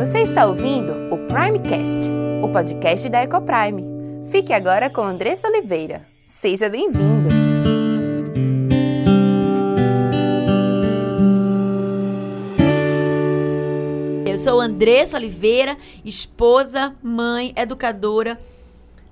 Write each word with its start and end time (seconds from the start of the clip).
Você 0.00 0.22
está 0.22 0.46
ouvindo 0.46 0.94
o 1.14 1.18
Primecast, 1.28 2.10
o 2.42 2.48
podcast 2.50 3.06
da 3.10 3.22
Ecoprime. 3.22 3.84
Fique 4.30 4.50
agora 4.50 4.88
com 4.88 5.02
Andressa 5.02 5.46
Oliveira. 5.46 6.00
Seja 6.40 6.70
bem-vindo! 6.70 7.28
Eu 14.26 14.38
sou 14.38 14.58
Andressa 14.58 15.18
Oliveira, 15.18 15.76
esposa, 16.02 16.96
mãe, 17.02 17.52
educadora 17.54 18.40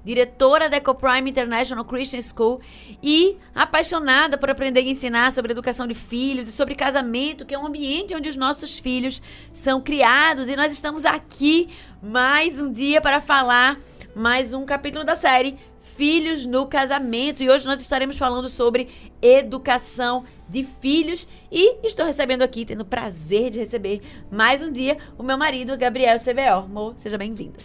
diretora 0.08 0.70
da 0.70 0.78
EcoPrime 0.78 1.28
International 1.28 1.84
Christian 1.84 2.22
School 2.22 2.62
e 3.02 3.36
apaixonada 3.54 4.38
por 4.38 4.48
aprender 4.48 4.80
e 4.80 4.90
ensinar 4.90 5.30
sobre 5.32 5.52
educação 5.52 5.86
de 5.86 5.92
filhos 5.92 6.48
e 6.48 6.52
sobre 6.52 6.74
casamento, 6.74 7.44
que 7.44 7.54
é 7.54 7.58
um 7.58 7.66
ambiente 7.66 8.14
onde 8.14 8.26
os 8.26 8.34
nossos 8.34 8.78
filhos 8.78 9.20
são 9.52 9.82
criados. 9.82 10.48
E 10.48 10.56
nós 10.56 10.72
estamos 10.72 11.04
aqui 11.04 11.68
mais 12.02 12.58
um 12.58 12.72
dia 12.72 13.02
para 13.02 13.20
falar 13.20 13.78
mais 14.14 14.54
um 14.54 14.64
capítulo 14.64 15.04
da 15.04 15.14
série 15.14 15.58
Filhos 15.78 16.46
no 16.46 16.66
Casamento. 16.66 17.42
E 17.42 17.50
hoje 17.50 17.66
nós 17.66 17.78
estaremos 17.78 18.16
falando 18.16 18.48
sobre 18.48 18.88
educação 19.20 20.24
de 20.48 20.64
filhos. 20.80 21.28
E 21.52 21.86
estou 21.86 22.06
recebendo 22.06 22.40
aqui, 22.40 22.64
tendo 22.64 22.80
o 22.80 22.86
prazer 22.86 23.50
de 23.50 23.58
receber 23.58 24.00
mais 24.30 24.62
um 24.62 24.72
dia 24.72 24.96
o 25.18 25.22
meu 25.22 25.36
marido, 25.36 25.76
Gabriel 25.76 26.18
CBO. 26.18 26.66
Mo, 26.66 26.94
seja 26.96 27.18
bem-vindo. 27.18 27.58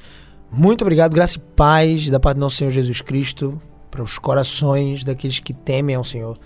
Muito 0.56 0.84
obrigado, 0.84 1.16
graça 1.16 1.38
e 1.38 1.40
paz 1.40 2.08
da 2.12 2.20
parte 2.20 2.38
do 2.38 2.42
nosso 2.42 2.58
Senhor 2.58 2.70
Jesus 2.70 3.02
Cristo 3.02 3.60
para 3.90 4.04
os 4.04 4.20
corações 4.20 5.04
daqueles 5.04 5.40
que 5.40 5.52
temem 5.52 5.96
ao 5.96 6.04
Senhor. 6.04 6.38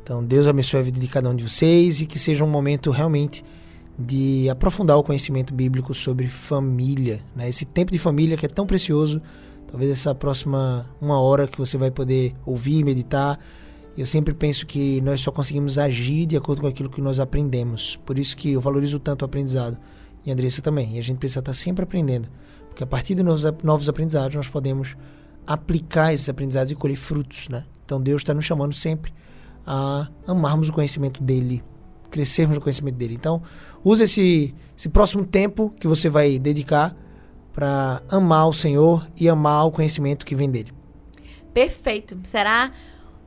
Então, 0.00 0.24
Deus 0.24 0.46
abençoe 0.46 0.78
a 0.78 0.82
vida 0.84 1.00
de 1.00 1.08
cada 1.08 1.28
um 1.28 1.34
de 1.34 1.42
vocês 1.42 2.00
e 2.00 2.06
que 2.06 2.16
seja 2.16 2.44
um 2.44 2.48
momento 2.48 2.92
realmente 2.92 3.44
de 3.98 4.48
aprofundar 4.48 4.96
o 4.98 5.02
conhecimento 5.02 5.52
bíblico 5.52 5.92
sobre 5.92 6.28
família, 6.28 7.24
né? 7.34 7.48
Esse 7.48 7.64
tempo 7.64 7.90
de 7.90 7.98
família 7.98 8.36
que 8.36 8.46
é 8.46 8.48
tão 8.48 8.64
precioso. 8.64 9.20
Talvez 9.66 9.90
essa 9.90 10.14
próxima 10.14 10.88
uma 11.00 11.20
hora 11.20 11.48
que 11.48 11.58
você 11.58 11.76
vai 11.76 11.90
poder 11.90 12.32
ouvir, 12.46 12.84
meditar. 12.84 13.36
Eu 13.98 14.06
sempre 14.06 14.32
penso 14.32 14.64
que 14.64 15.00
nós 15.00 15.20
só 15.20 15.32
conseguimos 15.32 15.76
agir 15.76 16.24
de 16.24 16.36
acordo 16.36 16.62
com 16.62 16.68
aquilo 16.68 16.88
que 16.88 17.00
nós 17.00 17.18
aprendemos. 17.18 17.98
Por 18.06 18.16
isso 18.16 18.36
que 18.36 18.52
eu 18.52 18.60
valorizo 18.60 19.00
tanto 19.00 19.22
o 19.22 19.24
aprendizado. 19.24 19.76
E 20.24 20.30
a 20.30 20.34
Andressa 20.34 20.62
também. 20.62 20.94
E 20.94 20.98
a 21.00 21.02
gente 21.02 21.18
precisa 21.18 21.40
estar 21.40 21.54
sempre 21.54 21.82
aprendendo. 21.82 22.28
Porque 22.70 22.82
a 22.82 22.86
partir 22.86 23.14
de 23.14 23.22
novos, 23.22 23.44
novos 23.62 23.88
aprendizados 23.88 24.34
nós 24.34 24.48
podemos 24.48 24.96
aplicar 25.46 26.14
esses 26.14 26.28
aprendizados 26.28 26.72
e 26.72 26.74
colher 26.74 26.96
frutos, 26.96 27.48
né? 27.48 27.64
Então 27.84 28.00
Deus 28.00 28.22
está 28.22 28.32
nos 28.32 28.44
chamando 28.44 28.74
sempre 28.74 29.12
a 29.66 30.08
amarmos 30.26 30.68
o 30.68 30.72
conhecimento 30.72 31.22
dele, 31.22 31.62
crescermos 32.10 32.54
no 32.54 32.60
conhecimento 32.60 32.96
dele. 32.96 33.14
Então, 33.14 33.42
use 33.84 34.04
esse, 34.04 34.54
esse 34.76 34.88
próximo 34.88 35.24
tempo 35.24 35.74
que 35.78 35.86
você 35.86 36.08
vai 36.08 36.38
dedicar 36.38 36.96
para 37.52 38.02
amar 38.08 38.48
o 38.48 38.52
Senhor 38.52 39.06
e 39.18 39.28
amar 39.28 39.66
o 39.66 39.70
conhecimento 39.70 40.24
que 40.24 40.34
vem 40.34 40.50
dele. 40.50 40.72
Perfeito. 41.52 42.18
Será 42.24 42.72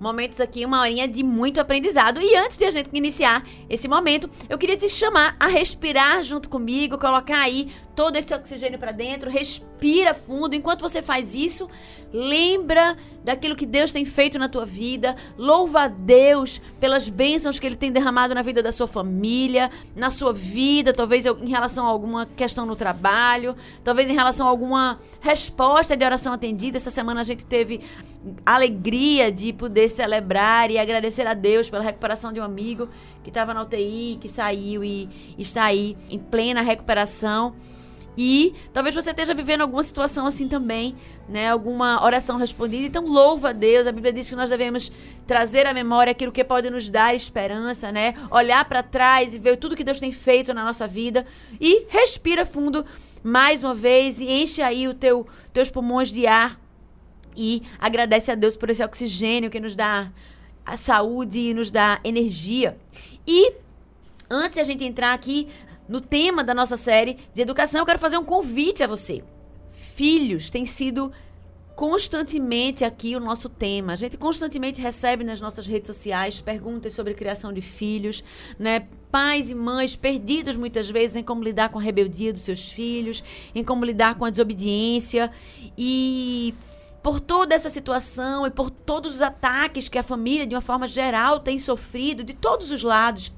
momentos 0.03 0.41
aqui, 0.41 0.65
uma 0.65 0.81
horinha 0.81 1.07
de 1.07 1.23
muito 1.23 1.61
aprendizado. 1.61 2.21
E 2.21 2.35
antes 2.35 2.57
de 2.57 2.65
a 2.65 2.71
gente 2.71 2.89
iniciar 2.93 3.43
esse 3.69 3.87
momento, 3.87 4.29
eu 4.49 4.57
queria 4.57 4.75
te 4.75 4.89
chamar 4.89 5.35
a 5.39 5.47
respirar 5.47 6.21
junto 6.21 6.49
comigo, 6.49 6.97
colocar 6.97 7.39
aí 7.39 7.71
todo 7.95 8.17
esse 8.17 8.33
oxigênio 8.33 8.77
para 8.77 8.91
dentro, 8.91 9.29
respira 9.31 10.13
fundo. 10.13 10.55
Enquanto 10.55 10.81
você 10.81 11.01
faz 11.01 11.33
isso, 11.33 11.69
lembra 12.13 12.95
daquilo 13.23 13.55
que 13.55 13.65
Deus 13.65 13.91
tem 13.91 14.05
feito 14.05 14.37
na 14.37 14.47
tua 14.47 14.65
vida, 14.65 15.15
louva 15.37 15.83
a 15.83 15.87
Deus 15.87 16.61
pelas 16.79 17.09
bênçãos 17.09 17.59
que 17.59 17.65
ele 17.65 17.75
tem 17.75 17.91
derramado 17.91 18.35
na 18.35 18.43
vida 18.43 18.61
da 18.61 18.71
sua 18.71 18.87
família, 18.87 19.71
na 19.95 20.11
sua 20.11 20.31
vida, 20.31 20.93
talvez 20.93 21.25
em 21.25 21.49
relação 21.49 21.87
a 21.87 21.89
alguma 21.89 22.25
questão 22.25 22.65
no 22.65 22.75
trabalho, 22.75 23.55
talvez 23.83 24.09
em 24.09 24.13
relação 24.13 24.45
a 24.45 24.49
alguma 24.49 24.99
resposta 25.19 25.97
de 25.97 26.05
oração 26.05 26.33
atendida. 26.33 26.77
Essa 26.77 26.91
semana 26.91 27.21
a 27.21 27.23
gente 27.23 27.45
teve 27.45 27.81
alegria 28.45 29.31
de 29.31 29.51
poder 29.51 29.89
celebrar 29.89 30.69
e 30.69 30.77
agradecer 30.77 31.25
a 31.25 31.33
Deus 31.33 31.69
pela 31.69 31.83
recuperação 31.83 32.31
de 32.31 32.39
um 32.39 32.43
amigo 32.43 32.87
que 33.23 33.29
estava 33.29 33.53
na 33.53 33.63
UTI, 33.63 34.17
que 34.21 34.29
saiu 34.29 34.83
e 34.83 35.09
está 35.37 35.63
aí 35.63 35.97
em 36.09 36.19
plena 36.19 36.61
recuperação. 36.61 37.55
E 38.17 38.53
talvez 38.71 38.93
você 38.93 39.09
esteja 39.09 39.33
vivendo 39.33 39.61
alguma 39.61 39.83
situação 39.83 40.25
assim 40.25 40.47
também, 40.47 40.95
né? 41.27 41.49
Alguma 41.49 42.03
oração 42.03 42.37
respondida. 42.37 42.85
Então 42.85 43.05
louva 43.05 43.49
a 43.49 43.53
Deus. 43.53 43.87
A 43.87 43.91
Bíblia 43.91 44.13
diz 44.13 44.29
que 44.29 44.35
nós 44.35 44.49
devemos 44.49 44.91
trazer 45.25 45.65
à 45.65 45.73
memória 45.73 46.11
aquilo 46.11 46.31
que 46.31 46.43
pode 46.43 46.69
nos 46.69 46.89
dar 46.89 47.15
esperança, 47.15 47.91
né? 47.91 48.15
Olhar 48.29 48.63
para 48.65 48.83
trás 48.83 49.33
e 49.33 49.39
ver 49.39 49.57
tudo 49.57 49.75
que 49.75 49.83
Deus 49.83 49.99
tem 49.99 50.11
feito 50.11 50.53
na 50.53 50.63
nossa 50.63 50.87
vida 50.87 51.25
e 51.59 51.85
respira 51.89 52.45
fundo 52.45 52.85
mais 53.23 53.63
uma 53.63 53.73
vez 53.73 54.19
e 54.19 54.29
enche 54.29 54.61
aí 54.61 54.87
o 54.87 54.93
teu 54.93 55.25
teus 55.51 55.71
pulmões 55.71 56.09
de 56.09 56.27
ar 56.27 56.59
e 57.35 57.63
agradece 57.79 58.31
a 58.31 58.35
Deus 58.35 58.57
por 58.57 58.69
esse 58.69 58.83
oxigênio 58.83 59.49
que 59.49 59.59
nos 59.59 59.75
dá 59.75 60.11
a 60.65 60.77
saúde 60.77 61.39
e 61.39 61.53
nos 61.53 61.71
dá 61.71 61.99
energia. 62.03 62.77
E 63.25 63.53
antes 64.29 64.55
de 64.55 64.61
a 64.61 64.63
gente 64.63 64.83
entrar 64.83 65.13
aqui 65.13 65.47
no 65.87 66.01
tema 66.01 66.43
da 66.43 66.53
nossa 66.53 66.77
série 66.77 67.17
de 67.33 67.41
educação, 67.41 67.81
eu 67.81 67.85
quero 67.85 67.99
fazer 67.99 68.17
um 68.17 68.23
convite 68.23 68.83
a 68.83 68.87
você. 68.87 69.23
Filhos 69.71 70.49
têm 70.49 70.65
sido 70.65 71.11
constantemente 71.75 72.85
aqui 72.85 73.15
o 73.15 73.19
nosso 73.19 73.49
tema. 73.49 73.93
A 73.93 73.95
gente 73.95 74.17
constantemente 74.17 74.81
recebe 74.81 75.23
nas 75.23 75.41
nossas 75.41 75.67
redes 75.67 75.87
sociais 75.87 76.39
perguntas 76.39 76.93
sobre 76.93 77.13
criação 77.13 77.51
de 77.51 77.61
filhos, 77.61 78.23
né? 78.59 78.87
Pais 79.11 79.49
e 79.49 79.55
mães 79.55 79.95
perdidos 79.95 80.55
muitas 80.55 80.89
vezes 80.89 81.15
em 81.15 81.23
como 81.23 81.43
lidar 81.43 81.69
com 81.69 81.79
a 81.79 81.81
rebeldia 81.81 82.33
dos 82.33 82.41
seus 82.41 82.71
filhos, 82.71 83.23
em 83.53 83.63
como 83.63 83.85
lidar 83.85 84.15
com 84.15 84.25
a 84.25 84.29
desobediência 84.29 85.31
e 85.77 86.53
por 87.01 87.19
toda 87.19 87.53
essa 87.53 87.69
situação 87.69 88.47
e 88.47 88.49
por 88.49 88.71
todos 88.71 89.15
os 89.15 89.21
ataques 89.21 89.89
que 89.89 89.97
a 89.97 90.03
família, 90.03 90.47
de 90.47 90.55
uma 90.55 90.61
forma 90.61 90.87
geral, 90.87 91.39
tem 91.39 91.59
sofrido 91.59 92.23
de 92.23 92.33
todos 92.33 92.71
os 92.71 92.81
lados, 92.81 93.31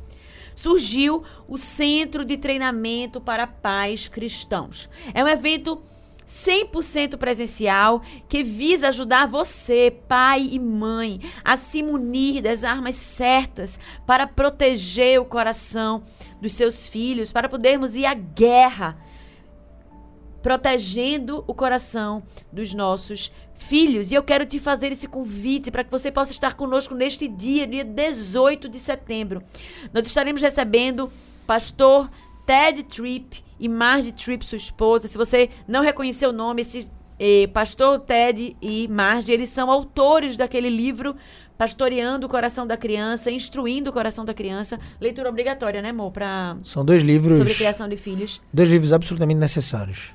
surgiu 0.55 1.23
o 1.47 1.57
Centro 1.57 2.23
de 2.23 2.37
Treinamento 2.37 3.19
para 3.19 3.45
Pais 3.45 4.07
Cristãos. 4.07 4.89
É 5.13 5.23
um 5.23 5.27
evento 5.27 5.81
100% 6.25 7.17
presencial 7.17 8.01
que 8.27 8.41
visa 8.41 8.87
ajudar 8.87 9.27
você, 9.27 9.95
pai 10.07 10.49
e 10.51 10.59
mãe, 10.59 11.19
a 11.43 11.55
se 11.55 11.83
munir 11.83 12.41
das 12.41 12.63
armas 12.63 12.95
certas 12.95 13.79
para 14.07 14.25
proteger 14.25 15.21
o 15.21 15.25
coração 15.25 16.03
dos 16.41 16.53
seus 16.53 16.87
filhos, 16.87 17.31
para 17.31 17.47
podermos 17.47 17.95
ir 17.95 18.05
à 18.05 18.13
guerra 18.13 18.97
protegendo 20.45 21.43
o 21.47 21.55
coração 21.55 22.21
dos 22.51 22.71
nossos 22.71 23.31
filhos. 23.67 24.11
E 24.11 24.15
eu 24.15 24.23
quero 24.23 24.45
te 24.45 24.59
fazer 24.59 24.91
esse 24.91 25.07
convite 25.07 25.71
para 25.71 25.83
que 25.83 25.91
você 25.91 26.11
possa 26.11 26.31
estar 26.31 26.55
conosco 26.55 26.93
neste 26.93 27.27
dia, 27.27 27.65
dia 27.67 27.83
18 27.83 28.69
de 28.69 28.79
setembro. 28.79 29.41
Nós 29.93 30.05
estaremos 30.05 30.41
recebendo 30.41 31.11
pastor 31.45 32.09
Ted 32.45 32.83
Tripp 32.83 33.43
e 33.59 33.67
Marge 33.67 34.11
Tripp, 34.11 34.45
sua 34.45 34.57
esposa. 34.57 35.07
Se 35.07 35.17
você 35.17 35.49
não 35.67 35.81
reconheceu 35.81 36.29
o 36.29 36.33
nome, 36.33 36.61
esse 36.61 36.89
eh, 37.19 37.47
pastor 37.47 37.99
Ted 37.99 38.55
e 38.61 38.87
Marge, 38.87 39.31
eles 39.31 39.49
são 39.49 39.71
autores 39.71 40.37
daquele 40.37 40.69
livro 40.69 41.15
Pastoreando 41.57 42.27
o 42.27 42.29
Coração 42.29 42.67
da 42.67 42.75
Criança, 42.75 43.31
Instruindo 43.31 43.89
o 43.89 43.93
Coração 43.93 44.25
da 44.25 44.33
Criança. 44.33 44.77
Leitura 44.99 45.29
obrigatória, 45.29 45.81
né, 45.81 45.89
amor? 45.89 46.11
Pra... 46.11 46.57
São 46.65 46.83
dois 46.83 47.01
livros. 47.01 47.37
Sobre 47.37 47.53
criação 47.53 47.87
de 47.87 47.95
filhos. 47.95 48.41
Dois 48.53 48.67
livros 48.67 48.91
absolutamente 48.91 49.39
necessários. 49.39 50.11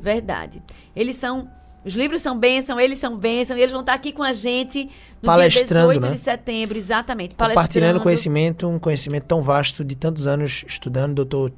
Verdade. 0.00 0.60
Eles 0.96 1.14
são. 1.16 1.48
Os 1.84 1.94
livros 1.94 2.22
são 2.22 2.38
bênção, 2.38 2.78
eles 2.78 2.98
são 2.98 3.12
bênção, 3.14 3.56
e 3.56 3.60
eles 3.60 3.72
vão 3.72 3.80
estar 3.80 3.94
aqui 3.94 4.12
com 4.12 4.22
a 4.22 4.32
gente 4.32 4.88
no 5.20 5.26
Palestrando, 5.26 5.92
dia 5.92 6.00
18 6.00 6.00
né? 6.00 6.10
de 6.12 6.18
setembro, 6.18 6.78
exatamente. 6.78 7.34
Compartilhando 7.34 8.00
conhecimento, 8.00 8.68
um 8.68 8.78
conhecimento 8.78 9.24
tão 9.24 9.42
vasto 9.42 9.84
de 9.84 9.96
tantos 9.96 10.26
anos 10.26 10.64
estudando, 10.66 11.14
doutor, 11.14 11.52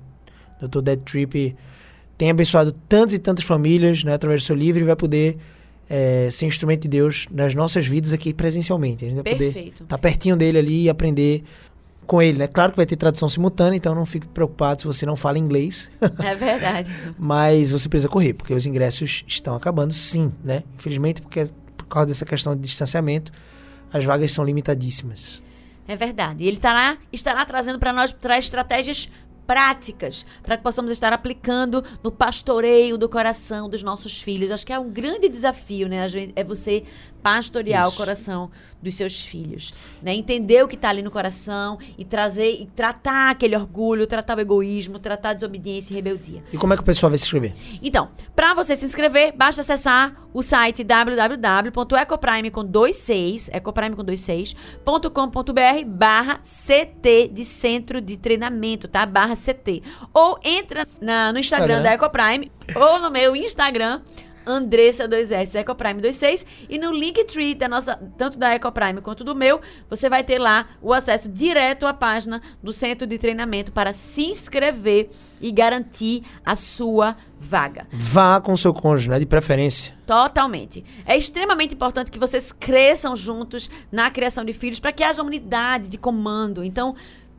doutor 0.60 0.82
Dead 0.82 1.00
Tripp 1.00 1.54
tem 2.16 2.31
abençoado 2.31 2.72
tantas 2.88 3.14
e 3.14 3.19
tantas 3.19 3.44
famílias 3.44 4.04
né, 4.04 4.14
através 4.14 4.43
do 4.43 4.46
seu 4.46 4.56
livro 4.56 4.81
e 4.82 4.84
vai 4.84 4.96
poder 4.96 5.37
é, 5.88 6.28
ser 6.31 6.46
instrumento 6.46 6.82
de 6.82 6.88
Deus 6.88 7.26
nas 7.31 7.54
nossas 7.54 7.87
vidas 7.87 8.12
aqui 8.12 8.32
presencialmente. 8.32 9.04
A 9.04 9.08
gente 9.08 9.16
vai 9.16 9.25
Perfeito. 9.25 9.52
poder 9.52 9.82
estar 9.82 9.99
pertinho 9.99 10.37
dele 10.37 10.58
ali 10.58 10.82
e 10.84 10.88
aprender 10.88 11.43
com 12.04 12.22
ele, 12.22 12.38
né? 12.38 12.46
Claro 12.46 12.72
que 12.72 12.76
vai 12.76 12.86
ter 12.86 12.96
tradução 12.96 13.28
simultânea, 13.28 13.76
então 13.76 13.94
não 13.94 14.06
fique 14.06 14.26
preocupado 14.26 14.80
se 14.80 14.86
você 14.86 15.04
não 15.04 15.16
fala 15.16 15.38
inglês. 15.38 15.90
É 16.22 16.34
verdade. 16.34 16.90
Mas 17.18 17.70
você 17.72 17.88
precisa 17.88 18.08
correr, 18.08 18.34
porque 18.34 18.54
os 18.54 18.66
ingressos 18.66 19.24
estão 19.26 19.54
acabando, 19.54 19.92
sim, 19.92 20.32
né? 20.42 20.62
Infelizmente, 20.74 21.22
porque 21.22 21.46
por 21.76 21.86
causa 21.86 22.06
dessa 22.06 22.24
questão 22.24 22.54
de 22.54 22.62
distanciamento, 22.62 23.32
as 23.92 24.04
vagas 24.04 24.32
são 24.32 24.44
limitadíssimas. 24.44 25.42
É 25.86 25.96
verdade. 25.96 26.44
E 26.44 26.46
ele 26.46 26.56
estará, 26.56 26.96
estará 27.12 27.44
trazendo 27.44 27.78
para 27.78 27.92
nós 27.92 28.12
traz 28.12 28.44
estratégias 28.44 29.08
práticas 29.46 30.24
para 30.42 30.56
que 30.56 30.62
possamos 30.62 30.90
estar 30.90 31.12
aplicando 31.12 31.84
no 32.02 32.10
pastoreio 32.10 32.96
do 32.96 33.08
coração 33.08 33.68
dos 33.68 33.82
nossos 33.82 34.20
filhos. 34.20 34.50
Acho 34.50 34.66
que 34.66 34.72
é 34.72 34.78
um 34.78 34.90
grande 34.90 35.28
desafio, 35.28 35.88
né? 35.88 36.06
É 36.34 36.42
você 36.42 36.84
pastorear 37.25 37.85
Isso. 37.87 37.94
o 37.94 37.97
coração 37.97 38.50
dos 38.82 38.97
seus 38.97 39.25
filhos, 39.25 39.73
né? 40.03 40.15
Entender 40.15 40.62
o 40.62 40.69
que 40.69 40.75
está 40.75 40.91
ali 40.91 41.00
no 41.00 41.11
coração 41.11 41.79
e 41.97 42.05
trazer 42.05 42.61
e 42.61 42.67
tratar 42.67 43.31
aquele 43.31 43.56
orgulho, 43.56 44.06
tratar 44.06 44.37
o 44.37 44.41
egoísmo, 44.43 44.99
tratar 44.99 45.31
a 45.31 45.32
desobediência 45.32 45.94
e 45.94 45.97
rebeldia. 45.97 46.44
E 46.53 46.59
como 46.59 46.75
é 46.75 46.76
que 46.76 46.82
o 46.82 46.85
pessoal 46.85 47.09
vai 47.09 47.17
se 47.19 47.25
inscrever? 47.25 47.55
Então, 47.82 48.11
para 48.37 48.53
você 48.53 48.76
se 48.76 48.85
inscrever, 48.85 49.32
basta 49.35 49.62
acessar 49.62 50.15
o 50.35 50.43
site 50.43 50.85
www.ecoprime 50.85 52.50
com 52.50 52.62
dois 52.62 52.97
seis, 52.97 53.49
ecoprime 53.53 53.97
com 53.97 54.05
dois 54.05 54.21
seis, 54.21 54.55
ponto 54.85 55.11
com 55.11 55.31
ponto 55.31 55.55
br 55.55 55.82
barra 55.87 56.38
CT 56.43 57.29
de 57.32 57.44
Centro 57.47 58.03
de 58.03 58.19
Treinamento, 58.19 58.87
tá? 58.87 59.06
Barra 59.06 59.35
CT. 59.35 59.82
Ou 60.12 60.38
entra 60.44 60.87
na- 61.00 61.32
no 61.32 61.38
Instagram 61.38 61.79
Instagram. 61.79 61.82
da 61.82 61.93
Ecoprime 61.94 62.53
ou 62.76 62.99
no 63.00 63.11
meu 63.11 63.35
Instagram, 63.35 64.03
Andressa 64.46 65.08
2S, 65.08 65.55
Ecoprime 65.55 66.00
26, 66.00 66.46
e 66.69 66.79
no 66.79 66.93
Linktree 66.93 67.55
da 67.55 67.69
nossa, 67.69 67.96
tanto 68.19 68.38
da 68.38 68.55
Ecoprime 68.55 69.00
quanto 69.00 69.25
do 69.25 69.35
meu, 69.35 69.61
você 69.88 70.08
vai 70.08 70.23
ter 70.23 70.38
lá 70.38 70.69
o 70.82 70.93
acesso 70.93 71.29
direto 71.29 71.87
à 71.87 71.94
página 71.94 72.43
do 72.62 72.73
Centro 72.73 73.06
de 73.06 73.19
Treinamento 73.19 73.73
para 73.73 73.93
se 73.93 74.23
inscrever 74.23 75.08
e 75.41 75.52
garantir 75.52 76.23
a 76.44 76.56
sua 76.56 77.17
vaga. 77.38 77.87
Vá 77.93 78.41
com 78.41 78.56
seu 78.56 78.73
cônjuge, 78.73 79.11
né? 79.11 79.19
De 79.19 79.26
preferência. 79.26 79.94
Totalmente. 80.06 80.85
É 81.05 81.17
extremamente 81.17 81.75
importante 81.75 82.11
que 82.11 82.19
vocês 82.19 82.52
cresçam 82.52 83.14
juntos 83.14 83.70
na 83.93 84.11
criação 84.11 84.44
de 84.44 84.52
filhos 84.52 84.81
para 84.81 84.93
que 84.93 85.02
haja 85.02 85.23
unidade 85.23 85.88
de 85.88 85.99
comando. 85.99 86.64
Então, 86.64 86.94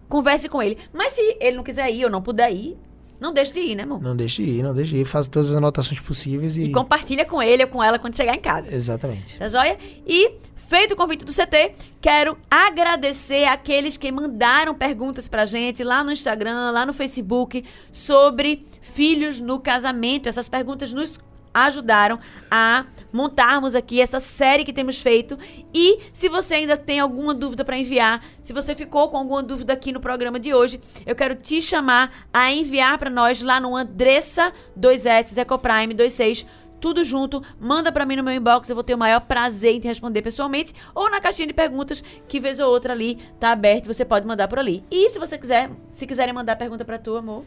converse 0.07 0.47
com 0.47 0.61
ele. 0.61 0.77
Mas 0.93 1.13
se 1.13 1.37
ele 1.39 1.57
não 1.57 1.63
quiser 1.63 1.91
ir 1.91 2.05
ou 2.05 2.11
não 2.11 2.21
puder 2.21 2.51
ir, 2.51 2.77
não 3.19 3.33
deixe 3.33 3.53
de 3.53 3.59
ir, 3.59 3.75
né, 3.75 3.83
amor? 3.83 4.01
Não 4.01 4.15
deixe 4.15 4.43
de 4.43 4.49
ir, 4.49 4.63
não 4.63 4.73
deixe 4.73 4.91
de 4.91 5.01
ir. 5.01 5.05
Faça 5.05 5.29
todas 5.29 5.51
as 5.51 5.57
anotações 5.57 5.99
possíveis 5.99 6.57
e. 6.57 6.63
E 6.63 6.71
compartilha 6.71 7.25
com 7.25 7.41
ele 7.41 7.63
ou 7.63 7.69
com 7.69 7.83
ela 7.83 7.97
quando 7.97 8.15
chegar 8.15 8.35
em 8.35 8.39
casa. 8.39 8.73
Exatamente. 8.73 9.37
Tá 9.37 9.47
joia? 9.47 9.77
E, 10.05 10.33
feito 10.67 10.93
o 10.93 10.97
convite 10.97 11.23
do 11.23 11.31
CT, 11.31 11.73
quero 12.01 12.37
agradecer 12.49 13.45
aqueles 13.45 13.97
que 13.97 14.11
mandaram 14.11 14.73
perguntas 14.73 15.27
pra 15.27 15.45
gente 15.45 15.83
lá 15.83 16.03
no 16.03 16.11
Instagram, 16.11 16.71
lá 16.71 16.85
no 16.85 16.93
Facebook, 16.93 17.63
sobre 17.91 18.65
filhos 18.81 19.39
no 19.39 19.59
casamento. 19.59 20.27
Essas 20.27 20.49
perguntas 20.49 20.91
nos 20.91 21.19
ajudaram 21.55 22.19
a 22.51 22.85
montarmos 23.13 23.75
aqui 23.75 24.01
essa 24.01 24.19
série 24.19 24.65
que 24.65 24.73
temos 24.73 24.99
feito. 24.99 25.39
E 25.73 25.99
se 26.11 26.27
você 26.27 26.55
ainda 26.55 26.75
tem 26.75 26.99
alguma 26.99 27.33
dúvida 27.33 27.63
para 27.63 27.77
enviar, 27.77 28.21
se 28.41 28.51
você 28.51 28.75
ficou 28.75 29.07
com 29.07 29.17
alguma 29.17 29.41
dúvida 29.41 29.71
aqui 29.71 29.93
no 29.93 30.01
programa 30.01 30.37
de 30.37 30.53
hoje, 30.53 30.81
eu 31.05 31.15
quero 31.15 31.33
te 31.33 31.61
chamar 31.61 32.27
a 32.33 32.51
enviar 32.51 32.97
para 32.97 33.09
nós 33.09 33.41
lá 33.41 33.59
no 33.59 33.73
Andressa 33.73 34.51
2S 34.77 35.37
Ecoprime 35.37 35.93
26 35.93 36.45
tudo 36.77 37.03
junto, 37.03 37.41
manda 37.59 37.91
pra 37.91 38.05
mim 38.05 38.17
no 38.17 38.23
meu 38.23 38.33
inbox, 38.33 38.69
eu 38.69 38.75
vou 38.75 38.83
ter 38.83 38.93
o 38.93 38.97
maior 38.97 39.21
prazer 39.21 39.73
em 39.73 39.79
te 39.79 39.87
responder 39.87 40.21
pessoalmente, 40.21 40.75
ou 40.93 41.09
na 41.09 41.19
caixinha 41.19 41.47
de 41.47 41.53
perguntas, 41.53 42.03
que 42.27 42.39
vez 42.39 42.59
ou 42.59 42.69
outra 42.69 42.93
ali 42.93 43.17
tá 43.39 43.51
aberto, 43.51 43.87
você 43.87 44.05
pode 44.05 44.27
mandar 44.27 44.47
por 44.47 44.59
ali. 44.59 44.83
E 44.91 45.09
se 45.09 45.17
você 45.17 45.35
quiser, 45.35 45.71
se 45.93 46.05
quiserem 46.05 46.33
mandar 46.33 46.55
pergunta 46.57 46.85
pra 46.85 46.99
tu, 46.99 47.15
amor, 47.15 47.43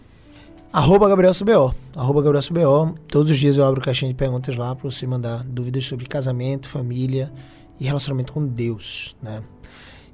Arroba 0.71 1.09
Gabriel 1.09 1.33
CBO. 1.33 1.75
Arroba 1.97 2.21
Gabriel 2.21 2.45
CBO. 2.47 2.95
Todos 3.09 3.31
os 3.31 3.39
dias 3.39 3.57
eu 3.57 3.65
abro 3.65 3.81
caixinha 3.81 4.11
de 4.11 4.15
perguntas 4.15 4.55
lá 4.55 4.75
para 4.77 4.91
você 4.91 5.07
mandar 5.07 5.43
dúvidas 5.43 5.87
sobre 5.87 6.05
casamento, 6.05 6.69
família 6.69 7.33
e 7.81 7.87
relacionamento 7.87 8.35
com 8.35 8.47
Deus, 8.47 9.17
né? 9.23 9.43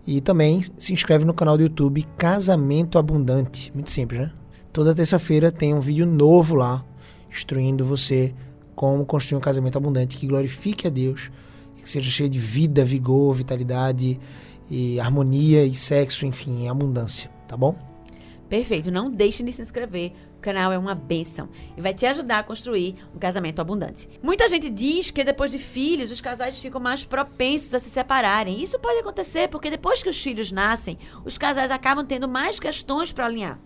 E 0.06 0.20
também 0.20 0.62
se 0.78 0.92
inscreve 0.92 1.24
no 1.24 1.34
canal 1.34 1.56
do 1.56 1.64
YouTube 1.64 2.06
Casamento 2.16 2.98
Abundante. 2.98 3.72
Muito 3.74 3.90
simples, 3.90 4.20
né? 4.20 4.32
Toda 4.72 4.94
terça-feira 4.94 5.50
tem 5.50 5.74
um 5.74 5.80
vídeo 5.80 6.06
novo 6.06 6.54
lá, 6.54 6.84
instruindo 7.28 7.84
você 7.84 8.32
como 8.76 9.04
construir 9.04 9.38
um 9.38 9.40
casamento 9.40 9.76
abundante 9.76 10.16
que 10.16 10.26
glorifique 10.26 10.86
a 10.86 10.90
Deus, 10.90 11.32
que 11.76 11.88
seja 11.90 12.10
cheio 12.10 12.28
de 12.28 12.38
vida, 12.38 12.84
vigor, 12.84 13.34
vitalidade 13.34 14.20
e 14.70 15.00
harmonia 15.00 15.64
e 15.64 15.74
sexo, 15.74 16.24
enfim, 16.26 16.68
abundância, 16.68 17.28
tá 17.48 17.56
bom? 17.56 17.76
perfeito, 18.54 18.88
não 18.88 19.10
deixe 19.10 19.42
de 19.42 19.52
se 19.52 19.62
inscrever. 19.62 20.12
Canal 20.44 20.70
é 20.70 20.76
uma 20.76 20.94
benção 20.94 21.48
e 21.74 21.80
vai 21.80 21.94
te 21.94 22.04
ajudar 22.04 22.40
a 22.40 22.42
construir 22.42 22.96
um 23.14 23.18
casamento 23.18 23.60
abundante. 23.60 24.06
Muita 24.22 24.46
gente 24.46 24.68
diz 24.68 25.10
que 25.10 25.24
depois 25.24 25.50
de 25.50 25.58
filhos, 25.58 26.10
os 26.10 26.20
casais 26.20 26.60
ficam 26.60 26.78
mais 26.78 27.02
propensos 27.02 27.72
a 27.72 27.80
se 27.80 27.88
separarem. 27.88 28.62
Isso 28.62 28.78
pode 28.78 28.98
acontecer 28.98 29.48
porque 29.48 29.70
depois 29.70 30.02
que 30.02 30.10
os 30.10 30.22
filhos 30.22 30.52
nascem, 30.52 30.98
os 31.24 31.38
casais 31.38 31.70
acabam 31.70 32.04
tendo 32.04 32.28
mais 32.28 32.60
questões 32.60 33.10
para 33.10 33.24
alinhar. 33.24 33.58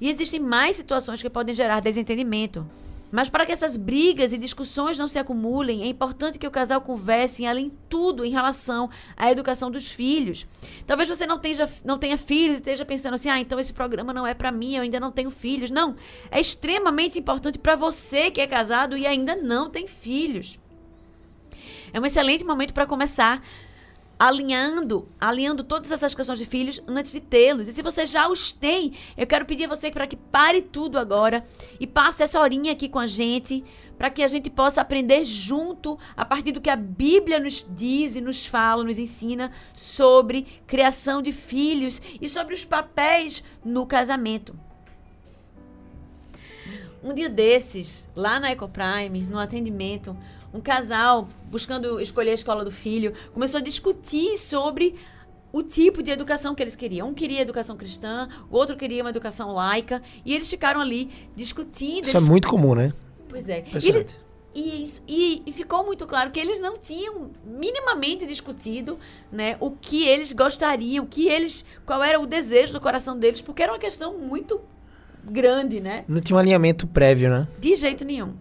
E 0.00 0.08
existem 0.08 0.38
mais 0.38 0.76
situações 0.76 1.20
que 1.20 1.28
podem 1.28 1.52
gerar 1.52 1.80
desentendimento. 1.80 2.64
Mas 3.10 3.28
para 3.28 3.44
que 3.44 3.52
essas 3.52 3.76
brigas 3.76 4.32
e 4.32 4.38
discussões 4.38 4.98
não 4.98 5.08
se 5.08 5.18
acumulem, 5.18 5.82
é 5.82 5.86
importante 5.86 6.38
que 6.38 6.46
o 6.46 6.50
casal 6.50 6.80
converse, 6.80 7.44
além 7.44 7.68
de 7.68 7.76
tudo, 7.88 8.24
em 8.24 8.30
relação 8.30 8.88
à 9.16 9.30
educação 9.30 9.70
dos 9.70 9.90
filhos. 9.90 10.46
Talvez 10.86 11.08
você 11.08 11.26
não 11.26 11.38
tenha, 11.38 11.68
não 11.84 11.98
tenha 11.98 12.16
filhos 12.16 12.58
e 12.58 12.60
esteja 12.60 12.84
pensando 12.84 13.14
assim: 13.14 13.28
ah, 13.28 13.40
então 13.40 13.58
esse 13.58 13.72
programa 13.72 14.12
não 14.12 14.26
é 14.26 14.34
para 14.34 14.52
mim, 14.52 14.76
eu 14.76 14.82
ainda 14.82 15.00
não 15.00 15.10
tenho 15.10 15.30
filhos. 15.30 15.70
Não. 15.70 15.96
É 16.30 16.40
extremamente 16.40 17.18
importante 17.18 17.58
para 17.58 17.74
você 17.74 18.30
que 18.30 18.40
é 18.40 18.46
casado 18.46 18.96
e 18.96 19.06
ainda 19.06 19.34
não 19.34 19.68
tem 19.68 19.86
filhos. 19.86 20.58
É 21.92 21.98
um 21.98 22.06
excelente 22.06 22.44
momento 22.44 22.72
para 22.72 22.86
começar 22.86 23.42
alinhando, 24.20 25.08
alinhando 25.18 25.64
todas 25.64 25.90
essas 25.90 26.14
questões 26.14 26.38
de 26.38 26.44
filhos 26.44 26.78
antes 26.86 27.10
de 27.10 27.20
tê-los. 27.20 27.66
E 27.66 27.72
se 27.72 27.80
você 27.80 28.04
já 28.04 28.28
os 28.28 28.52
tem, 28.52 28.92
eu 29.16 29.26
quero 29.26 29.46
pedir 29.46 29.64
a 29.64 29.68
você 29.68 29.90
para 29.90 30.06
que 30.06 30.14
pare 30.14 30.60
tudo 30.60 30.98
agora 30.98 31.42
e 31.80 31.86
passe 31.86 32.22
essa 32.22 32.38
horinha 32.38 32.72
aqui 32.72 32.86
com 32.86 32.98
a 32.98 33.06
gente, 33.06 33.64
para 33.96 34.10
que 34.10 34.22
a 34.22 34.28
gente 34.28 34.50
possa 34.50 34.82
aprender 34.82 35.24
junto 35.24 35.98
a 36.14 36.22
partir 36.22 36.52
do 36.52 36.60
que 36.60 36.68
a 36.68 36.76
Bíblia 36.76 37.40
nos 37.40 37.66
diz 37.70 38.14
e 38.14 38.20
nos 38.20 38.46
fala, 38.46 38.84
nos 38.84 38.98
ensina 38.98 39.50
sobre 39.74 40.46
criação 40.66 41.22
de 41.22 41.32
filhos 41.32 42.02
e 42.20 42.28
sobre 42.28 42.52
os 42.52 42.62
papéis 42.62 43.42
no 43.64 43.86
casamento. 43.86 44.54
Um 47.02 47.14
dia 47.14 47.30
desses, 47.30 48.06
lá 48.14 48.38
na 48.38 48.52
Ecoprime, 48.52 49.22
no 49.22 49.38
atendimento, 49.38 50.14
um 50.52 50.60
casal 50.60 51.28
buscando 51.50 52.00
escolher 52.00 52.30
a 52.32 52.34
escola 52.34 52.64
do 52.64 52.70
filho 52.70 53.12
começou 53.32 53.58
a 53.58 53.62
discutir 53.62 54.36
sobre 54.38 54.94
o 55.52 55.62
tipo 55.62 56.02
de 56.02 56.10
educação 56.10 56.54
que 56.54 56.62
eles 56.62 56.76
queriam. 56.76 57.08
Um 57.08 57.14
queria 57.14 57.40
educação 57.40 57.76
cristã, 57.76 58.28
o 58.50 58.56
outro 58.56 58.76
queria 58.76 59.02
uma 59.02 59.10
educação 59.10 59.52
laica, 59.52 60.00
e 60.24 60.32
eles 60.34 60.48
ficaram 60.48 60.80
ali 60.80 61.10
discutindo. 61.34 62.04
Isso 62.04 62.16
eles... 62.16 62.26
é 62.28 62.30
muito 62.30 62.48
comum, 62.48 62.74
né? 62.74 62.92
Pois 63.28 63.48
é. 63.48 63.58
E, 63.58 63.60
Impressionante. 63.62 64.16
e, 64.54 64.82
isso- 64.84 65.02
e- 65.08 65.42
e 65.46 65.50
ficou 65.52 65.84
muito 65.84 66.06
claro 66.06 66.30
que 66.30 66.38
eles 66.38 66.60
não 66.60 66.76
tinham 66.76 67.30
minimamente 67.44 68.26
discutido 68.26 68.96
né, 69.32 69.56
o 69.60 69.72
que 69.72 70.06
eles 70.06 70.32
gostariam, 70.32 71.04
o 71.04 71.08
que 71.08 71.26
eles, 71.28 71.64
qual 71.84 72.02
era 72.04 72.20
o 72.20 72.26
desejo 72.26 72.72
do 72.72 72.80
coração 72.80 73.18
deles, 73.18 73.40
porque 73.40 73.62
era 73.62 73.72
uma 73.72 73.78
questão 73.78 74.16
muito 74.18 74.60
grande, 75.24 75.80
né? 75.80 76.04
Não 76.08 76.20
tinha 76.20 76.36
um 76.36 76.38
alinhamento 76.40 76.86
prévio, 76.86 77.28
né? 77.28 77.48
De 77.58 77.74
jeito 77.74 78.04
nenhum. 78.04 78.34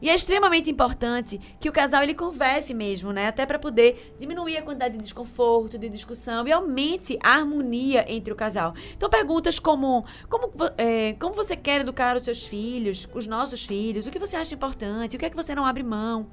E 0.00 0.08
é 0.08 0.14
extremamente 0.14 0.70
importante 0.70 1.38
que 1.58 1.68
o 1.68 1.72
casal 1.72 2.02
ele 2.02 2.14
converse 2.14 2.72
mesmo, 2.72 3.12
né? 3.12 3.28
Até 3.28 3.44
para 3.44 3.58
poder 3.58 4.14
diminuir 4.18 4.56
a 4.56 4.62
quantidade 4.62 4.96
de 4.96 5.02
desconforto, 5.02 5.78
de 5.78 5.88
discussão 5.88 6.46
e 6.46 6.52
aumente 6.52 7.18
a 7.22 7.34
harmonia 7.34 8.04
entre 8.08 8.32
o 8.32 8.36
casal. 8.36 8.74
Então 8.96 9.08
perguntas 9.10 9.58
como 9.58 10.04
como, 10.28 10.50
é, 10.78 11.14
como 11.14 11.34
você 11.34 11.56
quer 11.56 11.80
educar 11.80 12.16
os 12.16 12.22
seus 12.22 12.46
filhos, 12.46 13.08
os 13.14 13.26
nossos 13.26 13.64
filhos, 13.64 14.06
o 14.06 14.10
que 14.10 14.18
você 14.18 14.36
acha 14.36 14.54
importante, 14.54 15.16
o 15.16 15.18
que 15.18 15.26
é 15.26 15.30
que 15.30 15.36
você 15.36 15.54
não 15.54 15.66
abre 15.66 15.82
mão. 15.82 16.28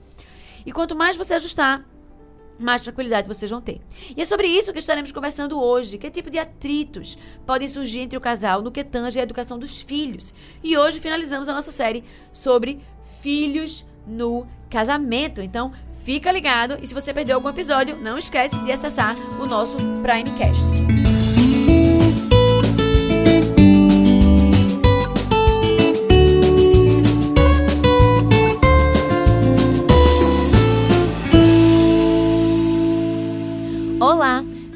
E 0.66 0.72
quanto 0.72 0.96
mais 0.96 1.16
você 1.16 1.34
ajustar, 1.34 1.86
mais 2.60 2.82
tranquilidade 2.82 3.28
vocês 3.28 3.50
vão 3.50 3.62
ter. 3.62 3.82
E 4.16 4.22
é 4.22 4.26
sobre 4.26 4.48
isso 4.48 4.74
que 4.74 4.80
estaremos 4.80 5.12
conversando 5.12 5.62
hoje. 5.62 5.98
Que 5.98 6.10
tipo 6.10 6.30
de 6.30 6.40
atritos 6.40 7.18
podem 7.46 7.68
surgir 7.68 8.00
entre 8.00 8.18
o 8.18 8.22
casal 8.22 8.62
no 8.62 8.72
que 8.72 8.84
tange 8.84 9.20
a 9.20 9.24
educação 9.24 9.60
dos 9.60 9.82
filhos? 9.82 10.34
E 10.64 10.78
hoje 10.78 11.00
finalizamos 11.00 11.48
a 11.48 11.54
nossa 11.54 11.72
série 11.72 12.04
sobre 12.32 12.82
filhos 13.28 13.86
no 14.08 14.48
casamento. 14.70 15.42
Então, 15.42 15.74
fica 16.06 16.32
ligado 16.32 16.78
e 16.82 16.88
se 16.88 16.94
você 16.94 17.14
perdeu 17.14 17.36
algum 17.36 17.50
episódio, 17.50 17.98
não 17.98 18.18
esquece 18.18 18.58
de 18.64 18.72
acessar 18.72 19.16
o 19.38 19.46
nosso 19.46 19.76
Primecast. 20.02 20.97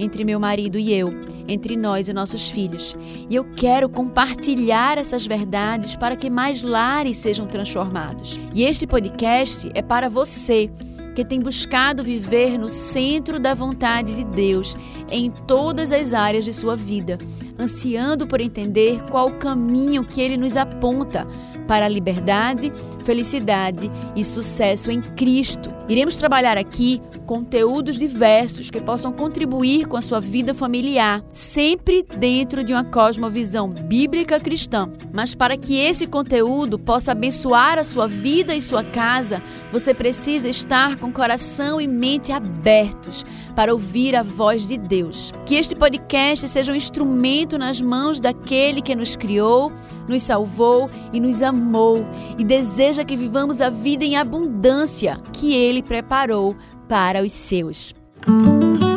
entre 0.00 0.24
meu 0.24 0.40
marido 0.40 0.78
e 0.78 0.92
eu, 0.92 1.12
entre 1.46 1.76
nós 1.76 2.08
e 2.08 2.12
nossos 2.12 2.50
filhos. 2.50 2.96
E 3.28 3.36
eu 3.36 3.44
quero 3.44 3.88
compartilhar 3.88 4.96
essas 4.96 5.26
verdades 5.26 5.94
para 5.94 6.16
que 6.16 6.30
mais 6.30 6.62
lares 6.62 7.18
sejam 7.18 7.46
transformados. 7.46 8.40
E 8.54 8.64
este 8.64 8.86
podcast 8.86 9.70
é 9.74 9.82
para 9.82 10.08
você 10.08 10.70
que 11.14 11.24
tem 11.24 11.40
buscado 11.40 12.02
viver 12.02 12.56
no 12.56 12.68
centro 12.68 13.38
da 13.38 13.52
vontade 13.52 14.16
de 14.16 14.24
Deus 14.24 14.74
em 15.10 15.30
todas 15.30 15.92
as 15.92 16.14
áreas 16.14 16.44
de 16.44 16.52
sua 16.52 16.76
vida, 16.76 17.18
ansiando 17.58 18.26
por 18.26 18.40
entender 18.40 19.02
qual 19.10 19.28
o 19.28 19.38
caminho 19.38 20.04
que 20.04 20.20
ele 20.20 20.36
nos 20.36 20.56
aponta 20.56 21.26
para 21.70 21.86
a 21.86 21.88
liberdade, 21.88 22.72
felicidade 23.04 23.88
e 24.16 24.24
sucesso 24.24 24.90
em 24.90 25.00
Cristo. 25.00 25.72
Iremos 25.88 26.16
trabalhar 26.16 26.58
aqui 26.58 27.00
conteúdos 27.24 27.96
diversos 27.96 28.72
que 28.72 28.80
possam 28.80 29.12
contribuir 29.12 29.86
com 29.86 29.96
a 29.96 30.02
sua 30.02 30.18
vida 30.18 30.52
familiar, 30.52 31.22
sempre 31.32 32.04
dentro 32.18 32.64
de 32.64 32.72
uma 32.72 32.82
cosmovisão 32.82 33.68
bíblica 33.70 34.40
cristã. 34.40 34.90
Mas 35.12 35.32
para 35.32 35.56
que 35.56 35.78
esse 35.78 36.08
conteúdo 36.08 36.76
possa 36.76 37.12
abençoar 37.12 37.78
a 37.78 37.84
sua 37.84 38.08
vida 38.08 38.52
e 38.52 38.60
sua 38.60 38.82
casa, 38.82 39.40
você 39.70 39.94
precisa 39.94 40.48
estar 40.48 40.96
com 40.96 41.12
coração 41.12 41.80
e 41.80 41.86
mente 41.86 42.32
abertos 42.32 43.24
para 43.54 43.72
ouvir 43.72 44.16
a 44.16 44.24
voz 44.24 44.66
de 44.66 44.76
Deus. 44.76 44.99
Que 45.46 45.56
este 45.56 45.74
podcast 45.74 46.48
seja 46.48 46.72
um 46.72 46.76
instrumento 46.76 47.58
nas 47.58 47.80
mãos 47.80 48.20
daquele 48.20 48.82
que 48.82 48.94
nos 48.94 49.16
criou, 49.16 49.72
nos 50.08 50.22
salvou 50.22 50.90
e 51.12 51.20
nos 51.20 51.42
amou 51.42 52.06
e 52.38 52.44
deseja 52.44 53.04
que 53.04 53.16
vivamos 53.16 53.60
a 53.60 53.70
vida 53.70 54.04
em 54.04 54.16
abundância 54.16 55.20
que 55.32 55.54
ele 55.54 55.82
preparou 55.82 56.56
para 56.88 57.22
os 57.22 57.32
seus. 57.32 57.94
Tem 58.24 58.89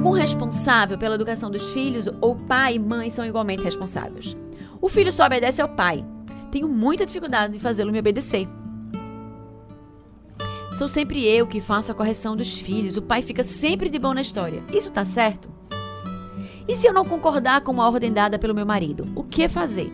algum 0.00 0.12
responsável 0.12 0.96
pela 0.96 1.14
educação 1.14 1.50
dos 1.50 1.62
filhos 1.72 2.08
ou 2.22 2.34
pai 2.34 2.76
e 2.76 2.78
mãe 2.78 3.10
são 3.10 3.22
igualmente 3.22 3.62
responsáveis? 3.62 4.34
O 4.80 4.88
filho 4.88 5.12
só 5.12 5.26
obedece 5.26 5.60
ao 5.60 5.68
pai. 5.68 6.02
Tenho 6.50 6.66
muita 6.66 7.04
dificuldade 7.04 7.52
de 7.52 7.58
fazê-lo 7.58 7.92
me 7.92 7.98
obedecer. 7.98 8.48
Sou 10.72 10.88
sempre 10.88 11.28
eu 11.28 11.46
que 11.46 11.60
faço 11.60 11.92
a 11.92 11.94
correção 11.94 12.34
dos 12.34 12.58
filhos. 12.58 12.96
O 12.96 13.02
pai 13.02 13.20
fica 13.20 13.44
sempre 13.44 13.90
de 13.90 13.98
bom 13.98 14.14
na 14.14 14.22
história. 14.22 14.64
Isso 14.72 14.90
tá 14.90 15.04
certo? 15.04 15.50
E 16.66 16.74
se 16.74 16.86
eu 16.86 16.94
não 16.94 17.04
concordar 17.04 17.60
com 17.60 17.78
a 17.82 17.86
ordem 17.86 18.10
dada 18.10 18.38
pelo 18.38 18.54
meu 18.54 18.64
marido? 18.64 19.06
O 19.14 19.22
que 19.22 19.48
fazer? 19.48 19.92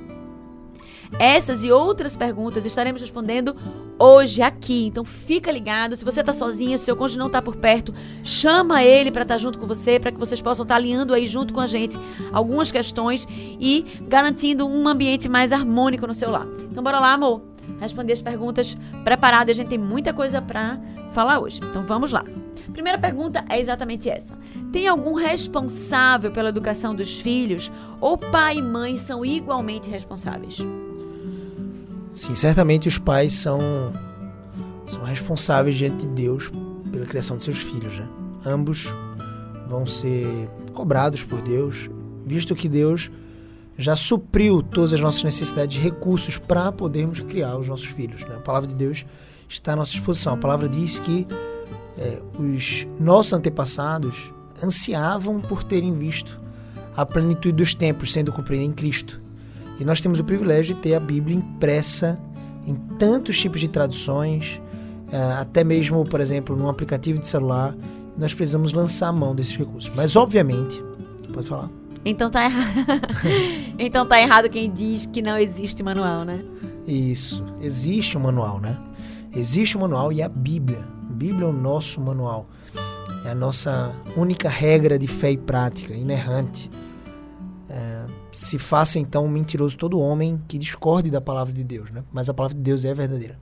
Essas 1.19 1.65
e 1.65 1.71
outras 1.71 2.17
perguntas 2.17 2.67
estaremos 2.67 3.01
respondendo 3.01 3.57
hoje 3.99 4.43
aqui. 4.43 4.87
Então 4.87 5.05
fica 5.05 5.51
ligado. 5.51 5.97
Se 5.97 6.05
você 6.05 6.21
está 6.21 6.33
sozinho, 6.33 6.79
se 6.79 6.85
seu 6.85 6.97
cônjuge 6.97 7.19
não 7.19 7.27
está 7.27 7.41
por 7.41 7.57
perto, 7.57 7.95
chama 8.23 8.85
ele 8.85 9.11
para 9.11 9.23
estar 9.23 9.35
tá 9.35 9.39
junto 9.39 9.59
com 9.59 9.67
você, 9.67 9.99
para 9.99 10.13
que 10.13 10.19
vocês 10.19 10.41
possam 10.41 10.65
estar 10.65 10.75
tá 10.75 10.81
alinhando 10.81 11.15
aí 11.15 11.27
junto 11.27 11.53
com 11.55 11.61
a 11.61 11.67
gente 11.67 11.99
algumas 12.33 12.71
questões 12.71 13.27
e 13.31 13.85
garantindo 14.03 14.67
um 14.67 14.87
ambiente 14.89 15.29
mais 15.29 15.53
harmônico 15.53 16.07
no 16.07 16.15
seu 16.15 16.31
lar. 16.31 16.47
Então 16.71 16.83
bora 16.83 17.01
lá, 17.01 17.13
amor. 17.13 17.43
Responder 17.81 18.13
as 18.13 18.23
perguntas 18.23 18.77
preparado. 19.05 19.51
A 19.51 19.55
gente 19.55 19.69
tem 19.69 19.79
muita 19.79 20.13
coisa 20.13 20.41
para 20.41 20.79
falar 21.13 21.41
hoje. 21.41 21.61
Então 21.63 21.83
vamos 21.83 22.13
lá. 22.13 22.25
Primeira 22.73 22.99
pergunta 22.99 23.45
é 23.49 23.59
exatamente 23.59 24.09
essa. 24.09 24.39
Tem 24.73 24.87
algum 24.87 25.15
responsável 25.15 26.31
pela 26.31 26.51
educação 26.51 26.95
dos 26.95 27.19
filhos 27.19 27.73
ou 28.01 28.19
pai 28.19 28.59
e 28.59 28.63
mãe 28.63 28.97
são 28.97 29.25
igualmente 29.25 29.89
responsáveis? 29.89 30.59
Sim, 32.17 32.35
certamente 32.35 32.89
os 32.89 32.97
pais 32.97 33.35
são, 33.35 33.61
são 34.89 35.05
responsáveis 35.05 35.77
diante 35.77 36.07
de 36.07 36.15
Deus 36.15 36.51
pela 36.91 37.05
criação 37.05 37.37
de 37.37 37.45
seus 37.45 37.59
filhos. 37.59 37.99
Né? 37.99 38.09
Ambos 38.47 38.87
vão 39.69 39.85
ser 39.85 40.27
cobrados 40.73 41.23
por 41.23 41.43
Deus, 41.43 41.91
visto 42.25 42.55
que 42.55 42.71
Deus 42.71 43.11
já 43.77 43.95
supriu 43.95 44.63
todas 44.63 44.95
as 44.95 45.01
nossas 45.01 45.25
necessidades 45.25 45.77
de 45.77 45.83
recursos 45.83 46.39
para 46.39 46.73
podermos 46.73 47.21
criar 47.21 47.59
os 47.59 47.69
nossos 47.69 47.89
filhos. 47.89 48.23
Né? 48.23 48.35
A 48.35 48.41
palavra 48.41 48.67
de 48.67 48.75
Deus 48.75 49.05
está 49.47 49.75
à 49.75 49.77
nossa 49.77 49.93
disposição. 49.93 50.33
A 50.33 50.39
palavra 50.39 50.71
diz 50.71 50.99
que 50.99 51.27
é, 51.99 52.23
os 52.39 52.87
nossos 52.99 53.35
antepassados 53.35 54.33
ansiavam 54.65 55.39
por 55.39 55.63
terem 55.63 55.93
visto 55.93 56.41
a 56.97 57.05
plenitude 57.05 57.53
dos 57.53 57.75
tempos 57.75 58.11
sendo 58.11 58.33
cumprida 58.33 58.63
em 58.63 58.73
Cristo. 58.73 59.26
E 59.79 59.85
nós 59.85 60.01
temos 60.01 60.19
o 60.19 60.25
privilégio 60.25 60.75
de 60.75 60.83
ter 60.83 60.95
a 60.95 61.01
Bíblia 61.01 61.37
impressa 61.37 62.19
em 62.67 62.75
tantos 62.99 63.39
tipos 63.39 63.61
de 63.61 63.69
traduções, 63.69 64.61
é, 65.13 65.17
até 65.17 65.63
mesmo, 65.63 66.05
por 66.05 66.21
exemplo, 66.21 66.57
num 66.57 66.69
aplicativo 66.69 67.19
de 67.19 67.29
celular. 67.29 67.75
Nós 68.19 68.35
precisamos 68.35 68.73
lançar 68.73 69.09
a 69.09 69.13
mão 69.13 69.35
desses 69.35 69.55
recursos. 69.57 69.93
Mas, 69.95 70.17
obviamente, 70.17 70.83
pode 71.33 71.47
falar. 71.47 71.69
Então 72.05 72.31
tá 72.31 72.45
errado. 72.45 72.67
então 73.79 74.07
tá 74.07 74.21
errado 74.21 74.49
quem 74.49 74.71
diz 74.71 75.07
que 75.07 75.21
não 75.21 75.37
existe 75.37 75.83
manual, 75.83 76.25
né? 76.25 76.43
Isso. 76.87 77.45
Existe 77.61 78.17
um 78.17 78.21
manual, 78.21 78.61
né? 78.61 78.79
Existe 79.35 79.77
um 79.77 79.81
manual 79.81 80.13
e 80.13 80.23
a 80.23 80.29
Bíblia. 80.29 80.87
A 81.11 81.13
Bíblia 81.13 81.45
é 81.45 81.49
o 81.49 81.53
nosso 81.53 82.01
manual. 82.01 82.49
É 83.25 83.31
a 83.31 83.35
nossa 83.35 83.93
única 84.17 84.49
regra 84.49 84.99
de 84.99 85.09
fé 85.09 85.33
e 85.33 85.37
prática, 85.37 85.93
inerrante. 85.95 86.71
Se 88.37 88.59
faça 88.59 88.99
então 88.99 89.25
um 89.25 89.31
mentiroso 89.31 89.79
todo 89.79 89.99
homem 89.99 90.39
que 90.47 90.59
discorde 90.59 91.11
da 91.11 91.23
palavra 91.23 91.55
de 91.55 91.65
Deus, 91.65 91.91
né? 91.91 92.05
Mas 92.13 92.29
a 92.29 92.35
palavra 92.35 92.55
de 92.55 92.63
Deus 92.63 92.85
é 92.85 92.93
verdadeira. 92.93 93.39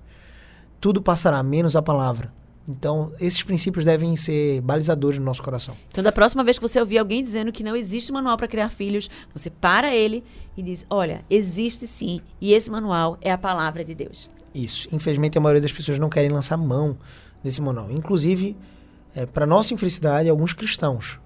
Tudo 0.80 1.02
passará, 1.02 1.42
menos 1.42 1.74
a 1.74 1.82
palavra. 1.82 2.32
Então, 2.68 3.10
esses 3.18 3.42
princípios 3.42 3.84
devem 3.84 4.16
ser 4.16 4.60
balizadores 4.60 5.18
no 5.18 5.24
nosso 5.24 5.42
coração. 5.42 5.76
Então, 5.88 6.04
da 6.04 6.12
próxima 6.12 6.44
vez 6.44 6.58
que 6.58 6.62
você 6.62 6.78
ouvir 6.78 6.98
alguém 6.98 7.24
dizendo 7.24 7.50
que 7.50 7.64
não 7.64 7.74
existe 7.74 8.12
manual 8.12 8.36
para 8.36 8.46
criar 8.46 8.68
filhos, 8.68 9.10
você 9.32 9.50
para 9.50 9.92
ele 9.92 10.22
e 10.56 10.62
diz: 10.62 10.86
Olha, 10.88 11.24
existe 11.28 11.88
sim, 11.88 12.20
e 12.40 12.54
esse 12.54 12.70
manual 12.70 13.18
é 13.20 13.32
a 13.32 13.36
palavra 13.36 13.84
de 13.84 13.96
Deus. 13.96 14.30
Isso. 14.54 14.86
Infelizmente, 14.92 15.36
a 15.36 15.40
maioria 15.40 15.60
das 15.60 15.72
pessoas 15.72 15.98
não 15.98 16.08
querem 16.08 16.30
lançar 16.30 16.56
mão 16.56 16.96
desse 17.42 17.60
manual. 17.60 17.90
Inclusive, 17.90 18.56
é, 19.12 19.26
para 19.26 19.44
nossa 19.44 19.74
infelicidade, 19.74 20.28
alguns 20.28 20.52
cristãos 20.52 21.18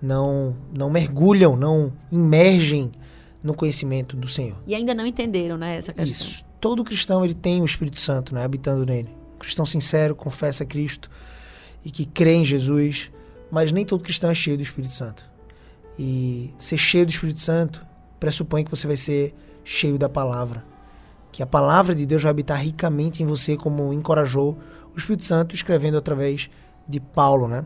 não, 0.00 0.56
não 0.72 0.90
mergulham, 0.90 1.56
não 1.56 1.92
imergem 2.10 2.90
no 3.42 3.54
conhecimento 3.54 4.16
do 4.16 4.28
Senhor. 4.28 4.56
E 4.66 4.74
ainda 4.74 4.94
não 4.94 5.06
entenderam, 5.06 5.56
né, 5.56 5.76
essa 5.76 5.92
questão. 5.92 6.26
Isso. 6.26 6.44
Todo 6.60 6.84
cristão 6.84 7.24
ele 7.24 7.34
tem 7.34 7.60
o 7.60 7.64
Espírito 7.64 7.98
Santo, 7.98 8.34
né, 8.34 8.44
habitando 8.44 8.86
nele. 8.86 9.08
Um 9.34 9.38
cristão 9.38 9.66
sincero 9.66 10.14
confessa 10.14 10.64
Cristo 10.64 11.10
e 11.84 11.90
que 11.90 12.06
crê 12.06 12.34
em 12.34 12.44
Jesus, 12.44 13.10
mas 13.50 13.70
nem 13.70 13.84
todo 13.84 14.02
cristão 14.02 14.30
é 14.30 14.34
cheio 14.34 14.56
do 14.56 14.62
Espírito 14.62 14.94
Santo. 14.94 15.24
E 15.98 16.52
ser 16.58 16.78
cheio 16.78 17.04
do 17.04 17.10
Espírito 17.10 17.40
Santo 17.40 17.84
pressupõe 18.18 18.64
que 18.64 18.70
você 18.70 18.86
vai 18.86 18.96
ser 18.96 19.34
cheio 19.64 19.98
da 19.98 20.08
palavra 20.08 20.64
que 21.34 21.42
a 21.42 21.46
palavra 21.46 21.96
de 21.96 22.06
Deus 22.06 22.22
vai 22.22 22.30
habitar 22.30 22.56
ricamente 22.62 23.20
em 23.20 23.26
você, 23.26 23.56
como 23.56 23.92
encorajou 23.92 24.56
o 24.94 24.96
Espírito 24.96 25.24
Santo 25.24 25.52
escrevendo 25.52 25.98
através 25.98 26.48
de 26.86 27.00
Paulo, 27.00 27.48
né? 27.48 27.64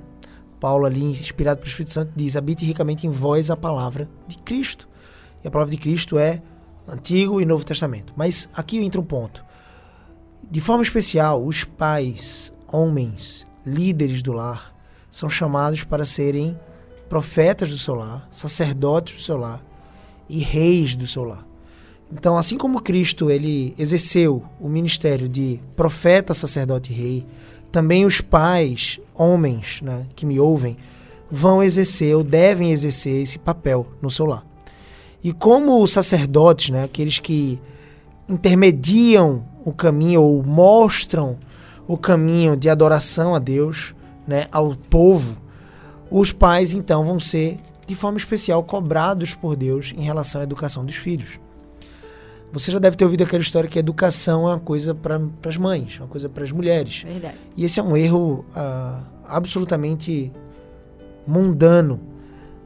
Paulo 0.61 0.87
ali, 0.87 1.03
inspirado 1.03 1.59
pelo 1.59 1.69
Espírito 1.69 1.93
Santo, 1.93 2.13
diz: 2.15 2.37
habite 2.37 2.65
ricamente 2.65 3.07
em 3.07 3.11
vós 3.11 3.51
a 3.51 3.57
palavra 3.57 4.09
de 4.27 4.37
Cristo. 4.39 4.89
E 5.43 5.49
a 5.49 5.51
palavra 5.51 5.75
de 5.75 5.81
Cristo 5.81 6.19
é 6.19 6.43
Antigo 6.87 7.41
e 7.41 7.45
Novo 7.45 7.65
Testamento. 7.65 8.13
Mas 8.17 8.49
aqui 8.55 8.79
entra 8.79 9.01
um 9.01 9.05
ponto. 9.05 9.45
De 10.51 10.61
forma 10.61 10.83
especial, 10.83 11.45
os 11.45 11.65
pais, 11.65 12.53
homens, 12.67 13.47
líderes 13.65 14.23
do 14.23 14.33
lar, 14.33 14.75
são 15.11 15.29
chamados 15.29 15.85
para 15.85 16.05
serem 16.05 16.59
profetas 17.09 17.71
do 17.71 17.79
seu 17.79 17.95
lar, 17.95 18.27
sacerdotes 18.31 19.17
do 19.17 19.23
seu 19.23 19.37
lar 19.37 19.65
e 20.29 20.39
reis 20.39 20.95
do 20.95 21.07
seu 21.07 21.25
lar. 21.25 21.47
Então, 22.11 22.39
assim 22.39 22.57
como 22.57 22.81
Cristo 22.81 23.31
ele 23.31 23.75
exerceu 23.79 24.43
o 24.59 24.69
ministério 24.69 25.29
de 25.29 25.61
profeta, 25.77 26.33
sacerdote 26.33 26.91
e 26.91 26.97
rei, 26.97 27.27
também 27.71 28.05
os 28.05 28.21
pais, 28.21 28.99
homens 29.15 29.81
né, 29.83 30.07
que 30.15 30.25
me 30.25 30.41
ouvem, 30.41 30.77
vão 31.31 31.63
exercer 31.63 32.17
ou 32.17 32.23
devem 32.23 32.71
exercer 32.71 33.23
esse 33.23 33.39
papel 33.39 33.87
no 34.01 34.11
seu 34.11 34.27
lar. 34.27 34.45
E 35.23 35.33
como 35.33 35.83
os 35.83 35.93
sacerdotes, 35.93 36.71
né, 36.71 36.85
aqueles 36.85 37.19
que 37.19 37.61
intermediam 38.29 39.45
o 39.65 39.73
caminho 39.73 40.23
ou 40.23 40.43
mostram 40.43 41.37
o 41.87 41.97
caminho 41.97 42.57
de 42.57 42.69
adoração 42.69 43.35
a 43.35 43.39
Deus, 43.39 43.95
né, 44.27 44.47
ao 44.53 44.75
povo, 44.75 45.37
os 46.11 46.33
pais 46.33 46.73
então 46.73 47.05
vão 47.05 47.19
ser 47.19 47.59
de 47.87 47.95
forma 47.95 48.19
especial 48.19 48.63
cobrados 48.63 49.35
por 49.35 49.57
Deus 49.57 49.93
em 49.97 50.03
relação 50.03 50.41
à 50.41 50.45
educação 50.45 50.85
dos 50.85 50.97
filhos. 50.97 51.41
Você 52.53 52.71
já 52.71 52.79
deve 52.79 52.97
ter 52.97 53.05
ouvido 53.05 53.25
aquela 53.25 53.43
história 53.43 53.69
que 53.69 53.79
a 53.79 53.81
educação 53.81 54.49
é 54.49 54.55
uma 54.55 54.61
coisa 54.61 54.95
para 54.95 55.21
as 55.47 55.57
mães, 55.57 55.99
uma 56.01 56.09
coisa 56.09 56.29
para 56.29 56.45
as 56.45 56.51
mulheres. 56.51 57.03
Verdade. 57.03 57.37
E 57.57 57.65
esse 57.65 57.79
é 57.79 57.83
um 57.83 57.97
erro 57.97 58.45
ah, 58.55 59.03
absolutamente 59.27 60.33
mundano. 61.27 62.01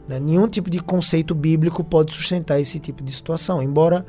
né? 0.06 0.20
Nenhum 0.20 0.46
tipo 0.46 0.70
de 0.70 0.78
conceito 0.78 1.34
bíblico 1.34 1.82
pode 1.82 2.12
sustentar 2.12 2.60
esse 2.60 2.78
tipo 2.78 3.02
de 3.02 3.12
situação. 3.12 3.60
Embora 3.60 4.06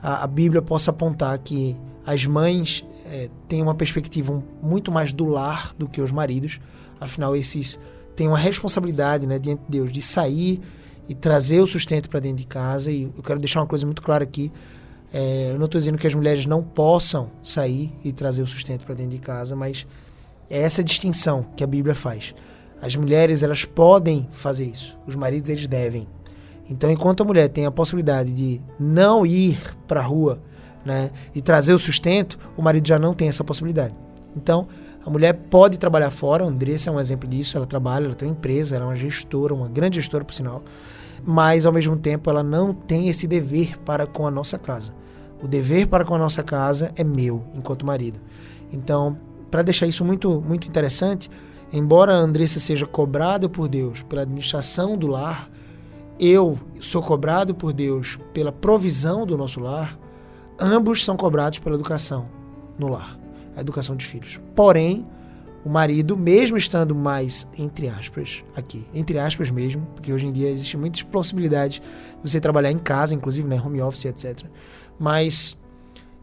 a, 0.00 0.22
a 0.22 0.26
Bíblia 0.26 0.62
possa 0.62 0.90
apontar 0.92 1.36
que 1.38 1.76
as 2.06 2.24
mães 2.24 2.84
eh, 3.06 3.28
têm 3.48 3.60
uma 3.60 3.74
perspectiva 3.74 4.40
muito 4.62 4.92
mais 4.92 5.12
do 5.12 5.26
lar 5.26 5.74
do 5.76 5.88
que 5.88 6.00
os 6.00 6.12
maridos, 6.12 6.60
afinal, 7.00 7.34
esses 7.34 7.80
têm 8.14 8.28
uma 8.28 8.38
responsabilidade 8.38 9.26
né, 9.26 9.40
diante 9.40 9.62
de 9.62 9.70
Deus 9.70 9.92
de 9.92 10.00
sair 10.00 10.60
e 11.08 11.14
trazer 11.14 11.60
o 11.60 11.66
sustento 11.66 12.08
para 12.08 12.20
dentro 12.20 12.38
de 12.38 12.46
casa. 12.46 12.92
E 12.92 13.02
eu 13.16 13.22
quero 13.24 13.40
deixar 13.40 13.60
uma 13.60 13.66
coisa 13.66 13.84
muito 13.84 14.02
clara 14.02 14.22
aqui. 14.22 14.52
É, 15.12 15.50
eu 15.52 15.58
não 15.58 15.66
estou 15.66 15.78
dizendo 15.78 15.98
que 15.98 16.06
as 16.06 16.14
mulheres 16.14 16.46
não 16.46 16.62
possam 16.62 17.30
sair 17.42 17.92
e 18.04 18.12
trazer 18.12 18.42
o 18.42 18.46
sustento 18.46 18.84
para 18.84 18.94
dentro 18.94 19.12
de 19.12 19.18
casa, 19.18 19.54
mas 19.54 19.86
é 20.50 20.60
essa 20.60 20.82
distinção 20.82 21.44
que 21.56 21.64
a 21.64 21.66
Bíblia 21.66 21.94
faz. 21.94 22.34
As 22.80 22.94
mulheres, 22.94 23.42
elas 23.42 23.64
podem 23.64 24.28
fazer 24.30 24.66
isso. 24.66 24.98
Os 25.06 25.16
maridos, 25.16 25.48
eles 25.48 25.66
devem. 25.66 26.06
Então, 26.68 26.90
enquanto 26.90 27.22
a 27.22 27.24
mulher 27.24 27.48
tem 27.48 27.64
a 27.64 27.70
possibilidade 27.70 28.32
de 28.32 28.60
não 28.78 29.24
ir 29.24 29.58
para 29.86 30.00
a 30.00 30.04
rua 30.04 30.40
né, 30.84 31.10
e 31.34 31.40
trazer 31.40 31.72
o 31.72 31.78
sustento, 31.78 32.38
o 32.56 32.62
marido 32.62 32.86
já 32.86 32.98
não 32.98 33.14
tem 33.14 33.28
essa 33.28 33.44
possibilidade. 33.44 33.94
Então, 34.36 34.68
a 35.04 35.10
mulher 35.10 35.32
pode 35.48 35.78
trabalhar 35.78 36.10
fora. 36.10 36.44
A 36.44 36.48
Andressa 36.48 36.90
é 36.90 36.92
um 36.92 36.98
exemplo 36.98 37.28
disso. 37.28 37.56
Ela 37.56 37.66
trabalha, 37.66 38.06
ela 38.06 38.14
tem 38.14 38.28
uma 38.28 38.34
empresa, 38.34 38.76
ela 38.76 38.84
é 38.84 38.88
uma 38.88 38.96
gestora, 38.96 39.54
uma 39.54 39.68
grande 39.68 40.00
gestora, 40.00 40.24
por 40.24 40.34
sinal. 40.34 40.62
Mas, 41.24 41.64
ao 41.64 41.72
mesmo 41.72 41.96
tempo, 41.96 42.28
ela 42.28 42.42
não 42.42 42.74
tem 42.74 43.08
esse 43.08 43.26
dever 43.26 43.78
para 43.78 44.06
com 44.06 44.26
a 44.26 44.30
nossa 44.30 44.58
casa. 44.58 44.92
O 45.42 45.46
dever 45.46 45.86
para 45.86 46.04
com 46.04 46.14
a 46.14 46.18
nossa 46.18 46.42
casa 46.42 46.92
é 46.96 47.04
meu, 47.04 47.42
enquanto 47.54 47.86
marido. 47.86 48.18
Então, 48.72 49.18
para 49.50 49.62
deixar 49.62 49.86
isso 49.86 50.04
muito, 50.04 50.40
muito 50.40 50.66
interessante, 50.66 51.30
embora 51.72 52.12
a 52.12 52.16
Andressa 52.16 52.58
seja 52.58 52.86
cobrada 52.86 53.48
por 53.48 53.68
Deus 53.68 54.02
pela 54.02 54.22
administração 54.22 54.96
do 54.96 55.06
lar, 55.06 55.50
eu 56.18 56.58
sou 56.80 57.02
cobrado 57.02 57.54
por 57.54 57.72
Deus 57.72 58.18
pela 58.32 58.50
provisão 58.50 59.26
do 59.26 59.36
nosso 59.36 59.60
lar, 59.60 59.98
ambos 60.58 61.04
são 61.04 61.16
cobrados 61.16 61.58
pela 61.58 61.74
educação 61.74 62.26
no 62.78 62.90
lar, 62.90 63.18
a 63.54 63.60
educação 63.60 63.94
dos 63.94 64.06
filhos. 64.06 64.40
Porém, 64.54 65.04
o 65.66 65.68
marido, 65.68 66.16
mesmo 66.16 66.56
estando 66.56 66.94
mais, 66.94 67.44
entre 67.58 67.88
aspas, 67.88 68.44
aqui, 68.54 68.86
entre 68.94 69.18
aspas 69.18 69.50
mesmo, 69.50 69.84
porque 69.96 70.12
hoje 70.12 70.24
em 70.24 70.32
dia 70.32 70.48
existem 70.48 70.78
muitas 70.78 71.02
possibilidades 71.02 71.80
de 72.22 72.30
você 72.30 72.40
trabalhar 72.40 72.70
em 72.70 72.78
casa, 72.78 73.16
inclusive, 73.16 73.48
né, 73.48 73.60
home 73.60 73.82
office, 73.82 74.04
etc. 74.04 74.44
Mas, 74.96 75.58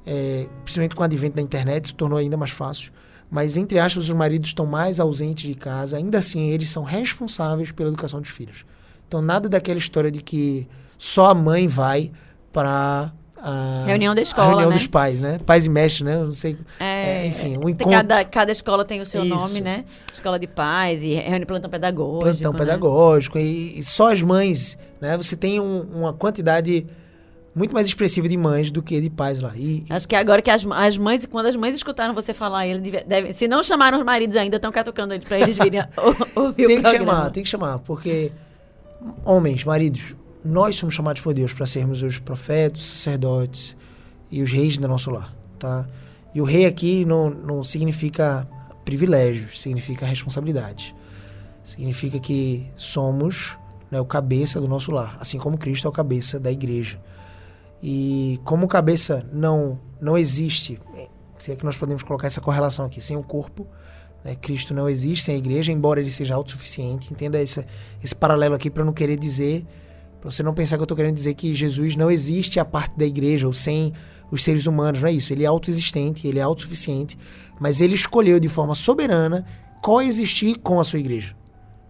é, 0.05 0.47
principalmente 0.63 0.95
com 0.95 1.01
o 1.01 1.03
advento 1.03 1.35
da 1.35 1.41
internet, 1.41 1.89
se 1.89 1.93
tornou 1.93 2.17
ainda 2.17 2.37
mais 2.37 2.51
fácil. 2.51 2.93
Mas, 3.29 3.57
entre 3.57 3.79
aspas, 3.79 4.05
os 4.05 4.15
maridos 4.15 4.51
estão 4.51 4.65
mais 4.65 4.97
ausentes 4.97 5.45
de 5.45 5.55
casa, 5.55 5.97
ainda 5.97 6.19
assim, 6.19 6.47
eles 6.51 6.71
são 6.71 6.85
responsáveis 6.85 7.69
pela 7.69 7.89
educação 7.89 8.21
dos 8.21 8.29
filhos. 8.29 8.65
Então, 9.09 9.21
nada 9.21 9.49
daquela 9.49 9.77
história 9.77 10.09
de 10.09 10.21
que 10.21 10.65
só 10.97 11.31
a 11.31 11.33
mãe 11.33 11.67
vai 11.67 12.13
para 12.53 13.11
a 13.45 13.83
Reunião 13.85 14.15
da 14.15 14.21
escola, 14.21 14.47
reunião 14.49 14.69
né? 14.69 14.75
dos 14.77 14.87
pais, 14.87 15.19
né? 15.19 15.37
Pais 15.45 15.65
e 15.65 15.69
mestres, 15.69 16.05
né? 16.05 16.15
Eu 16.15 16.25
não 16.25 16.31
sei. 16.31 16.57
É, 16.79 17.23
É, 17.23 17.27
enfim, 17.27 17.57
um 17.57 17.61
tem 17.61 17.71
encontro. 17.71 17.91
cada, 17.91 18.23
cada 18.23 18.51
escola 18.51 18.85
tem 18.85 19.01
o 19.01 19.05
seu 19.05 19.23
Isso. 19.25 19.35
nome, 19.35 19.59
né? 19.59 19.83
Escola 20.13 20.39
de 20.39 20.47
pais 20.47 21.03
e 21.03 21.13
reúne 21.13 21.45
plantão 21.45 21.69
pedagógico. 21.69 22.23
plantão 22.23 22.53
né? 22.53 22.57
pedagógico 22.59 23.37
e, 23.37 23.77
e 23.77 23.83
só 23.83 24.11
as 24.13 24.21
mães, 24.21 24.77
né? 25.01 25.17
Você 25.17 25.35
tem 25.35 25.59
um- 25.59 25.81
uma 25.93 26.13
quantidade 26.13 26.87
muito 27.55 27.71
mais 27.73 27.85
expressiva 27.85 28.27
de 28.27 28.35
mães 28.35 28.71
do 28.71 28.81
que 28.81 28.99
de 28.99 29.09
pais 29.09 29.39
lá. 29.41 29.51
E, 29.55 29.83
Acho 29.89 30.07
que 30.07 30.15
agora 30.15 30.41
que 30.41 30.49
as, 30.49 30.65
as 30.71 30.97
mães, 30.97 31.25
quando 31.25 31.45
as 31.47 31.55
mães 31.55 31.75
escutaram 31.75 32.13
você 32.13 32.33
falar, 32.33 32.65
ele 32.65 32.79
deve, 32.79 33.03
deve- 33.03 33.33
se 33.33 33.47
não 33.47 33.61
chamaram 33.61 33.99
os 33.99 34.03
maridos 34.05 34.35
ainda, 34.35 34.55
estão 34.55 34.71
catucando 34.71 35.13
ele 35.13 35.23
pra 35.25 35.37
eles 35.39 35.57
virem 35.57 35.81
ou- 36.35 36.43
ouvir 36.45 36.65
tem 36.65 36.77
o 36.79 36.81
que 36.81 36.89
programa. 36.89 37.11
chamar, 37.13 37.29
tem 37.29 37.43
que 37.43 37.49
chamar, 37.49 37.77
porque 37.79 38.31
homens, 39.25 39.63
maridos, 39.63 40.15
nós 40.43 40.75
somos 40.75 40.95
chamados 40.95 41.21
por 41.21 41.33
Deus 41.33 41.53
para 41.53 41.65
sermos 41.65 42.03
os 42.03 42.19
profetas, 42.19 42.85
sacerdotes 42.85 43.75
e 44.29 44.41
os 44.41 44.51
reis 44.51 44.77
do 44.77 44.87
nosso 44.87 45.09
lar, 45.09 45.33
tá? 45.57 45.87
E 46.33 46.41
o 46.41 46.43
rei 46.43 46.65
aqui 46.65 47.05
não, 47.05 47.29
não 47.29 47.63
significa 47.63 48.47
privilégios, 48.83 49.61
significa 49.61 50.05
responsabilidade. 50.05 50.95
Significa 51.63 52.19
que 52.19 52.67
somos 52.75 53.57
né, 53.89 54.01
o 54.01 54.05
cabeça 54.05 54.59
do 54.59 54.67
nosso 54.67 54.91
lar, 54.91 55.15
assim 55.19 55.37
como 55.37 55.57
Cristo 55.57 55.87
é 55.87 55.89
o 55.89 55.93
cabeça 55.93 56.39
da 56.39 56.51
igreja. 56.51 56.99
E 57.81 58.39
como 58.43 58.67
cabeça 58.67 59.25
não, 59.31 59.79
não 60.01 60.17
existe, 60.17 60.79
se 61.37 61.51
é 61.51 61.55
que 61.55 61.63
nós 61.63 61.77
podemos 61.77 62.01
colocar 62.01 62.27
essa 62.27 62.41
correlação 62.41 62.85
aqui, 62.85 62.99
sem 62.99 63.15
o 63.15 63.23
corpo, 63.23 63.67
né, 64.23 64.35
Cristo 64.35 64.73
não 64.73 64.89
existe 64.89 65.25
sem 65.25 65.35
a 65.35 65.37
igreja, 65.37 65.71
embora 65.71 65.99
ele 65.99 66.11
seja 66.11 66.33
autossuficiente. 66.33 67.13
Entenda 67.13 67.41
esse, 67.41 67.65
esse 68.03 68.15
paralelo 68.15 68.55
aqui 68.55 68.69
para 68.69 68.83
não 68.83 68.93
querer 68.93 69.17
dizer, 69.17 69.65
para 70.23 70.31
você 70.31 70.41
não 70.41 70.53
pensar 70.53 70.77
que 70.77 70.81
eu 70.81 70.85
estou 70.85 70.95
querendo 70.95 71.15
dizer 71.15 71.33
que 71.33 71.53
Jesus 71.53 71.97
não 71.97 72.09
existe 72.09 72.57
a 72.57 72.63
parte 72.63 72.97
da 72.97 73.05
igreja 73.05 73.45
ou 73.45 73.51
sem 73.51 73.91
os 74.31 74.41
seres 74.41 74.65
humanos, 74.65 75.01
não 75.01 75.09
é 75.09 75.11
isso. 75.11 75.33
Ele 75.33 75.43
é 75.43 75.47
autoexistente, 75.47 76.25
ele 76.25 76.39
é 76.39 76.41
autossuficiente, 76.41 77.19
mas 77.59 77.81
ele 77.81 77.93
escolheu 77.93 78.39
de 78.39 78.47
forma 78.47 78.73
soberana 78.73 79.45
coexistir 79.81 80.59
com 80.59 80.79
a 80.79 80.85
sua 80.85 80.99
igreja. 80.99 81.35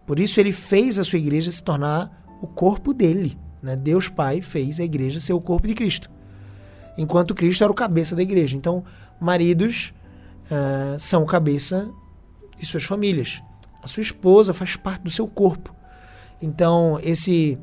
Por 0.07 0.19
isso 0.19 0.39
ele 0.39 0.51
fez 0.51 0.97
a 0.97 1.03
sua 1.03 1.19
igreja 1.19 1.51
se 1.51 1.61
tornar 1.61 2.25
o 2.41 2.47
corpo 2.47 2.91
dele. 2.91 3.37
Né? 3.61 3.75
Deus 3.75 4.09
Pai 4.09 4.41
fez 4.41 4.79
a 4.79 4.83
igreja 4.83 5.19
ser 5.19 5.33
o 5.33 5.39
corpo 5.39 5.67
de 5.67 5.75
Cristo. 5.75 6.09
Enquanto 6.97 7.35
Cristo 7.35 7.63
era 7.63 7.71
o 7.71 7.75
cabeça 7.75 8.15
da 8.15 8.23
igreja. 8.23 8.57
Então, 8.57 8.83
maridos 9.21 9.93
ah, 10.49 10.95
são 10.97 11.21
o 11.21 11.27
cabeça 11.27 11.87
de 12.57 12.65
suas 12.65 12.83
famílias. 12.83 13.43
A 13.83 13.87
sua 13.87 14.01
esposa 14.01 14.55
faz 14.55 14.75
parte 14.75 15.03
do 15.03 15.11
seu 15.11 15.27
corpo. 15.27 15.71
Então, 16.41 16.99
esse 17.03 17.59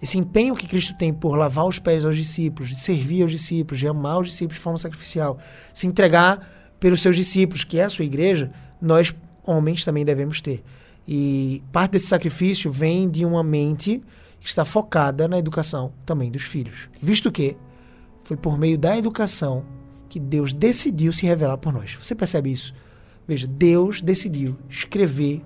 esse 0.00 0.18
empenho 0.18 0.56
que 0.56 0.66
Cristo 0.66 0.94
tem 0.96 1.12
por 1.12 1.36
lavar 1.36 1.66
os 1.66 1.78
pés 1.78 2.04
aos 2.04 2.16
discípulos, 2.16 2.70
de 2.70 2.76
servir 2.76 3.22
aos 3.22 3.30
discípulos, 3.30 3.78
de 3.78 3.86
amar 3.86 4.20
os 4.20 4.28
discípulos 4.28 4.56
de 4.56 4.62
forma 4.62 4.78
sacrificial, 4.78 5.38
se 5.74 5.86
entregar 5.86 6.48
pelos 6.80 7.02
seus 7.02 7.16
discípulos, 7.16 7.64
que 7.64 7.78
é 7.78 7.84
a 7.84 7.90
sua 7.90 8.04
igreja, 8.04 8.50
nós 8.80 9.14
homens 9.44 9.84
também 9.84 10.04
devemos 10.04 10.40
ter. 10.40 10.64
E 11.06 11.62
parte 11.70 11.92
desse 11.92 12.06
sacrifício 12.06 12.70
vem 12.70 13.10
de 13.10 13.24
uma 13.24 13.42
mente 13.42 14.02
que 14.40 14.48
está 14.48 14.64
focada 14.64 15.28
na 15.28 15.38
educação 15.38 15.92
também 16.06 16.30
dos 16.30 16.42
filhos. 16.42 16.88
Visto 17.02 17.30
que 17.30 17.56
foi 18.22 18.36
por 18.36 18.58
meio 18.58 18.78
da 18.78 18.96
educação 18.96 19.64
que 20.08 20.18
Deus 20.18 20.54
decidiu 20.54 21.12
se 21.12 21.26
revelar 21.26 21.58
por 21.58 21.72
nós. 21.72 21.96
Você 22.00 22.14
percebe 22.14 22.50
isso? 22.50 22.74
Veja, 23.28 23.46
Deus 23.46 24.00
decidiu 24.00 24.56
escrever 24.68 25.44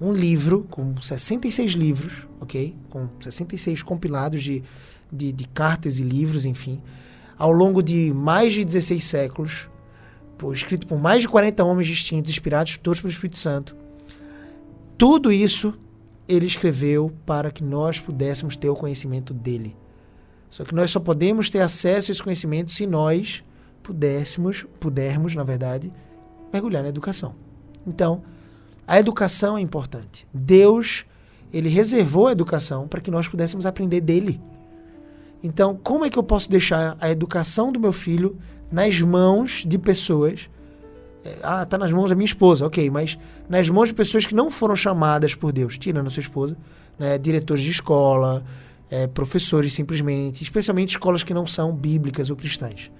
um 0.00 0.12
livro 0.12 0.66
com 0.70 0.96
66 1.00 1.72
livros, 1.72 2.26
ok? 2.40 2.74
Com 2.88 3.08
66 3.20 3.82
compilados 3.82 4.42
de, 4.42 4.62
de, 5.12 5.30
de 5.30 5.44
cartas 5.48 5.98
e 5.98 6.02
livros, 6.02 6.44
enfim, 6.44 6.80
ao 7.36 7.52
longo 7.52 7.82
de 7.82 8.12
mais 8.12 8.52
de 8.52 8.64
16 8.64 9.04
séculos, 9.04 9.68
por, 10.38 10.54
escrito 10.54 10.86
por 10.86 10.98
mais 10.98 11.22
de 11.22 11.28
40 11.28 11.62
homens 11.64 11.86
distintos, 11.86 12.30
inspirados 12.30 12.78
todos 12.78 13.00
pelo 13.00 13.12
Espírito 13.12 13.38
Santo. 13.38 13.76
Tudo 14.96 15.30
isso 15.30 15.74
ele 16.26 16.46
escreveu 16.46 17.12
para 17.26 17.50
que 17.50 17.62
nós 17.62 18.00
pudéssemos 18.00 18.56
ter 18.56 18.68
o 18.68 18.76
conhecimento 18.76 19.34
dele. 19.34 19.76
Só 20.48 20.64
que 20.64 20.74
nós 20.74 20.90
só 20.90 20.98
podemos 20.98 21.50
ter 21.50 21.60
acesso 21.60 22.10
a 22.10 22.12
esse 22.12 22.22
conhecimento 22.22 22.70
se 22.70 22.86
nós 22.86 23.44
pudéssemos, 23.82 24.64
pudermos, 24.78 25.34
na 25.34 25.42
verdade, 25.42 25.92
mergulhar 26.52 26.82
na 26.82 26.88
educação. 26.88 27.34
Então, 27.86 28.22
a 28.90 28.98
educação 28.98 29.56
é 29.56 29.60
importante. 29.60 30.26
Deus, 30.34 31.04
ele 31.52 31.68
reservou 31.68 32.26
a 32.26 32.32
educação 32.32 32.88
para 32.88 33.00
que 33.00 33.08
nós 33.08 33.28
pudéssemos 33.28 33.64
aprender 33.64 34.00
dele. 34.00 34.40
Então, 35.44 35.78
como 35.80 36.04
é 36.04 36.10
que 36.10 36.18
eu 36.18 36.24
posso 36.24 36.50
deixar 36.50 36.96
a 37.00 37.08
educação 37.08 37.70
do 37.70 37.78
meu 37.78 37.92
filho 37.92 38.36
nas 38.68 39.00
mãos 39.00 39.62
de 39.64 39.78
pessoas? 39.78 40.50
É, 41.24 41.36
ah, 41.40 41.64
tá 41.64 41.78
nas 41.78 41.92
mãos 41.92 42.08
da 42.08 42.16
minha 42.16 42.24
esposa, 42.24 42.66
ok, 42.66 42.90
mas 42.90 43.16
nas 43.48 43.68
mãos 43.68 43.90
de 43.90 43.94
pessoas 43.94 44.26
que 44.26 44.34
não 44.34 44.50
foram 44.50 44.74
chamadas 44.74 45.36
por 45.36 45.52
Deus, 45.52 45.78
tirando 45.78 46.08
a 46.08 46.10
sua 46.10 46.22
esposa, 46.22 46.56
né, 46.98 47.16
diretores 47.16 47.62
de 47.62 47.70
escola, 47.70 48.42
é, 48.90 49.06
professores 49.06 49.72
simplesmente, 49.72 50.42
especialmente 50.42 50.96
escolas 50.96 51.22
que 51.22 51.32
não 51.32 51.46
são 51.46 51.72
bíblicas 51.72 52.28
ou 52.28 52.34
cristãs, 52.34 52.90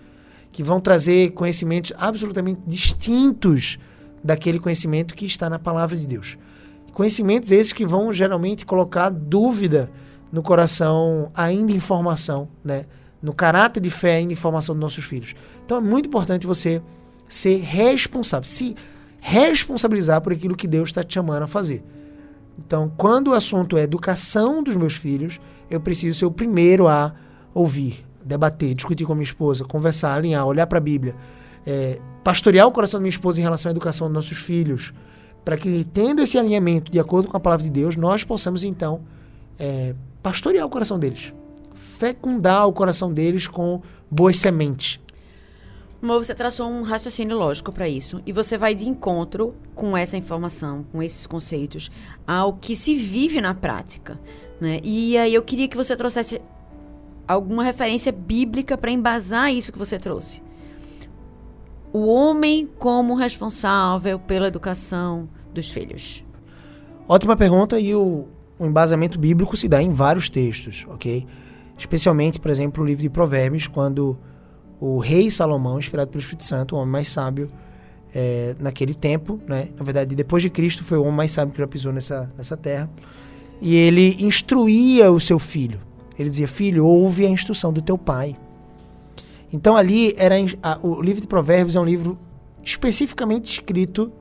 que 0.53 0.62
vão 0.62 0.81
trazer 0.81 1.31
conhecimentos 1.33 1.92
absolutamente 1.98 2.61
distintos 2.64 3.76
daquele 4.22 4.59
conhecimento 4.59 5.14
que 5.14 5.26
está 5.26 5.48
na 5.48 5.59
palavra 5.59 5.96
de 5.96 6.06
Deus. 6.06 6.37
Conhecimentos 6.92 7.50
esses 7.50 7.72
que 7.72 7.87
vão 7.87 8.12
geralmente 8.12 8.66
colocar 8.66 9.11
dúvida 9.11 9.88
no 10.33 10.42
coração 10.42 11.30
ainda 11.35 11.72
em 11.72 11.80
formação, 11.80 12.48
né? 12.64 12.85
no 13.22 13.35
caráter 13.35 13.80
de 13.80 13.90
fé 13.90 14.16
ainda 14.16 14.33
em 14.33 14.37
formação 14.37 14.74
dos 14.74 14.80
nossos 14.80 15.04
filhos. 15.04 15.35
Então 15.64 15.78
é 15.78 15.80
muito 15.80 16.09
importante 16.09 16.46
você 16.46 16.83
ser 17.28 17.61
responsável, 17.61 18.48
se 18.48 18.74
responsabilizar 19.20 20.20
por 20.20 20.33
aquilo 20.33 20.56
que 20.56 20.66
Deus 20.66 20.88
está 20.88 21.04
te 21.04 21.14
chamando 21.14 21.42
a 21.42 21.46
fazer. 21.46 21.85
Então, 22.59 22.92
quando 22.96 23.28
o 23.28 23.35
assunto 23.35 23.78
é 23.78 23.83
educação 23.83 24.62
dos 24.62 24.76
meus 24.76 24.94
filhos, 24.94 25.40
eu 25.70 25.80
preciso 25.80 26.18
ser 26.18 26.26
o 26.26 26.30
primeiro 26.30 26.88
a 26.88 27.14
ouvir 27.54 28.04
debater, 28.24 28.74
discutir 28.74 29.04
com 29.04 29.12
a 29.12 29.16
minha 29.16 29.24
esposa, 29.24 29.64
conversar, 29.64 30.14
alinhar, 30.14 30.46
olhar 30.46 30.66
para 30.66 30.78
a 30.78 30.80
Bíblia, 30.80 31.14
é, 31.66 31.98
pastorear 32.22 32.66
o 32.66 32.72
coração 32.72 32.98
da 32.98 33.02
minha 33.02 33.11
esposa 33.11 33.40
em 33.40 33.42
relação 33.42 33.70
à 33.70 33.72
educação 33.72 34.09
dos 34.09 34.14
nossos 34.14 34.38
filhos, 34.38 34.92
para 35.44 35.56
que, 35.56 35.85
tendo 35.85 36.22
esse 36.22 36.38
alinhamento 36.38 36.90
de 36.90 36.98
acordo 36.98 37.28
com 37.28 37.37
a 37.37 37.40
palavra 37.40 37.64
de 37.64 37.70
Deus, 37.70 37.96
nós 37.96 38.24
possamos 38.24 38.62
então 38.62 39.00
é, 39.59 39.94
pastorear 40.22 40.66
o 40.66 40.70
coração 40.70 40.98
deles, 40.98 41.33
fecundar 41.72 42.66
o 42.66 42.72
coração 42.72 43.12
deles 43.12 43.46
com 43.46 43.80
boas 44.11 44.38
sementes. 44.38 45.00
Mo, 46.02 46.14
você 46.14 46.35
traçou 46.35 46.66
um 46.66 46.83
raciocínio 46.83 47.37
lógico 47.37 47.70
para 47.70 47.87
isso. 47.87 48.22
E 48.24 48.33
você 48.33 48.56
vai 48.56 48.74
de 48.74 48.88
encontro 48.88 49.54
com 49.74 49.94
essa 49.94 50.16
informação, 50.16 50.85
com 50.90 51.02
esses 51.02 51.26
conceitos, 51.26 51.90
ao 52.26 52.54
que 52.54 52.74
se 52.74 52.94
vive 52.94 53.38
na 53.40 53.54
prática. 53.54 54.18
Né? 54.59 54.80
E 54.83 55.18
aí 55.18 55.35
eu 55.35 55.42
queria 55.42 55.68
que 55.68 55.76
você 55.76 55.94
trouxesse 55.94 56.40
alguma 57.28 57.62
referência 57.62 58.11
bíblica 58.11 58.78
para 58.78 58.90
embasar 58.90 59.52
isso 59.52 59.70
que 59.70 59.78
você 59.78 59.98
trouxe. 59.98 60.42
O 61.92 62.07
homem 62.07 62.68
como 62.79 63.14
responsável 63.14 64.18
pela 64.18 64.48
educação 64.48 65.29
dos 65.53 65.70
filhos. 65.70 66.24
Ótima 67.09 67.37
pergunta 67.37 67.81
e 67.81 67.94
o, 67.94 68.29
o 68.59 68.66
embasamento 68.66 69.18
bíblico 69.18 69.57
se 69.57 69.66
dá 69.66 69.83
em 69.83 69.92
vários 69.92 70.29
textos, 70.29 70.87
ok? 70.88 71.26
Especialmente, 71.76 72.38
por 72.38 72.50
exemplo, 72.50 72.83
o 72.83 72.87
livro 72.87 73.03
de 73.03 73.11
Provérbios, 73.11 73.66
quando 73.66 74.16
o 74.79 74.98
rei 74.98 75.31
Salomão, 75.31 75.79
inspirado 75.79 76.11
pelo 76.11 76.20
Espírito 76.20 76.44
Santo, 76.44 76.76
o 76.76 76.79
homem 76.79 76.92
mais 76.92 77.09
sábio 77.09 77.50
é, 78.14 78.55
naquele 78.59 78.94
tempo, 78.94 79.40
né? 79.46 79.68
Na 79.76 79.85
verdade, 79.85 80.14
depois 80.14 80.42
de 80.42 80.50
Cristo, 80.50 80.85
foi 80.85 80.98
o 80.98 81.03
homem 81.03 81.14
mais 81.14 81.33
sábio 81.33 81.53
que 81.55 81.61
já 81.61 81.66
pisou 81.66 81.92
nessa, 81.92 82.31
nessa 82.37 82.57
terra. 82.57 82.90
E 83.61 83.74
ele 83.74 84.16
instruía 84.24 85.11
o 85.11 85.20
seu 85.20 85.38
filho. 85.38 85.81
Ele 86.18 86.29
dizia: 86.29 86.48
Filho, 86.48 86.87
ouve 86.87 87.26
a 87.26 87.29
instrução 87.29 87.72
do 87.72 87.83
teu 87.83 87.98
pai. 87.98 88.37
Então 89.52 89.76
ali 89.76 90.14
era 90.16 90.36
a, 90.62 90.78
o 90.82 91.00
livro 91.00 91.20
de 91.20 91.26
Provérbios 91.26 91.76
é 91.76 91.80
um 91.80 91.84
livro 91.84 92.18
especificamente 92.64 93.50
escrito, 93.52 94.12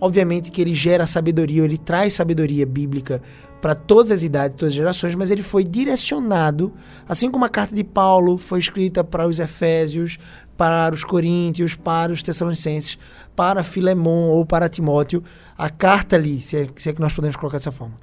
obviamente 0.00 0.50
que 0.50 0.60
ele 0.60 0.74
gera 0.74 1.06
sabedoria, 1.06 1.64
ele 1.64 1.76
traz 1.76 2.14
sabedoria 2.14 2.64
bíblica 2.64 3.22
para 3.60 3.74
todas 3.74 4.10
as 4.10 4.22
idades, 4.22 4.56
todas 4.56 4.72
as 4.72 4.76
gerações, 4.76 5.14
mas 5.14 5.30
ele 5.30 5.42
foi 5.42 5.62
direcionado, 5.62 6.72
assim 7.06 7.30
como 7.30 7.44
a 7.44 7.48
carta 7.48 7.74
de 7.74 7.84
Paulo 7.84 8.38
foi 8.38 8.58
escrita 8.58 9.04
para 9.04 9.26
os 9.26 9.38
Efésios, 9.38 10.18
para 10.56 10.94
os 10.94 11.04
Coríntios, 11.04 11.74
para 11.74 12.12
os 12.12 12.22
Tessalonicenses, 12.22 12.98
para 13.36 13.62
Filemon 13.62 14.28
ou 14.28 14.46
para 14.46 14.68
Timóteo, 14.68 15.22
a 15.56 15.68
carta 15.68 16.16
ali, 16.16 16.40
se 16.40 16.56
é, 16.56 16.68
se 16.76 16.88
é 16.88 16.92
que 16.92 17.00
nós 17.00 17.12
podemos 17.12 17.36
colocar 17.36 17.58
dessa 17.58 17.72
forma, 17.72 17.98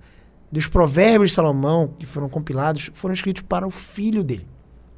dos 0.51 0.67
provérbios 0.67 1.31
de 1.31 1.35
Salomão, 1.35 1.93
que 1.97 2.05
foram 2.05 2.29
compilados, 2.29 2.91
foram 2.93 3.13
escritos 3.13 3.43
para 3.43 3.67
o 3.67 3.71
filho 3.71 4.23
dele. 4.23 4.45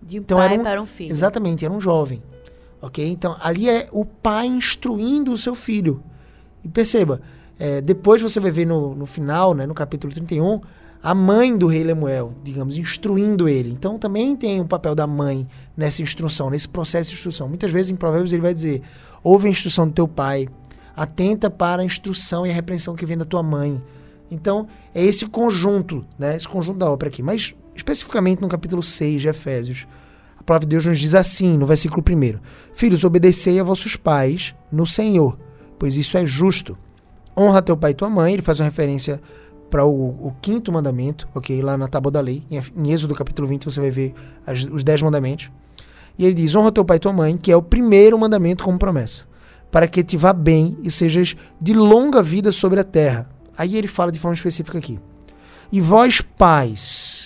De 0.01 0.19
um 0.19 0.21
então, 0.21 0.37
pai 0.37 0.57
um, 0.57 0.63
para 0.63 0.81
um 0.81 0.85
filho. 0.85 1.11
Exatamente, 1.11 1.65
era 1.65 1.73
um 1.73 1.81
jovem. 1.81 2.21
Ok? 2.81 3.05
Então, 3.05 3.35
ali 3.41 3.69
é 3.69 3.87
o 3.91 4.05
pai 4.05 4.47
instruindo 4.47 5.33
o 5.33 5.37
seu 5.37 5.53
filho. 5.53 6.01
E 6.63 6.67
perceba, 6.67 7.21
é, 7.57 7.81
depois 7.81 8.21
você 8.21 8.39
vai 8.39 8.51
ver 8.51 8.65
no, 8.65 8.95
no 8.95 9.05
final, 9.05 9.53
né, 9.53 9.65
no 9.65 9.73
capítulo 9.73 10.13
31, 10.13 10.61
a 11.01 11.13
mãe 11.15 11.57
do 11.57 11.67
rei 11.67 11.83
Lemuel, 11.83 12.33
digamos, 12.43 12.77
instruindo 12.77 13.47
ele. 13.47 13.71
Então 13.71 13.97
também 13.97 14.35
tem 14.35 14.59
um 14.59 14.67
papel 14.67 14.93
da 14.93 15.07
mãe 15.07 15.47
nessa 15.75 16.01
instrução, 16.01 16.49
nesse 16.49 16.67
processo 16.67 17.09
de 17.09 17.15
instrução. 17.15 17.47
Muitas 17.47 17.71
vezes 17.71 17.91
em 17.91 17.95
Provérbios 17.95 18.33
ele 18.33 18.41
vai 18.41 18.53
dizer: 18.53 18.81
ouve 19.23 19.47
a 19.47 19.51
instrução 19.51 19.87
do 19.87 19.93
teu 19.93 20.07
pai, 20.07 20.47
atenta 20.95 21.49
para 21.49 21.81
a 21.81 21.85
instrução 21.85 22.45
e 22.45 22.49
a 22.51 22.53
repreensão 22.53 22.95
que 22.95 23.05
vem 23.05 23.17
da 23.17 23.25
tua 23.25 23.41
mãe. 23.41 23.81
Então 24.29 24.67
é 24.93 25.03
esse 25.03 25.25
conjunto, 25.25 26.05
né, 26.17 26.35
esse 26.35 26.47
conjunto 26.47 26.77
da 26.77 26.89
obra 26.89 27.07
aqui. 27.07 27.23
Mas 27.23 27.55
especificamente 27.79 28.41
no 28.41 28.47
capítulo 28.47 28.83
6 28.83 29.21
de 29.21 29.27
Efésios, 29.27 29.87
a 30.37 30.43
palavra 30.43 30.65
de 30.65 30.71
Deus 30.71 30.85
nos 30.85 30.99
diz 30.99 31.13
assim, 31.15 31.57
no 31.57 31.65
versículo 31.65 32.03
1: 32.07 32.39
Filhos, 32.73 33.03
obedecei 33.03 33.59
a 33.59 33.63
vossos 33.63 33.95
pais 33.95 34.55
no 34.71 34.85
Senhor, 34.85 35.37
pois 35.77 35.97
isso 35.97 36.17
é 36.17 36.25
justo 36.25 36.77
honra 37.39 37.61
teu 37.61 37.77
pai 37.77 37.91
e 37.91 37.93
tua 37.93 38.09
mãe, 38.09 38.33
ele 38.33 38.41
faz 38.41 38.59
uma 38.59 38.65
referência 38.65 39.21
para 39.69 39.85
o, 39.85 40.27
o, 40.27 40.35
quinto 40.41 40.71
mandamento, 40.71 41.27
ok? 41.33 41.61
Lá 41.61 41.77
na 41.77 41.87
tábua 41.87 42.11
da 42.11 42.19
lei, 42.19 42.43
em, 42.51 42.61
em 42.75 42.91
Êxodo 42.91 43.15
capítulo 43.15 43.47
20 43.47 43.65
você 43.65 43.79
vai 43.79 43.91
ver 43.91 44.13
as, 44.45 44.63
os 44.65 44.83
dez 44.83 45.01
mandamentos. 45.01 45.49
E 46.17 46.25
ele 46.25 46.33
diz, 46.33 46.53
honra 46.55 46.71
teu 46.71 46.83
pai 46.83 46.97
e 46.97 46.99
tua 46.99 47.13
mãe, 47.13 47.37
que 47.37 47.51
é 47.51 47.55
o 47.55 47.61
primeiro 47.61 48.17
mandamento 48.19 48.63
como 48.63 48.77
promessa, 48.77 49.23
para 49.71 49.87
que 49.87 50.03
te 50.03 50.17
vá 50.17 50.33
bem 50.33 50.77
e 50.83 50.91
sejas 50.91 51.37
de 51.61 51.73
longa 51.73 52.21
vida 52.21 52.51
sobre 52.51 52.79
a 52.79 52.83
terra. 52.83 53.29
Aí 53.57 53.77
ele 53.77 53.87
fala 53.87 54.11
de 54.11 54.19
forma 54.19 54.35
específica 54.35 54.77
aqui. 54.77 54.99
E 55.71 55.79
vós 55.79 56.19
pais. 56.19 57.18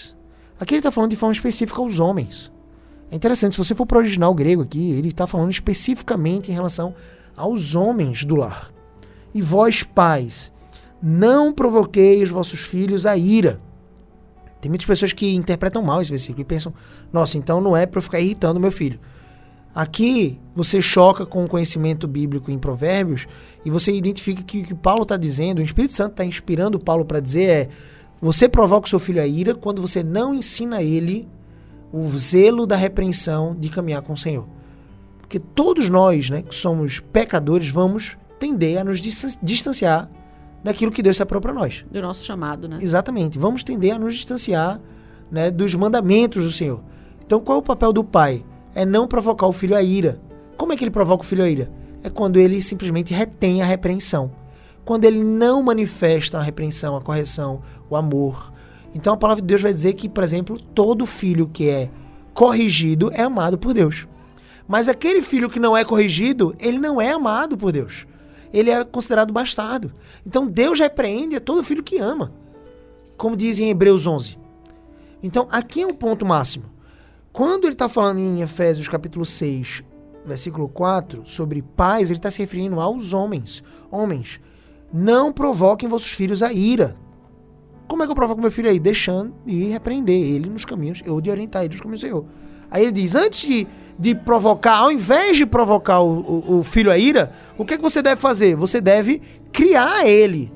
Aqui 0.64 0.76
ele 0.76 0.80
está 0.80 0.92
falando 0.92 1.10
de 1.10 1.18
forma 1.18 1.34
específica 1.34 1.82
aos 1.82 2.00
homens. 2.00 2.50
É 3.12 3.18
interessante, 3.18 3.52
se 3.52 3.58
você 3.58 3.76
for 3.76 3.86
para 3.86 3.98
o 3.98 4.00
original 4.00 4.34
grego 4.34 4.62
aqui, 4.62 4.92
ele 4.92 5.10
está 5.10 5.28
falando 5.28 5.52
especificamente 5.52 6.50
em 6.50 6.54
relação 6.54 6.96
aos 7.36 7.76
homens 7.76 8.24
do 8.24 8.38
lar. 8.38 8.72
E 9.34 9.42
vós, 9.42 9.84
pais, 9.84 10.54
não 11.02 11.52
provoqueis 11.52 12.30
vossos 12.30 12.62
filhos 12.62 13.06
a 13.06 13.18
ira. 13.18 13.60
Tem 14.62 14.70
muitas 14.70 14.88
pessoas 14.88 15.12
que 15.12 15.36
interpretam 15.36 15.84
mal 15.84 16.02
esse 16.02 16.10
versículo 16.10 16.44
e 16.44 16.46
pensam: 16.46 16.74
nossa, 17.12 17.38
então 17.38 17.60
não 17.60 17.76
é 17.76 17.86
para 17.86 17.98
eu 17.98 18.04
ficar 18.04 18.22
irritando 18.22 18.58
meu 18.58 18.72
filho. 18.72 19.02
Aqui 19.76 20.40
você 20.56 20.82
choca 20.82 21.26
com 21.26 21.44
o 21.44 21.48
conhecimento 21.48 22.08
bíblico 22.08 22.50
em 22.50 22.58
Provérbios 22.58 23.28
e 23.66 23.70
você 23.70 23.92
identifica 23.92 24.42
que 24.44 24.62
o 24.62 24.64
que 24.64 24.74
Paulo 24.74 25.04
está 25.04 25.18
dizendo, 25.18 25.60
o 25.60 25.64
Espírito 25.64 25.94
Santo 25.94 26.12
está 26.12 26.24
inspirando 26.24 26.80
Paulo 26.80 27.04
para 27.04 27.20
dizer 27.20 27.50
é: 27.50 27.70
você 28.24 28.48
provoca 28.48 28.88
o 28.88 28.90
seu 28.90 29.00
filho 29.00 29.22
a 29.22 29.28
ira 29.28 29.54
quando 29.54 29.82
você 29.82 30.02
não 30.02 30.34
ensina 30.34 30.82
ele 30.82 31.28
o 31.92 32.08
zelo 32.18 32.66
da 32.66 32.78
repreensão 32.78 33.54
de 33.54 33.68
caminhar 33.68 34.02
com 34.02 34.14
o 34.14 34.18
Senhor. 34.18 34.48
Porque 35.20 35.38
todos 35.38 35.90
nós, 35.90 36.30
né, 36.30 36.42
que 36.42 36.56
somos 36.56 37.02
pecadores, 37.02 37.68
vamos 37.68 38.18
tender 38.40 38.78
a 38.78 38.84
nos 38.86 39.02
distanciar 39.42 40.10
daquilo 40.64 40.90
que 40.90 41.04
Deus 41.04 41.18
separou 41.18 41.42
para 41.42 41.52
nós. 41.52 41.84
Do 41.92 42.02
nosso 42.02 42.24
chamado, 42.24 42.70
né? 42.70 42.78
Exatamente. 42.80 43.38
Vamos 43.38 43.62
tender 43.62 43.94
a 43.94 44.00
nos 44.00 44.16
distanciar 44.16 44.80
né, 45.30 45.52
dos 45.52 45.76
mandamentos 45.76 46.46
do 46.46 46.52
Senhor. 46.52 46.82
Então, 47.26 47.42
qual 47.42 47.58
é 47.58 47.60
o 47.60 47.64
papel 47.64 47.92
do 47.92 48.06
pai? 48.06 48.46
É 48.74 48.86
não 48.86 49.06
provocar 49.06 49.48
o 49.48 49.54
filho 49.54 49.76
a 49.76 49.84
ira. 49.84 50.22
Como 50.56 50.72
é 50.72 50.78
que 50.78 50.84
ele 50.86 50.92
provoca 50.92 51.24
o 51.24 51.28
filho 51.28 51.44
a 51.44 51.50
ira? 51.50 51.70
É 52.02 52.10
quando 52.10 52.40
ele 52.40 52.62
simplesmente 52.62 53.14
retém 53.14 53.62
a 53.62 53.66
repreensão. 53.66 54.32
Quando 54.86 55.06
ele 55.06 55.24
não 55.24 55.64
manifesta 55.64 56.38
a 56.38 56.42
repreensão, 56.42 56.96
a 56.96 57.02
correção, 57.02 57.62
o 57.90 57.96
amor. 57.96 58.52
Então, 58.94 59.14
a 59.14 59.18
palavra 59.18 59.42
de 59.42 59.48
Deus 59.48 59.62
vai 59.62 59.74
dizer 59.74 59.94
que, 59.94 60.10
por 60.10 60.24
exemplo, 60.24 60.60
todo 60.60 61.06
filho 61.06 61.48
que 61.48 61.70
é 61.70 61.90
corrigido 62.34 63.12
é 63.14 63.24
amado 63.24 63.58
por 63.58 63.74
Deus. 63.74 64.08
Mas 64.68 64.90
aquele 64.90 65.22
filho 65.22 65.50
que 65.50 65.60
não 65.60 65.76
é 65.76 65.84
corrigido, 65.84 66.56
ele 66.60 66.78
não 66.78 67.02
é 67.02 67.12
amado 67.12 67.58
por 67.58 67.72
Deus 67.72 68.06
ele 68.54 68.70
é 68.70 68.84
considerado 68.86 69.34
bastardo. 69.34 69.92
Então 70.26 70.48
Deus 70.48 70.80
repreende 70.80 71.36
a 71.36 71.42
todo 71.42 71.64
filho 71.64 71.84
que 71.84 71.98
ama, 71.98 72.32
como 73.18 73.36
diz 73.36 73.60
em 73.60 73.70
Hebreus 73.70 74.06
11. 74.06 74.38
Então 75.24 75.48
aqui 75.52 75.82
é 75.82 75.88
um 75.88 75.94
ponto 75.94 76.26
máximo. 76.26 76.66
Quando 77.32 77.66
ele 77.66 77.74
está 77.74 77.90
falando 77.90 78.20
em 78.20 78.42
Efésios 78.42 78.88
capítulo 78.88 79.26
6, 79.26 79.84
versículo 80.24 80.70
4, 80.70 81.24
sobre 81.26 81.64
pais, 81.64 82.12
ele 82.12 82.20
está 82.20 82.30
se 82.30 82.38
referindo 82.38 82.80
aos 82.80 83.12
homens. 83.12 83.64
Homens, 83.90 84.40
não 84.94 85.34
provoquem 85.34 85.90
vossos 85.90 86.12
filhos 86.12 86.44
a 86.44 86.54
ira. 86.54 86.96
Como 87.88 88.04
é 88.04 88.06
que 88.06 88.12
eu 88.12 88.16
provoco 88.16 88.40
meu 88.40 88.52
filho 88.52 88.70
aí? 88.70 88.80
Deixando 88.80 89.34
de 89.46 89.66
repreender 89.66 90.16
ele 90.16 90.50
nos 90.50 90.64
caminhos, 90.64 91.02
ou 91.08 91.20
de 91.20 91.30
orientar 91.30 91.64
ele 91.64 91.74
nos 91.74 91.82
caminhos 91.82 92.02
do 92.02 92.06
Senhor. 92.06 92.26
Aí 92.70 92.84
ele 92.84 92.92
diz, 92.92 93.16
antes 93.16 93.48
de 93.48 93.68
de 93.98 94.16
provocar, 94.16 94.78
ao 94.78 94.92
invés 94.92 95.38
de 95.38 95.46
provocar 95.46 96.00
o, 96.02 96.20
o, 96.20 96.60
o 96.60 96.64
filho 96.64 96.92
a 96.92 96.98
ira, 96.98 97.32
o 97.58 97.66
que, 97.66 97.76
é 97.76 97.78
que 97.78 97.84
você 97.84 98.02
deve 98.02 98.20
fazer? 98.20 98.56
Você 98.56 98.82
deve 98.82 99.22
criar 99.52 100.08
ele 100.08 100.52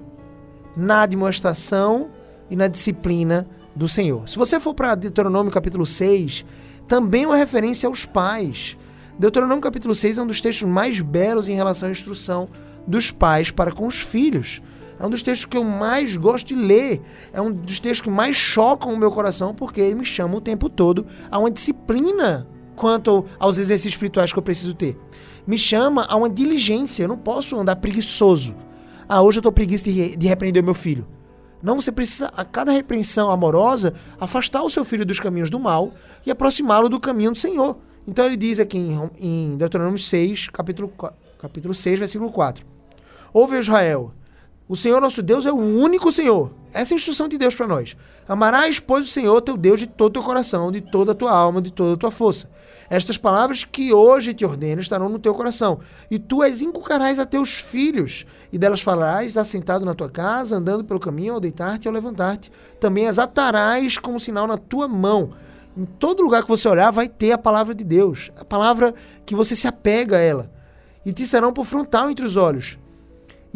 na 0.75 1.05
demonstração 1.05 2.09
e 2.49 2.55
na 2.55 2.67
disciplina 2.67 3.47
do 3.75 3.87
Senhor. 3.87 4.27
Se 4.27 4.37
você 4.37 4.59
for 4.59 4.73
para 4.73 4.95
Deuteronômio 4.95 5.51
capítulo 5.51 5.85
6, 5.85 6.45
também 6.87 7.25
uma 7.25 7.35
referência 7.35 7.87
aos 7.87 8.05
pais. 8.05 8.77
Deuteronômio 9.19 9.61
capítulo 9.61 9.93
6 9.93 10.17
é 10.17 10.21
um 10.23 10.27
dos 10.27 10.41
textos 10.41 10.67
mais 10.67 10.99
belos 10.99 11.47
em 11.47 11.53
relação 11.53 11.89
à 11.89 11.91
instrução 11.91 12.49
dos 12.87 13.11
pais 13.11 13.51
para 13.51 13.71
com 13.71 13.85
os 13.85 13.99
filhos. 13.99 14.61
É 14.99 15.05
um 15.05 15.09
dos 15.09 15.21
textos 15.21 15.45
que 15.45 15.57
eu 15.57 15.63
mais 15.63 16.15
gosto 16.15 16.47
de 16.47 16.55
ler. 16.55 17.01
É 17.31 17.41
um 17.41 17.51
dos 17.51 17.79
textos 17.79 18.01
que 18.01 18.09
mais 18.09 18.35
chocam 18.35 18.93
o 18.93 18.97
meu 18.97 19.11
coração, 19.11 19.53
porque 19.53 19.79
ele 19.79 19.95
me 19.95 20.05
chama 20.05 20.35
o 20.35 20.41
tempo 20.41 20.69
todo 20.69 21.05
a 21.29 21.37
uma 21.37 21.51
disciplina 21.51 22.47
quanto 22.75 23.25
aos 23.39 23.57
exercícios 23.57 23.93
espirituais 23.93 24.31
que 24.31 24.39
eu 24.39 24.43
preciso 24.43 24.73
ter. 24.73 24.97
Me 25.45 25.57
chama 25.57 26.05
a 26.05 26.15
uma 26.15 26.29
diligência. 26.29 27.03
Eu 27.03 27.09
não 27.09 27.17
posso 27.17 27.59
andar 27.59 27.75
preguiçoso. 27.75 28.55
Ah, 29.07 29.21
hoje 29.21 29.39
eu 29.39 29.43
tô 29.43 29.51
preguiça 29.51 29.91
de, 29.91 30.15
de 30.15 30.27
repreender 30.27 30.61
o 30.61 30.65
meu 30.65 30.73
filho. 30.73 31.07
Não, 31.61 31.75
você 31.75 31.91
precisa, 31.91 32.31
a 32.35 32.45
cada 32.45 32.71
repreensão 32.71 33.31
amorosa, 33.31 33.93
afastar 34.19 34.61
o 34.61 34.69
seu 34.69 34.85
filho 34.85 35.05
dos 35.05 35.19
caminhos 35.19 35.49
do 35.49 35.59
mal 35.59 35.91
e 36.25 36.29
aproximá-lo 36.29 36.87
do 36.87 36.99
caminho 36.99 37.31
do 37.31 37.37
Senhor. 37.37 37.77
Então 38.05 38.25
ele 38.25 38.37
diz 38.37 38.59
aqui 38.59 38.77
em, 38.77 39.09
em 39.19 39.57
Deuteronômio 39.57 39.99
6, 39.99 40.49
capítulo, 40.49 40.91
capítulo 41.39 41.73
6, 41.73 41.99
versículo 41.99 42.31
4. 42.31 42.76
Ouve 43.39 43.59
Israel, 43.59 44.13
O 44.67 44.75
Senhor 44.75 44.99
nosso 44.99 45.21
Deus 45.21 45.45
é 45.45 45.51
o 45.51 45.57
único 45.57 46.11
Senhor. 46.11 46.51
Essa 46.73 46.91
é 46.91 46.95
a 46.95 46.97
instrução 46.97 47.27
de 47.27 47.37
Deus 47.37 47.53
para 47.53 47.67
nós. 47.67 47.95
Amarás, 48.27 48.79
pois, 48.79 49.07
o 49.07 49.11
Senhor 49.11 49.39
teu 49.41 49.55
Deus 49.55 49.79
de 49.79 49.85
todo 49.85 50.09
o 50.09 50.13
teu 50.13 50.23
coração, 50.23 50.71
de 50.71 50.81
toda 50.81 51.11
a 51.11 51.15
tua 51.15 51.31
alma, 51.33 51.61
de 51.61 51.71
toda 51.71 51.93
a 51.93 51.97
tua 51.97 52.09
força. 52.09 52.49
Estas 52.89 53.15
palavras 53.15 53.63
que 53.63 53.93
hoje 53.93 54.33
te 54.33 54.43
ordeno 54.43 54.81
estarão 54.81 55.07
no 55.07 55.19
teu 55.19 55.35
coração, 55.35 55.81
e 56.09 56.17
tu 56.17 56.41
as 56.41 56.63
inculcarás 56.63 57.19
a 57.19 57.27
teus 57.27 57.53
filhos, 57.53 58.25
e 58.51 58.57
delas 58.57 58.81
falarás 58.81 59.37
assentado 59.37 59.85
na 59.85 59.93
tua 59.93 60.09
casa, 60.09 60.57
andando 60.57 60.83
pelo 60.83 60.99
caminho, 60.99 61.35
ao 61.35 61.39
deitar-te 61.39 61.85
e 61.85 61.87
ao 61.87 61.93
levantar-te. 61.93 62.51
Também 62.79 63.05
as 63.05 63.19
atarás 63.19 63.99
como 63.99 64.19
sinal 64.19 64.47
na 64.47 64.57
tua 64.57 64.87
mão. 64.87 65.33
Em 65.77 65.85
todo 65.85 66.23
lugar 66.23 66.41
que 66.41 66.49
você 66.49 66.67
olhar, 66.67 66.89
vai 66.89 67.07
ter 67.07 67.33
a 67.33 67.37
palavra 67.37 67.75
de 67.75 67.83
Deus, 67.83 68.31
a 68.35 68.43
palavra 68.43 68.95
que 69.27 69.35
você 69.35 69.55
se 69.55 69.67
apega 69.67 70.17
a 70.17 70.21
ela, 70.21 70.51
e 71.05 71.13
te 71.13 71.23
serão 71.27 71.53
por 71.53 71.65
frontal 71.65 72.09
entre 72.09 72.25
os 72.25 72.35
olhos 72.35 72.79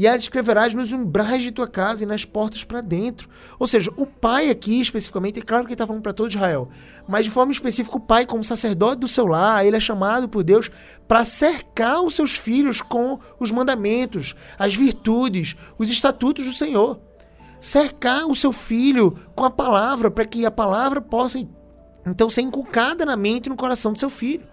e 0.02 0.08
as 0.08 0.24
escreverás 0.24 0.74
nos 0.74 0.92
umbrais 0.92 1.44
de 1.44 1.52
tua 1.52 1.68
casa 1.68 2.02
e 2.02 2.08
nas 2.08 2.26
portas 2.26 2.64
para 2.64 2.82
dentro. 2.82 3.30
Ou 3.60 3.68
seja, 3.68 3.92
o 3.96 4.08
pai 4.08 4.50
aqui 4.50 4.82
especificamente, 4.82 5.38
é 5.38 5.44
claro 5.44 5.64
que 5.64 5.68
ele 5.68 5.76
está 5.76 5.86
falando 5.86 6.02
para 6.02 6.12
todo 6.12 6.32
Israel, 6.32 6.70
mas 7.08 7.26
de 7.26 7.30
forma 7.30 7.52
específica, 7.52 7.98
o 7.98 8.00
pai, 8.00 8.26
como 8.26 8.44
sacerdote 8.44 9.02
do 9.02 9.08
seu 9.08 9.28
lar, 9.28 9.64
ele 9.64 9.78
é 9.78 9.80
chamado 9.80 10.28
por 10.28 10.42
Deus 10.42 10.72
para 11.08 11.24
cercar 11.24 12.02
os 12.02 12.16
seus 12.16 12.36
filhos 12.36 12.82
com 12.82 13.20
os 13.40 13.52
mandamentos, 13.52 14.36
as 14.58 14.74
virtudes, 14.74 15.56
os 15.78 15.88
estatutos 15.88 16.46
do 16.46 16.54
Senhor. 16.54 17.00
Cercar 17.60 18.26
o 18.26 18.36
seu 18.36 18.52
filho 18.52 19.16
com 19.36 19.46
a 19.46 19.52
palavra, 19.52 20.10
para 20.10 20.26
que 20.26 20.48
a 20.48 20.50
palavra 20.50 21.00
possa 21.00 21.48
então 22.08 22.28
ser 22.28 22.42
inculcada 22.42 23.06
na 23.06 23.16
mente 23.16 23.46
e 23.46 23.50
no 23.50 23.56
coração 23.56 23.94
do 23.94 24.00
seu 24.00 24.10
filho. 24.10 24.48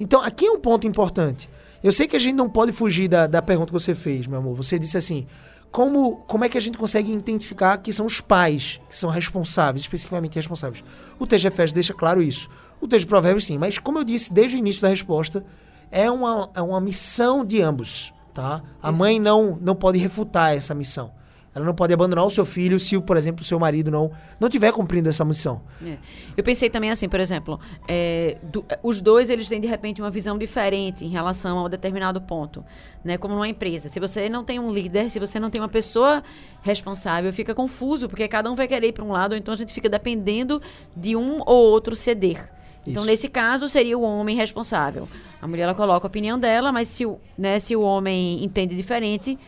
Então, 0.00 0.20
aqui 0.20 0.46
é 0.46 0.50
um 0.50 0.58
ponto 0.58 0.84
importante. 0.84 1.48
Eu 1.82 1.92
sei 1.92 2.06
que 2.06 2.16
a 2.16 2.20
gente 2.20 2.34
não 2.34 2.48
pode 2.48 2.72
fugir 2.72 3.08
da, 3.08 3.26
da 3.26 3.40
pergunta 3.40 3.68
que 3.68 3.72
você 3.72 3.94
fez, 3.94 4.26
meu 4.26 4.38
amor. 4.38 4.54
Você 4.54 4.78
disse 4.78 4.98
assim: 4.98 5.26
como, 5.70 6.16
como 6.26 6.44
é 6.44 6.48
que 6.48 6.58
a 6.58 6.60
gente 6.60 6.76
consegue 6.76 7.12
identificar 7.12 7.76
que 7.78 7.92
são 7.92 8.04
os 8.04 8.20
pais 8.20 8.80
que 8.88 8.96
são 8.96 9.08
responsáveis, 9.08 9.82
especificamente 9.82 10.34
responsáveis? 10.34 10.82
O 11.18 11.26
texto 11.26 11.42
de 11.42 11.48
Efésios 11.48 11.72
deixa 11.72 11.94
claro 11.94 12.20
isso. 12.20 12.48
O 12.80 12.88
texto 12.88 13.04
de 13.04 13.08
Provérbios, 13.08 13.46
sim. 13.46 13.56
Mas, 13.56 13.78
como 13.78 13.98
eu 13.98 14.04
disse 14.04 14.32
desde 14.32 14.56
o 14.56 14.58
início 14.58 14.82
da 14.82 14.88
resposta, 14.88 15.44
é 15.90 16.10
uma, 16.10 16.50
é 16.54 16.60
uma 16.60 16.80
missão 16.80 17.44
de 17.44 17.62
ambos. 17.62 18.12
Tá? 18.34 18.62
A 18.82 18.90
mãe 18.92 19.20
não, 19.20 19.58
não 19.60 19.74
pode 19.74 19.98
refutar 19.98 20.54
essa 20.54 20.74
missão. 20.74 21.12
Ela 21.54 21.64
não 21.64 21.74
pode 21.74 21.92
abandonar 21.92 22.24
o 22.24 22.30
seu 22.30 22.44
filho 22.44 22.78
se, 22.78 22.98
por 23.00 23.16
exemplo, 23.16 23.42
o 23.42 23.44
seu 23.44 23.58
marido 23.58 23.90
não 23.90 24.12
não 24.38 24.48
tiver 24.48 24.72
cumprindo 24.72 25.08
essa 25.08 25.24
missão. 25.24 25.62
É. 25.84 25.96
Eu 26.36 26.44
pensei 26.44 26.70
também 26.70 26.90
assim, 26.90 27.08
por 27.08 27.18
exemplo, 27.18 27.58
é, 27.88 28.38
do, 28.42 28.64
os 28.82 29.00
dois 29.00 29.30
eles 29.30 29.48
têm 29.48 29.60
de 29.60 29.66
repente 29.66 30.00
uma 30.00 30.10
visão 30.10 30.38
diferente 30.38 31.04
em 31.04 31.08
relação 31.08 31.58
a 31.58 31.64
um 31.64 31.68
determinado 31.68 32.20
ponto, 32.20 32.64
né? 33.04 33.18
Como 33.18 33.34
numa 33.34 33.48
empresa, 33.48 33.88
se 33.88 33.98
você 33.98 34.28
não 34.28 34.44
tem 34.44 34.60
um 34.60 34.72
líder, 34.72 35.10
se 35.10 35.18
você 35.18 35.40
não 35.40 35.50
tem 35.50 35.60
uma 35.60 35.68
pessoa 35.68 36.22
responsável, 36.62 37.32
fica 37.32 37.52
confuso 37.54 38.08
porque 38.08 38.28
cada 38.28 38.50
um 38.50 38.54
vai 38.54 38.68
querer 38.68 38.88
ir 38.88 38.92
para 38.92 39.04
um 39.04 39.10
lado, 39.10 39.32
ou 39.32 39.38
então 39.38 39.52
a 39.52 39.56
gente 39.56 39.74
fica 39.74 39.88
dependendo 39.88 40.62
de 40.96 41.16
um 41.16 41.40
ou 41.44 41.70
outro 41.70 41.96
ceder. 41.96 42.48
Então, 42.82 43.02
Isso. 43.02 43.06
nesse 43.06 43.28
caso, 43.28 43.68
seria 43.68 43.98
o 43.98 44.02
homem 44.02 44.36
responsável. 44.36 45.06
A 45.40 45.46
mulher 45.46 45.64
ela 45.64 45.74
coloca 45.74 46.06
a 46.06 46.08
opinião 46.08 46.38
dela, 46.38 46.72
mas 46.72 46.88
se 46.88 47.04
o, 47.04 47.18
né, 47.36 47.58
se 47.58 47.76
o 47.76 47.82
homem 47.82 48.42
entende 48.42 48.74
diferente, 48.76 49.38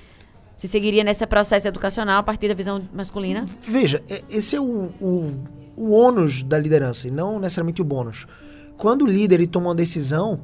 se 0.63 0.69
seguiria 0.69 1.03
nesse 1.03 1.27
processo 1.27 1.67
educacional 1.67 2.21
a 2.21 2.23
partir 2.23 2.47
da 2.47 2.55
visão 2.55 2.81
masculina? 2.93 3.45
Veja, 3.67 4.01
é, 4.09 4.23
esse 4.31 4.55
é 4.55 4.61
o, 4.61 4.93
o, 5.01 5.35
o 5.75 5.91
ônus 5.91 6.45
da 6.45 6.57
liderança 6.57 7.09
e 7.09 7.11
não 7.11 7.41
necessariamente 7.41 7.83
o 7.83 7.85
bônus. 7.85 8.29
Quando 8.77 9.03
o 9.03 9.07
líder 9.07 9.41
ele 9.41 9.49
toma 9.49 9.71
uma 9.71 9.75
decisão, 9.75 10.43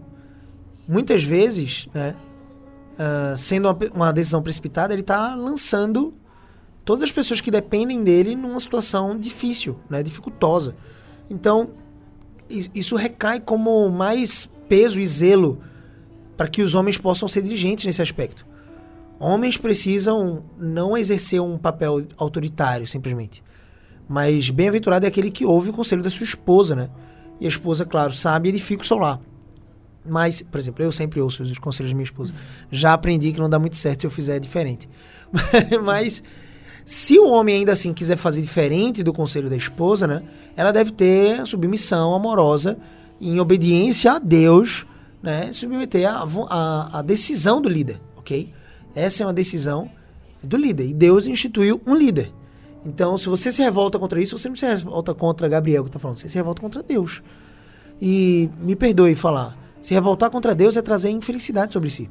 muitas 0.88 1.22
vezes, 1.22 1.88
né, 1.94 2.16
uh, 2.94 3.37
sendo 3.37 3.68
uma, 3.68 3.78
uma, 3.94 4.12
decisão 4.12 4.42
precipitada, 4.42 4.92
ele 4.92 5.02
está 5.02 5.37
lançando 5.37 6.12
todas 6.85 7.04
as 7.04 7.12
pessoas 7.12 7.40
que 7.40 7.48
dependem 7.48 8.02
dele 8.02 8.35
numa 8.35 8.59
situação 8.59 9.16
difícil, 9.16 9.78
né, 9.88 10.02
dificultosa. 10.02 10.74
Então, 11.31 11.70
isso 12.74 12.96
recai 12.96 13.38
como 13.38 13.88
mais 13.88 14.50
peso 14.68 14.98
e 14.98 15.07
zelo 15.07 15.61
para 16.37 16.48
que 16.48 16.61
os 16.61 16.74
homens 16.74 16.98
possam 16.98 17.28
ser 17.28 17.40
dirigentes 17.40 17.85
nesse 17.85 18.02
aspecto. 18.02 18.48
Homens 19.18 19.57
precisam 19.57 20.44
não 20.57 20.96
exercer 20.96 21.40
um 21.40 21.59
papel 21.59 22.07
autoritário, 22.16 22.87
simplesmente. 22.87 23.42
Mas 24.09 24.48
bem-aventurado 24.48 25.04
é 25.04 25.09
aquele 25.09 25.31
que 25.31 25.44
ouve 25.44 25.70
o 25.70 25.72
conselho 25.72 26.02
da 26.02 26.11
sua 26.11 26.24
esposa, 26.24 26.74
né? 26.74 26.88
E 27.40 27.46
a 27.46 27.48
esposa, 27.48 27.85
claro, 27.85 28.12
sabe 28.12 28.48
e 28.48 28.50
edifica 28.50 28.83
o 28.83 28.87
seu 28.87 28.96
lar. 28.96 29.20
Mas, 30.07 30.40
por 30.40 30.59
exemplo, 30.59 30.83
eu 30.83 30.90
sempre 30.90 31.20
ouço 31.20 31.42
os 31.42 31.59
conselhos 31.59 31.92
da 31.92 31.96
minha 31.96 32.04
esposa. 32.04 32.33
Já 32.70 32.94
aprendi 32.94 33.33
que 33.33 33.40
não 33.40 33.50
dá 33.50 33.59
muito 33.59 33.76
certo 33.76 34.00
se 34.00 34.07
eu 34.07 34.11
fizer 34.11 34.38
diferente. 34.38 34.88
Mas, 35.85 36.22
se 36.85 37.18
o 37.18 37.28
homem 37.28 37.57
ainda 37.57 37.72
assim 37.72 37.92
quiser 37.92 38.16
fazer 38.16 38.40
diferente 38.40 39.02
do 39.02 39.12
conselho 39.12 39.50
da 39.50 39.57
esposa, 39.57 40.07
né? 40.07 40.22
Ela 40.57 40.72
deve 40.72 40.92
ter 40.92 41.46
submissão 41.46 42.14
amorosa 42.14 42.78
em 43.20 43.38
obediência 43.38 44.12
a 44.12 44.18
Deus, 44.18 44.87
né? 45.22 45.52
Submeter 45.52 46.09
a, 46.09 46.98
a 46.98 47.02
decisão 47.02 47.61
do 47.61 47.68
líder, 47.68 48.00
ok? 48.16 48.52
Essa 48.94 49.22
é 49.22 49.27
uma 49.27 49.33
decisão 49.33 49.90
do 50.42 50.57
líder. 50.57 50.87
E 50.87 50.94
Deus 50.94 51.27
instituiu 51.27 51.81
um 51.87 51.94
líder. 51.94 52.33
Então, 52.85 53.18
se 53.18 53.29
você 53.29 53.51
se 53.51 53.62
revolta 53.62 53.98
contra 53.98 54.20
isso, 54.20 54.38
você 54.38 54.48
não 54.48 54.57
se 54.57 54.66
revolta 54.66 55.14
contra 55.14 55.48
Gabriel 55.48 55.83
que 55.83 55.88
está 55.88 55.98
falando, 55.98 56.18
você 56.18 56.29
se 56.29 56.37
revolta 56.37 56.61
contra 56.61 56.83
Deus. 56.83 57.22
E 58.01 58.48
me 58.61 58.77
perdoe 58.77 59.14
falar, 59.14 59.59
se 59.81 59.94
revoltar 59.94 60.31
contra 60.31 60.55
Deus 60.55 60.77
é 60.77 60.83
trazer 60.83 61.11
infelicidade 61.11 61.72
sobre 61.72 61.90
si. 61.90 62.09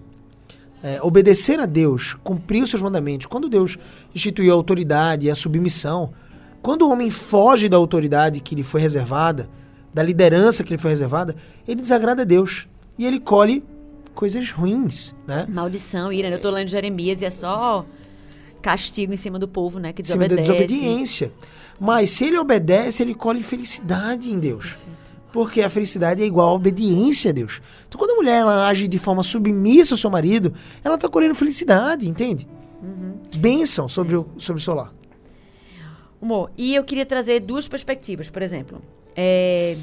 É, 0.83 0.99
obedecer 1.01 1.59
a 1.59 1.65
Deus, 1.65 2.15
cumprir 2.23 2.63
os 2.63 2.69
seus 2.69 2.81
mandamentos. 2.81 3.25
Quando 3.25 3.49
Deus 3.49 3.77
instituiu 4.13 4.51
a 4.51 4.55
autoridade 4.55 5.25
e 5.25 5.31
a 5.31 5.35
submissão, 5.35 6.13
quando 6.61 6.83
o 6.83 6.91
homem 6.91 7.09
foge 7.09 7.67
da 7.67 7.77
autoridade 7.77 8.41
que 8.41 8.53
lhe 8.53 8.63
foi 8.63 8.81
reservada, 8.81 9.49
da 9.93 10.03
liderança 10.03 10.63
que 10.63 10.71
lhe 10.71 10.77
foi 10.77 10.91
reservada, 10.91 11.35
ele 11.67 11.81
desagrada 11.81 12.21
a 12.21 12.25
Deus. 12.25 12.67
E 12.97 13.05
ele 13.05 13.19
colhe 13.19 13.63
coisas 14.17 14.49
ruins, 14.49 15.13
né? 15.27 15.45
Maldição, 15.47 16.11
ira. 16.11 16.27
Eu 16.27 16.41
tô 16.41 16.49
lendo 16.49 16.69
Jeremias 16.69 17.21
e 17.21 17.25
é 17.25 17.29
só 17.29 17.85
castigo 18.63 19.13
em 19.13 19.17
cima 19.17 19.37
do 19.37 19.47
povo, 19.47 19.77
né? 19.77 19.93
Que 19.93 20.01
desobedece. 20.01 20.41
desobediência. 20.41 21.31
Mas 21.79 22.09
se 22.09 22.25
ele 22.25 22.39
obedece, 22.39 23.03
ele 23.03 23.13
colhe 23.13 23.43
felicidade 23.43 24.31
em 24.31 24.39
Deus. 24.39 24.75
Porque 25.31 25.61
a 25.61 25.69
felicidade 25.69 26.23
é 26.23 26.25
igual 26.25 26.49
a 26.49 26.53
obediência 26.53 27.29
a 27.29 27.31
Deus. 27.31 27.61
Então, 27.87 27.99
quando 27.99 28.11
a 28.11 28.15
mulher 28.15 28.39
ela 28.39 28.67
age 28.67 28.87
de 28.87 28.97
forma 28.97 29.21
submissa 29.21 29.93
ao 29.93 29.97
seu 29.99 30.09
marido, 30.09 30.51
ela 30.83 30.95
está 30.95 31.07
colhendo 31.07 31.35
felicidade, 31.35 32.09
entende? 32.09 32.47
Uhum. 32.81 33.19
Bênção 33.35 33.87
sobre, 33.87 34.15
o, 34.15 34.27
sobre 34.39 34.59
o 34.59 34.63
seu 34.63 34.73
lar. 34.73 34.91
Amor, 36.19 36.49
e 36.57 36.73
eu 36.73 36.83
queria 36.83 37.05
trazer 37.05 37.39
duas 37.41 37.67
perspectivas. 37.67 38.31
Por 38.31 38.41
exemplo, 38.41 38.81
é... 39.15 39.77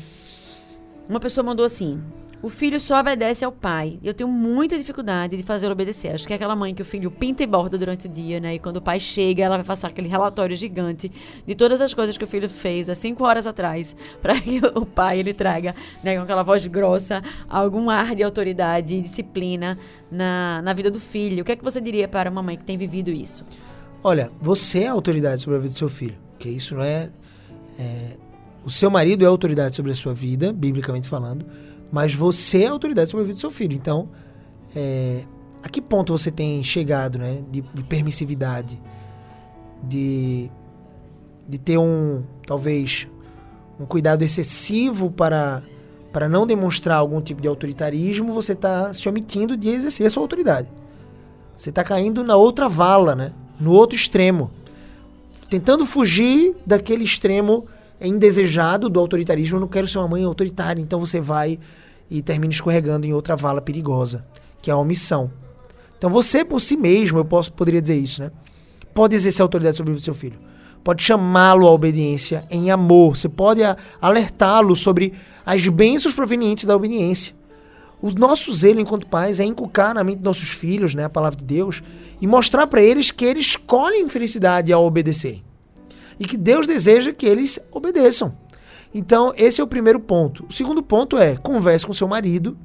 uma 1.09 1.21
pessoa 1.21 1.45
mandou 1.45 1.65
assim: 1.65 2.03
o 2.45 2.51
filho 2.51 2.79
só 2.79 3.01
obedece 3.01 3.43
ao 3.43 3.51
pai. 3.51 3.99
Eu 4.05 4.13
tenho 4.13 4.29
muita 4.29 4.77
dificuldade 4.77 5.35
de 5.35 5.43
fazer 5.43 5.73
obedecer. 5.73 6.15
Acho 6.15 6.27
que 6.27 6.33
é 6.35 6.37
aquela 6.37 6.55
mãe 6.55 6.75
que 6.75 6.83
o 6.83 6.85
filho 6.85 7.11
pinta 7.11 7.43
e 7.43 7.47
borda 7.47 7.79
durante 7.79 8.07
o 8.07 8.11
dia, 8.11 8.39
né? 8.39 8.57
E 8.57 8.59
quando 8.59 8.77
o 8.77 8.83
pai 8.83 9.01
chega, 9.01 9.43
ela 9.43 9.57
vai 9.57 9.65
passar 9.65 9.89
aquele 9.89 10.09
relatório 10.09 10.55
gigante 10.55 11.11
de 11.47 11.55
todas 11.55 11.81
as 11.81 11.95
coisas 11.95 12.19
que 12.19 12.25
o 12.25 12.27
filho 12.27 12.47
fez 12.47 12.91
há 12.91 12.95
cinco 12.95 13.25
horas 13.25 13.47
atrás, 13.47 13.97
para 14.21 14.39
que 14.39 14.61
o 14.75 14.85
pai 14.85 15.21
ele 15.21 15.33
traga, 15.33 15.75
né, 16.03 16.17
com 16.17 16.23
aquela 16.23 16.43
voz 16.43 16.67
grossa, 16.67 17.23
algum 17.49 17.89
ar 17.89 18.15
de 18.15 18.23
autoridade 18.23 18.95
e 18.95 19.01
disciplina 19.01 19.79
na, 20.11 20.61
na 20.61 20.75
vida 20.75 20.91
do 20.91 21.01
filho. 21.01 21.41
O 21.41 21.47
que 21.47 21.53
é 21.53 21.57
que 21.57 21.65
você 21.65 21.81
diria 21.81 22.07
para 22.07 22.29
uma 22.31 22.43
mãe 22.43 22.59
que 22.59 22.65
tem 22.65 22.77
vivido 22.77 23.09
isso? 23.09 23.43
Olha, 24.03 24.31
você 24.39 24.81
é 24.81 24.89
a 24.89 24.93
autoridade 24.93 25.41
sobre 25.41 25.57
a 25.57 25.63
vida 25.63 25.73
do 25.73 25.79
seu 25.79 25.89
filho. 25.89 26.19
Que 26.39 26.51
isso 26.51 26.75
não 26.75 26.83
é, 26.83 27.09
é 27.79 28.19
o 28.67 28.71
seu 28.71 28.91
marido 28.91 29.25
é 29.25 29.29
autoridade 29.29 29.75
sobre 29.75 29.93
a 29.93 29.95
sua 29.95 30.13
vida, 30.13 30.53
biblicamente 30.53 31.09
falando 31.09 31.47
mas 31.95 32.13
você 32.13 32.65
é 32.65 32.67
a 32.67 32.73
autoridade 32.73 33.09
sobre 33.09 33.23
a 33.23 33.27
vida 33.27 33.37
do 33.37 33.41
seu 33.41 33.53
filho. 33.53 33.73
Então, 33.73 34.09
é, 34.75 35.23
a 35.63 35.69
que 35.69 35.81
ponto 35.81 36.13
você 36.13 36.29
tem 36.29 36.65
chegado, 36.65 37.21
né? 37.21 37.45
De, 37.49 37.61
de 37.61 37.83
permissividade, 37.85 38.83
de, 39.81 40.51
de 41.49 41.57
ter 41.57 41.79
um, 41.79 42.25
talvez, 42.45 43.07
um 43.79 43.87
cuidado 43.87 44.25
excessivo 44.25 45.09
para, 45.09 45.63
para 46.13 46.29
não 46.29 46.45
demonstrar 46.45 46.97
algum 46.97 47.21
tipo 47.21 47.41
de 47.41 47.47
autoritarismo, 47.47 48.33
você 48.33 48.55
está 48.55 48.93
se 48.93 49.09
omitindo 49.09 49.57
de 49.57 49.69
exercer 49.69 50.09
a 50.09 50.11
sua 50.11 50.25
autoridade. 50.25 50.73
Você 51.57 51.71
está 51.71 51.85
caindo 51.85 52.25
na 52.25 52.35
outra 52.35 52.69
vala, 52.69 53.15
né? 53.15 53.33
No 53.61 53.71
outro 53.71 53.95
extremo. 53.95 54.51
Tentando 55.49 55.87
fugir 55.87 56.57
daquele 56.67 57.05
extremo 57.05 57.69
indesejado 58.01 58.89
do 58.89 58.99
autoritarismo. 58.99 59.59
Eu 59.59 59.61
não 59.61 59.69
quero 59.69 59.87
ser 59.87 59.99
uma 59.99 60.09
mãe 60.09 60.25
autoritária, 60.25 60.83
então 60.83 60.99
você 60.99 61.21
vai 61.21 61.61
e 62.15 62.23
termina 62.23 62.53
escorregando 62.53 63.07
em 63.07 63.13
outra 63.13 63.35
vala 63.35 63.61
perigosa, 63.61 64.25
que 64.63 64.71
é 64.71 64.73
a 64.73 64.77
omissão. 64.77 65.33
Então 65.99 66.09
você 66.09 66.45
por 66.45 66.61
si 66.61 66.77
mesmo, 66.77 67.19
eu 67.19 67.25
posso, 67.25 67.53
poderia 67.53 67.83
dizer 67.83 67.97
isso, 67.97 68.23
né? 68.23 68.31
Pode 68.95 69.17
exercer 69.17 69.43
autoridade 69.43 69.77
sobre 69.77 69.93
o 69.93 69.99
seu 69.99 70.15
filho. 70.15 70.39
Pode 70.85 71.03
chamá-lo 71.03 71.67
à 71.67 71.73
obediência 71.73 72.45
em 72.49 72.71
amor. 72.71 73.17
Você 73.17 73.29
pode 73.29 73.63
alertá-lo 74.01 74.77
sobre 74.77 75.15
as 75.45 75.67
bênçãos 75.67 76.15
provenientes 76.15 76.67
da 76.67 76.77
obediência. 76.77 77.35
O 78.01 78.11
nosso 78.11 78.55
zelo 78.55 78.81
enquanto 78.81 79.09
pais 79.09 79.41
é 79.41 79.45
inculcar 79.45 79.95
na 79.95 80.05
mente 80.05 80.19
dos 80.19 80.25
nossos 80.25 80.51
filhos, 80.51 80.95
né, 80.95 81.05
a 81.05 81.11
palavra 81.11 81.39
de 81.39 81.45
Deus, 81.45 81.83
e 82.21 82.27
mostrar 82.27 82.67
para 82.69 82.83
eles 82.83 83.11
que 83.11 83.25
eles 83.25 83.47
escolhem 83.47 84.09
felicidade 84.09 84.73
ao 84.73 84.85
obedecerem. 84.85 85.43
E 86.21 86.25
que 86.25 86.37
Deus 86.37 86.67
deseja 86.67 87.13
que 87.13 87.27
eles 87.27 87.59
obedeçam. 87.73 88.37
Então, 88.95 89.35
esse 89.37 89.61
é 89.61 89.65
o 89.65 89.67
primeiro 89.67 89.99
ponto. 89.99 90.47
O 90.49 90.53
segundo 90.53 90.83
ponto 90.83 91.19
é: 91.19 91.37
converse 91.37 91.85
com 91.85 91.93
seu 91.93 92.07
marido 92.07 92.57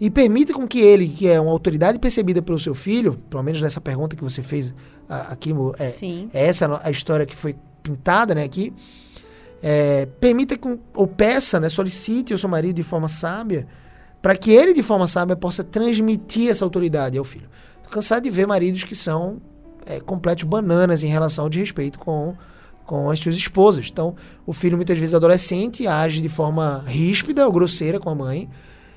e 0.00 0.10
permita 0.10 0.52
com 0.52 0.66
que 0.66 0.80
ele, 0.80 1.08
que 1.08 1.28
é 1.28 1.40
uma 1.40 1.52
autoridade 1.52 1.98
percebida 1.98 2.42
pelo 2.42 2.58
seu 2.58 2.74
filho, 2.74 3.16
pelo 3.30 3.42
menos 3.42 3.62
nessa 3.62 3.80
pergunta 3.80 4.16
que 4.16 4.22
você 4.22 4.42
fez 4.42 4.74
aqui, 5.08 5.54
é, 5.78 5.86
é 6.34 6.46
essa 6.48 6.80
a 6.82 6.90
história 6.90 7.24
que 7.24 7.36
foi 7.36 7.54
pintada, 7.82 8.34
né, 8.34 8.42
aqui. 8.42 8.74
É, 9.62 10.06
permita 10.20 10.58
com, 10.58 10.78
ou 10.92 11.06
peça, 11.06 11.58
né, 11.58 11.68
solicite 11.68 12.32
ao 12.32 12.38
seu 12.38 12.48
marido 12.48 12.76
de 12.76 12.82
forma 12.82 13.08
sábia, 13.08 13.66
para 14.20 14.36
que 14.36 14.50
ele 14.50 14.74
de 14.74 14.82
forma 14.82 15.06
sábia 15.06 15.34
possa 15.36 15.64
transmitir 15.64 16.50
essa 16.50 16.64
autoridade 16.64 17.16
ao 17.16 17.24
filho. 17.24 17.48
Tô 17.82 17.88
cansado 17.88 18.24
de 18.24 18.30
ver 18.30 18.46
maridos 18.46 18.84
que 18.84 18.94
são 18.94 19.40
é, 19.86 20.00
completos 20.00 20.44
bananas 20.44 21.02
em 21.02 21.06
relação 21.06 21.44
ao 21.44 21.48
de 21.48 21.60
respeito 21.60 21.98
com 21.98 22.36
com 22.86 23.10
as 23.10 23.18
suas 23.18 23.36
esposas. 23.36 23.88
Então, 23.92 24.14
o 24.46 24.52
filho, 24.52 24.76
muitas 24.76 24.96
vezes 24.98 25.14
adolescente, 25.14 25.86
age 25.86 26.20
de 26.20 26.28
forma 26.28 26.84
ríspida 26.86 27.44
ou 27.46 27.52
grosseira 27.52 27.98
com 28.00 28.08
a 28.08 28.14
mãe. 28.14 28.48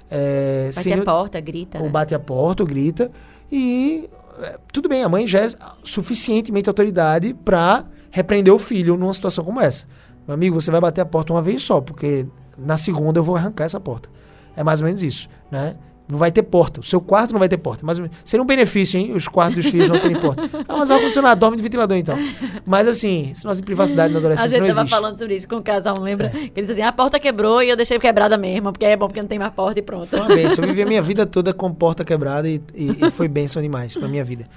É, 0.10 0.65
Bate 0.73 0.82
sem- 0.84 0.93
a 0.93 1.04
porta, 1.04 1.39
grita. 1.39 1.78
ou 1.80 1.86
né? 1.86 1.89
bate 1.89 2.15
a 2.15 2.19
porta, 2.19 2.63
ou 2.63 2.67
grita. 2.67 3.12
E 3.52 4.10
é, 4.41 4.58
tudo 4.71 4.88
bem, 4.88 5.04
a 5.04 5.10
mãe 5.10 5.28
já 5.28 5.39
é 5.41 5.49
suficientemente 5.84 6.69
autoridade 6.69 7.34
para 7.34 7.86
repreender 8.12 8.54
o 8.54 8.60
filho 8.60 8.95
numa 8.97 9.13
situação 9.13 9.43
como 9.43 9.60
essa. 9.60 9.86
Meu 10.28 10.34
amigo, 10.34 10.60
você 10.60 10.71
vai 10.71 10.80
bater 10.82 11.02
a 11.02 11.06
porta 11.06 11.34
uma 11.34 11.41
vez 11.41 11.62
só, 11.63 11.82
porque 11.82 12.25
na 12.58 12.78
segunda 12.78 13.19
eu 13.19 13.23
vou 13.23 13.36
arrancar 13.36 13.65
essa 13.65 13.80
porta. 13.80 14.10
É 14.56 14.63
mais 14.63 14.80
ou 14.82 14.86
menos 14.86 15.02
isso, 15.04 15.28
né? 15.52 15.75
Não 16.10 16.17
vai 16.17 16.32
ter 16.32 16.41
porta. 16.41 16.80
O 16.80 16.84
seu 16.84 17.00
quarto 17.00 17.32
não 17.34 17.39
vai 17.39 17.48
ter 17.48 17.58
porta. 17.58 17.86
Menos. 17.86 18.10
Seria 18.26 18.41
um 18.41 18.45
benefício, 18.45 19.00
hein? 19.00 19.12
Os 19.13 19.28
quartos 19.28 19.58
dos 19.63 19.67
filhos 19.72 19.88
não 19.88 20.00
terem 20.00 20.19
porta. 20.19 20.41
Ah, 20.67 20.78
mas 20.78 20.89
o 20.89 20.93
ar-condicionado 20.93 21.39
dorme 21.39 21.56
de 21.58 21.62
ventilador, 21.62 21.95
então. 21.98 22.17
Mas 22.65 22.88
assim, 22.88 23.32
se 23.36 23.45
nós 23.45 23.60
em 23.60 23.63
privacidade 23.63 24.12
na 24.12 24.17
A 24.17 24.19
adolescência 24.19 24.50
gente 24.50 24.62
não 24.62 24.67
tava 24.69 24.82
existe. 24.82 24.93
É. 24.93 24.98
falando 24.98 25.19
sobre 25.19 25.36
isso 25.36 25.48
com 25.48 25.56
o 25.58 25.62
casal, 25.63 26.00
lembra? 26.00 26.30
Que 26.30 26.38
ele 26.38 26.52
disse 26.56 26.72
assim, 26.72 26.82
a 26.82 26.91
porta 26.91 27.19
quebrou 27.19 27.62
e 27.62 27.69
eu 27.69 27.76
deixei 27.76 28.00
quebrada 28.00 28.38
mesmo, 28.38 28.72
porque 28.72 28.86
é 28.86 28.98
bom 28.98 29.06
porque 29.08 29.22
não 29.22 29.28
tem 29.28 29.38
mais 29.38 29.54
porta 29.54 29.80
e 29.80 29.84
pronto. 29.84 30.08
Foi 30.08 30.19
uma 30.19 30.28
benção. 30.30 30.63
Eu 30.63 30.69
vivi 30.69 30.82
a 30.82 30.86
minha 30.88 31.02
vida 31.04 31.26
toda 31.28 31.54
com 31.54 31.72
porta 31.72 32.04
quebrada 32.04 32.50
e, 32.50 32.60
e- 32.74 33.06
e 33.06 33.12
foi 33.12 33.28
benção 33.28 33.62
demais 33.62 33.95
pra 33.95 34.08
minha 34.08 34.24
vida. 34.26 34.48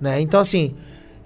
Né? 0.00 0.18
Então, 0.20 0.40
assim, 0.40 0.74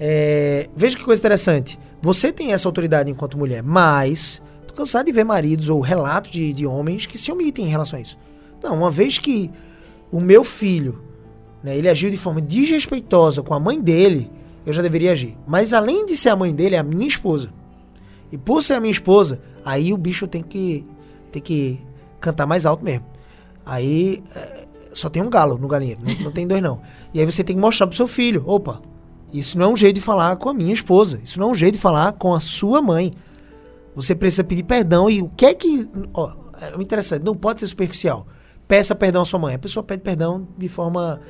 é, 0.00 0.68
veja 0.74 0.96
que 0.96 1.04
coisa 1.04 1.20
interessante. 1.20 1.78
Você 2.02 2.32
tem 2.32 2.52
essa 2.52 2.68
autoridade 2.68 3.10
enquanto 3.10 3.38
mulher, 3.38 3.62
mas 3.62 4.42
tô 4.66 4.74
cansado 4.74 5.06
de 5.06 5.12
ver 5.12 5.24
maridos 5.24 5.68
ou 5.68 5.80
relatos 5.80 6.30
de, 6.30 6.52
de 6.52 6.66
homens 6.66 7.06
que 7.06 7.16
se 7.18 7.30
omitem 7.32 7.64
em 7.66 7.68
relação 7.68 7.98
a 7.98 8.02
isso. 8.02 8.18
Não, 8.62 8.74
uma 8.76 8.90
vez 8.90 9.18
que 9.18 9.50
o 10.16 10.20
meu 10.20 10.42
filho, 10.42 11.02
né, 11.62 11.76
ele 11.76 11.88
agiu 11.88 12.08
de 12.08 12.16
forma 12.16 12.40
desrespeitosa 12.40 13.42
com 13.42 13.52
a 13.52 13.60
mãe 13.60 13.78
dele, 13.78 14.30
eu 14.64 14.72
já 14.72 14.80
deveria 14.80 15.12
agir. 15.12 15.36
Mas 15.46 15.74
além 15.74 16.06
de 16.06 16.16
ser 16.16 16.30
a 16.30 16.36
mãe 16.36 16.54
dele, 16.54 16.74
é 16.74 16.78
a 16.78 16.82
minha 16.82 17.06
esposa. 17.06 17.52
E 18.32 18.38
por 18.38 18.62
ser 18.62 18.74
a 18.74 18.80
minha 18.80 18.90
esposa, 18.90 19.42
aí 19.62 19.92
o 19.92 19.96
bicho 19.98 20.26
tem 20.26 20.42
que, 20.42 20.86
tem 21.30 21.42
que 21.42 21.80
cantar 22.18 22.46
mais 22.46 22.64
alto 22.64 22.82
mesmo. 22.82 23.04
Aí 23.64 24.24
é, 24.34 24.66
só 24.92 25.10
tem 25.10 25.22
um 25.22 25.28
galo 25.28 25.58
no 25.58 25.68
galinheiro, 25.68 26.00
não, 26.02 26.24
não 26.24 26.32
tem 26.32 26.46
dois 26.46 26.62
não. 26.62 26.80
E 27.12 27.20
aí 27.20 27.26
você 27.26 27.44
tem 27.44 27.54
que 27.54 27.60
mostrar 27.60 27.86
pro 27.86 27.96
seu 27.96 28.08
filho, 28.08 28.42
opa, 28.46 28.80
isso 29.30 29.58
não 29.58 29.66
é 29.66 29.68
um 29.68 29.76
jeito 29.76 29.96
de 29.96 30.00
falar 30.00 30.34
com 30.36 30.48
a 30.48 30.54
minha 30.54 30.72
esposa, 30.72 31.20
isso 31.22 31.38
não 31.38 31.48
é 31.48 31.50
um 31.52 31.54
jeito 31.54 31.74
de 31.74 31.80
falar 31.80 32.12
com 32.12 32.34
a 32.34 32.40
sua 32.40 32.80
mãe. 32.80 33.12
Você 33.94 34.14
precisa 34.14 34.44
pedir 34.44 34.62
perdão 34.62 35.10
e 35.10 35.20
o 35.20 35.28
que 35.28 35.44
é 35.44 35.52
que, 35.52 35.86
ó, 36.14 36.32
é 36.58 36.80
interessante, 36.80 37.22
não 37.22 37.36
pode 37.36 37.60
ser 37.60 37.66
superficial. 37.66 38.26
Peça 38.68 38.94
perdão 38.94 39.22
à 39.22 39.24
sua 39.24 39.38
mãe. 39.38 39.54
A 39.54 39.58
pessoa 39.58 39.82
pede 39.82 40.02
perdão 40.02 40.46
de 40.58 40.68
forma 40.68 41.20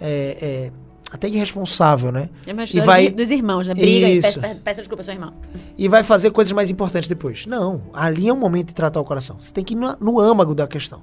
é, 0.00 0.36
é, 0.40 0.72
até 1.12 1.28
irresponsável, 1.28 2.10
né? 2.10 2.28
É 2.46 2.52
uma 2.52 2.64
E 2.64 2.80
vai- 2.80 3.08
dos 3.10 3.30
irmãos, 3.30 3.66
né? 3.66 3.74
Briga 3.74 4.08
e 4.08 4.18
Isso. 4.18 4.40
peça, 4.40 4.54
peça 4.56 4.80
desculpa 4.80 5.00
ao 5.00 5.04
seu 5.04 5.14
irmão. 5.14 5.32
e 5.78 5.86
vai 5.88 6.02
fazer 6.02 6.30
coisas 6.30 6.52
mais 6.52 6.70
importantes 6.70 7.08
depois. 7.08 7.46
Não, 7.46 7.82
ali 7.92 8.28
é 8.28 8.32
o 8.32 8.36
momento 8.36 8.68
de 8.68 8.74
tratar 8.74 9.00
o 9.00 9.04
coração. 9.04 9.36
Você 9.40 9.52
tem 9.52 9.62
que 9.62 9.74
ir 9.74 9.76
no, 9.76 9.96
no 10.00 10.18
âmago 10.20 10.54
da 10.54 10.66
questão. 10.66 11.02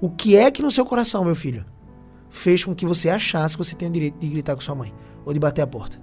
O 0.00 0.08
que 0.08 0.36
é 0.36 0.50
que 0.50 0.62
no 0.62 0.70
seu 0.70 0.84
coração, 0.86 1.24
meu 1.24 1.34
filho, 1.34 1.64
fez 2.30 2.64
com 2.64 2.74
que 2.74 2.86
você 2.86 3.10
achasse 3.10 3.56
que 3.56 3.64
você 3.64 3.74
tem 3.74 3.88
o 3.88 3.92
direito 3.92 4.18
de 4.18 4.28
gritar 4.28 4.54
com 4.54 4.60
sua 4.60 4.74
mãe 4.74 4.94
ou 5.26 5.32
de 5.32 5.40
bater 5.40 5.62
a 5.62 5.66
porta? 5.66 5.98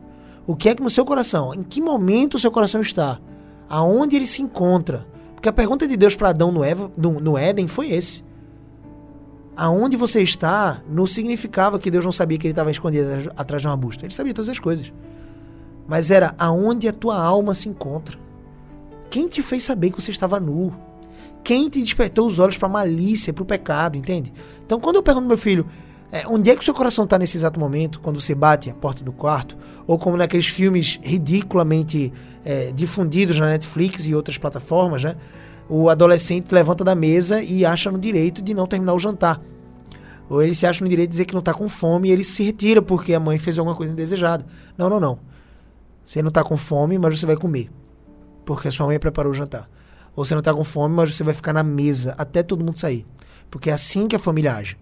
O 0.45 0.55
que 0.55 0.69
é 0.69 0.75
que 0.75 0.83
no 0.83 0.89
seu 0.89 1.03
coração, 1.05 1.53
em 1.53 1.63
que 1.63 1.81
momento 1.81 2.35
o 2.35 2.39
seu 2.39 2.51
coração 2.51 2.81
está? 2.81 3.19
Aonde 3.69 4.15
ele 4.15 4.27
se 4.27 4.41
encontra? 4.41 5.05
Porque 5.33 5.49
a 5.49 5.53
pergunta 5.53 5.87
de 5.87 5.95
Deus 5.97 6.15
para 6.15 6.29
Adão 6.29 6.51
no, 6.51 6.63
Eva, 6.63 6.91
no, 6.97 7.19
no 7.19 7.37
Éden 7.37 7.67
foi 7.67 7.91
esse. 7.91 8.23
Aonde 9.57 9.97
você 9.97 10.21
está 10.21 10.81
não 10.87 11.07
significava 11.07 11.79
que 11.79 11.89
Deus 11.89 12.05
não 12.05 12.11
sabia 12.11 12.37
que 12.37 12.45
ele 12.45 12.51
estava 12.51 12.69
escondido 12.69 13.31
atrás- 13.35 13.61
de 13.61 13.67
um 13.67 13.71
arbusto. 13.71 14.05
Ele 14.05 14.13
sabia 14.13 14.33
todas 14.33 14.49
as 14.49 14.59
coisas. 14.59 14.93
Mas 15.87 16.11
era 16.11 16.35
aonde 16.37 16.87
a 16.87 16.93
tua 16.93 17.19
alma 17.19 17.55
se 17.55 17.67
encontra. 17.67 18.19
Quem 19.09 19.27
te 19.27 19.41
fez 19.41 19.63
saber 19.63 19.89
que 19.89 20.01
você 20.01 20.11
estava 20.11 20.39
nu? 20.39 20.73
Quem 21.43 21.69
te 21.69 21.81
despertou 21.81 22.27
os 22.27 22.39
olhos 22.39 22.57
para 22.57 22.69
malícia, 22.69 23.33
para 23.33 23.41
o 23.41 23.45
pecado, 23.45 23.97
entende? 23.97 24.33
Então, 24.65 24.79
quando 24.79 24.97
eu 24.97 25.03
pergunto 25.03 25.23
ao 25.23 25.29
meu 25.29 25.37
filho, 25.37 25.65
é, 26.11 26.27
onde 26.27 26.49
é 26.49 26.55
que 26.55 26.61
o 26.61 26.63
seu 26.63 26.73
coração 26.73 27.05
está 27.05 27.17
nesse 27.17 27.37
exato 27.37 27.59
momento, 27.59 27.99
quando 27.99 28.19
você 28.21 28.35
bate 28.35 28.69
a 28.69 28.73
porta 28.73 29.03
do 29.03 29.11
quarto, 29.11 29.57
ou 29.87 29.97
como 29.97 30.17
naqueles 30.17 30.47
filmes 30.47 30.99
ridiculamente 31.01 32.13
é, 32.45 32.71
difundidos 32.73 33.37
na 33.39 33.47
Netflix 33.47 34.05
e 34.07 34.13
outras 34.13 34.37
plataformas, 34.37 35.03
né? 35.03 35.15
O 35.69 35.89
adolescente 35.89 36.51
levanta 36.51 36.83
da 36.83 36.95
mesa 36.95 37.41
e 37.43 37.65
acha 37.65 37.91
no 37.91 37.99
direito 37.99 38.41
de 38.41 38.53
não 38.53 38.65
terminar 38.65 38.93
o 38.93 38.99
jantar. 38.99 39.41
Ou 40.29 40.41
ele 40.41 40.55
se 40.55 40.65
acha 40.65 40.83
no 40.83 40.89
direito 40.89 41.09
de 41.09 41.13
dizer 41.13 41.25
que 41.25 41.33
não 41.33 41.39
está 41.39 41.53
com 41.53 41.67
fome 41.67 42.09
e 42.09 42.11
ele 42.11 42.23
se 42.23 42.43
retira 42.43 42.81
porque 42.81 43.13
a 43.13 43.19
mãe 43.19 43.37
fez 43.37 43.57
alguma 43.57 43.75
coisa 43.75 43.93
indesejada. 43.93 44.45
Não, 44.77 44.89
não, 44.89 44.99
não. 44.99 45.19
Você 46.03 46.21
não 46.21 46.29
está 46.29 46.43
com 46.43 46.55
fome, 46.55 46.97
mas 46.97 47.19
você 47.19 47.25
vai 47.25 47.35
comer. 47.35 47.69
Porque 48.45 48.67
a 48.67 48.71
sua 48.71 48.87
mãe 48.87 48.99
preparou 48.99 49.31
o 49.31 49.35
jantar. 49.35 49.69
Ou 50.15 50.23
você 50.23 50.33
não 50.33 50.39
está 50.39 50.53
com 50.53 50.63
fome, 50.63 50.95
mas 50.95 51.15
você 51.15 51.23
vai 51.23 51.33
ficar 51.33 51.53
na 51.53 51.63
mesa 51.63 52.15
até 52.17 52.41
todo 52.41 52.63
mundo 52.63 52.79
sair. 52.79 53.05
Porque 53.51 53.69
é 53.69 53.73
assim 53.73 54.07
que 54.07 54.15
a 54.15 54.19
família 54.19 54.55
age. 54.55 54.77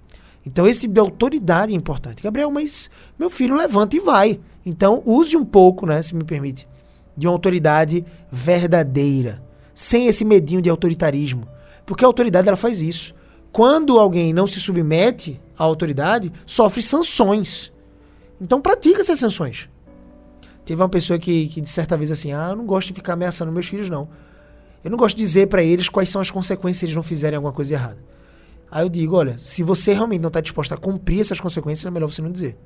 Então 0.46 0.68
esse 0.68 0.82
tipo 0.82 0.94
de 0.94 1.00
autoridade 1.00 1.74
é 1.74 1.76
importante. 1.76 2.22
Gabriel, 2.22 2.52
mas 2.52 2.90
meu 3.18 3.30
filho 3.30 3.56
levanta 3.56 3.96
e 3.96 4.00
vai. 4.00 4.40
Então 4.66 5.02
use 5.06 5.36
um 5.36 5.44
pouco, 5.44 5.86
né, 5.86 6.02
se 6.02 6.16
me 6.16 6.24
permite, 6.24 6.68
de 7.18 7.28
uma 7.28 7.34
autoridade 7.34 8.06
verdadeira. 8.32 9.45
Sem 9.76 10.08
esse 10.08 10.26
medinho 10.26 10.62
de 10.62 10.70
autoritarismo. 10.70 11.48
Porque 11.86 12.04
a 12.04 12.08
autoridade 12.08 12.48
ela 12.48 12.58
faz 12.58 12.82
isso. 12.82 13.14
Quando 13.52 14.00
alguém 14.00 14.34
não 14.34 14.48
se 14.48 14.60
submete 14.60 15.40
à 15.58 15.64
autoridade, 15.64 16.34
sofre 16.46 16.82
sanções. 16.82 17.72
Então 18.42 18.60
pratica 18.60 19.02
essas 19.02 19.20
sanções. 19.20 19.70
Teve 20.66 20.82
uma 20.82 20.90
pessoa 20.90 21.20
que, 21.20 21.48
que 21.48 21.62
de 21.62 21.70
certa 21.70 21.96
vez 21.96 22.10
assim, 22.10 22.34
ah, 22.34 22.48
eu 22.50 22.56
não 22.56 22.66
gosto 22.66 22.88
de 22.88 22.96
ficar 22.96 23.14
ameaçando 23.14 23.52
meus 23.52 23.68
filhos, 23.68 23.90
não. 23.90 24.10
Eu 24.84 24.90
não 24.90 24.98
gosto 24.98 25.16
de 25.16 25.24
dizer 25.24 25.48
pra 25.48 25.64
eles 25.64 25.88
quais 25.88 26.10
são 26.10 26.20
as 26.20 26.32
consequências 26.32 26.80
se 26.80 26.86
eles 26.86 26.96
não 26.96 27.04
fizerem 27.04 27.36
alguma 27.36 27.54
coisa 27.54 27.74
errada. 27.74 28.00
Aí 28.70 28.84
eu 28.84 28.90
digo, 28.90 29.16
olha, 29.16 29.38
se 29.38 29.64
você 29.64 29.94
realmente 29.94 30.22
não 30.22 30.28
está 30.28 30.42
disposto 30.42 30.74
a 30.74 30.78
cumprir 30.78 31.22
essas 31.22 31.40
consequências, 31.40 31.86
é 31.86 31.92
melhor 31.92 32.12
você 32.12 32.22
não 32.22 32.32
dizer. 32.32 32.58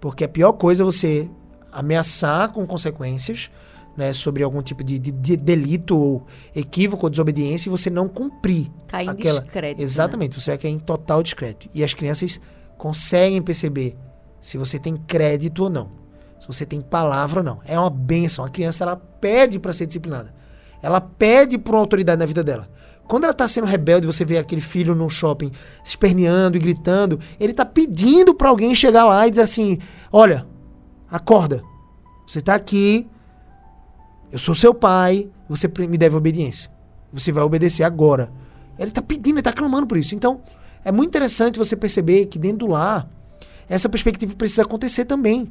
Porque 0.00 0.24
a 0.24 0.28
pior 0.28 0.52
coisa 0.52 0.82
é 0.82 0.84
você 0.84 1.28
ameaçar 1.72 2.52
com 2.52 2.66
consequências, 2.66 3.50
né, 3.96 4.12
sobre 4.12 4.42
algum 4.42 4.62
tipo 4.62 4.82
de, 4.82 4.98
de- 4.98 5.12
de 5.12 5.36
delito 5.36 5.96
ou 5.96 6.26
equívoco 6.54 7.06
ou 7.06 7.10
desobediência 7.10 7.68
e 7.68 7.70
você 7.70 7.90
não 7.90 8.08
cumprir 8.08 8.70
Cai 8.88 9.04
em 9.04 9.08
aquela. 9.08 9.40
descrédito, 9.40 9.78
né? 9.78 9.84
Exatamente, 9.84 10.40
você 10.40 10.50
vai 10.52 10.58
cair 10.58 10.72
em 10.72 10.78
total 10.78 11.22
descrédito. 11.22 11.68
E 11.74 11.84
as 11.84 11.92
crianças 11.94 12.40
conseguem 12.78 13.40
perceber 13.42 13.96
se 14.40 14.56
você 14.58 14.78
tem 14.78 14.96
crédito 14.96 15.64
ou 15.64 15.70
não. 15.70 15.90
Se 16.40 16.46
você 16.46 16.66
tem 16.66 16.80
palavra 16.80 17.40
ou 17.40 17.44
não. 17.44 17.60
É 17.64 17.78
uma 17.78 17.88
benção. 17.90 18.44
A 18.44 18.48
criança 18.48 18.82
ela 18.82 18.96
pede 18.96 19.58
para 19.60 19.72
ser 19.72 19.86
disciplinada. 19.86 20.34
Ela 20.82 21.00
pede 21.00 21.56
por 21.58 21.74
uma 21.74 21.80
autoridade 21.80 22.18
na 22.18 22.26
vida 22.26 22.42
dela. 22.42 22.68
Quando 23.06 23.24
ela 23.24 23.34
tá 23.34 23.46
sendo 23.46 23.66
rebelde, 23.66 24.06
você 24.06 24.24
vê 24.24 24.38
aquele 24.38 24.60
filho 24.60 24.94
num 24.94 25.08
shopping 25.08 25.52
esperneando 25.84 26.56
e 26.56 26.60
gritando, 26.60 27.20
ele 27.38 27.52
tá 27.52 27.64
pedindo 27.64 28.34
para 28.34 28.48
alguém 28.48 28.74
chegar 28.74 29.04
lá 29.04 29.26
e 29.26 29.30
dizer 29.30 29.42
assim: 29.42 29.78
"Olha, 30.10 30.46
acorda. 31.08 31.62
Você 32.26 32.40
tá 32.40 32.54
aqui. 32.54 33.06
Eu 34.32 34.38
sou 34.38 34.54
seu 34.54 34.74
pai, 34.74 35.28
você 35.48 35.70
me 35.86 35.98
deve 35.98 36.16
obediência. 36.16 36.70
Você 37.12 37.30
vai 37.30 37.44
obedecer 37.44 37.84
agora." 37.84 38.32
Ele 38.78 38.90
tá 38.90 39.02
pedindo, 39.02 39.36
ele 39.36 39.42
tá 39.42 39.52
clamando 39.52 39.86
por 39.86 39.98
isso. 39.98 40.14
Então, 40.14 40.40
é 40.84 40.90
muito 40.90 41.10
interessante 41.10 41.58
você 41.58 41.76
perceber 41.76 42.26
que 42.26 42.38
dentro 42.38 42.66
do 42.66 42.68
lar, 42.68 43.08
essa 43.68 43.88
perspectiva 43.88 44.34
precisa 44.34 44.62
acontecer 44.62 45.04
também. 45.04 45.50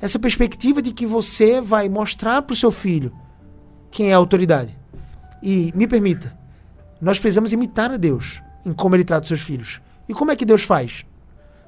Essa 0.00 0.18
perspectiva 0.18 0.82
de 0.82 0.92
que 0.92 1.06
você 1.06 1.60
vai 1.60 1.88
mostrar 1.88 2.42
pro 2.42 2.56
seu 2.56 2.70
filho 2.70 3.12
quem 3.90 4.10
é 4.10 4.14
a 4.14 4.16
autoridade. 4.16 4.76
E 5.42 5.72
me 5.74 5.86
permita, 5.86 6.36
nós 7.00 7.18
precisamos 7.20 7.52
imitar 7.52 7.92
a 7.92 7.96
Deus 7.96 8.42
em 8.66 8.72
como 8.72 8.96
ele 8.96 9.04
trata 9.04 9.22
os 9.22 9.28
seus 9.28 9.40
filhos. 9.40 9.80
E 10.08 10.12
como 10.12 10.30
é 10.30 10.36
que 10.36 10.44
Deus 10.44 10.64
faz? 10.64 11.04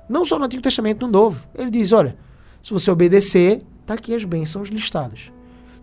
Não 0.09 0.24
só 0.24 0.39
no 0.39 0.45
Antigo 0.45 0.62
Testamento, 0.62 1.07
no 1.07 1.12
Novo. 1.12 1.49
Ele 1.55 1.70
diz: 1.70 1.93
olha, 1.93 2.16
se 2.62 2.72
você 2.72 2.91
obedecer, 2.91 3.62
tá 3.85 3.95
aqui 3.95 4.14
as 4.14 4.24
bênçãos 4.24 4.68
listadas. 4.68 5.31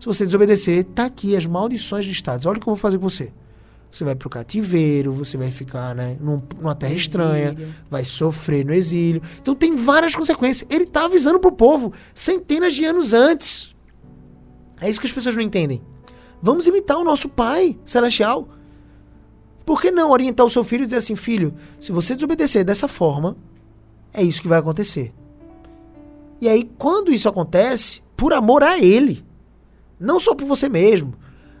Se 0.04 0.06
você 0.06 0.26
desobedecer, 0.26 0.84
tá 0.84 1.06
aqui 1.06 1.34
as 1.34 1.46
maldições 1.46 2.04
listadas. 2.04 2.44
Olha 2.44 2.58
o 2.58 2.60
que 2.60 2.68
eu 2.68 2.74
vou 2.74 2.76
fazer 2.78 2.98
com 2.98 3.08
você. 3.08 3.32
você 3.90 4.04
vai 4.04 4.14
pro 4.14 4.28
cativeiro, 4.28 5.10
você 5.12 5.38
vai 5.38 5.50
ficar 5.50 5.94
né, 5.94 6.18
num- 6.20 6.42
numa 6.60 6.74
terra 6.74 6.92
estranha, 6.92 7.56
vai 7.88 8.04
sofrer 8.04 8.66
no 8.66 8.74
exílio. 8.74 9.22
Então 9.40 9.54
tem 9.54 9.74
várias 9.76 10.14
consequências. 10.14 10.68
Ele 10.70 10.84
tá 10.84 11.06
avisando 11.06 11.38
pro 11.40 11.50
povo 11.52 11.90
centenas 12.14 12.74
de 12.74 12.84
anos 12.84 13.14
antes. 13.14 13.74
É 14.78 14.90
isso 14.90 15.00
que 15.00 15.06
as 15.06 15.12
pessoas 15.12 15.36
não 15.36 15.42
entendem. 15.42 15.80
Vamos 16.42 16.66
imitar 16.66 16.98
o 16.98 17.04
nosso 17.04 17.26
Pai 17.30 17.78
Celestial. 17.86 18.46
Por 19.64 19.80
que 19.80 19.90
não 19.90 20.10
orientar 20.10 20.44
o 20.44 20.50
seu 20.50 20.64
filho 20.64 20.82
e 20.82 20.86
dizer 20.86 20.98
assim, 20.98 21.16
filho, 21.16 21.54
se 21.80 21.92
você 21.92 22.14
desobedecer 22.14 22.62
dessa 22.62 22.86
forma, 22.86 23.34
é 24.12 24.22
isso 24.22 24.42
que 24.42 24.48
vai 24.48 24.58
acontecer. 24.58 25.14
E 26.42 26.46
aí, 26.46 26.70
quando 26.76 27.10
isso 27.10 27.26
acontece, 27.26 28.02
por 28.14 28.34
amor 28.34 28.62
a 28.62 28.78
ele, 28.78 29.23
não 30.04 30.20
só 30.20 30.34
por 30.34 30.46
você 30.46 30.68
mesmo. 30.68 31.14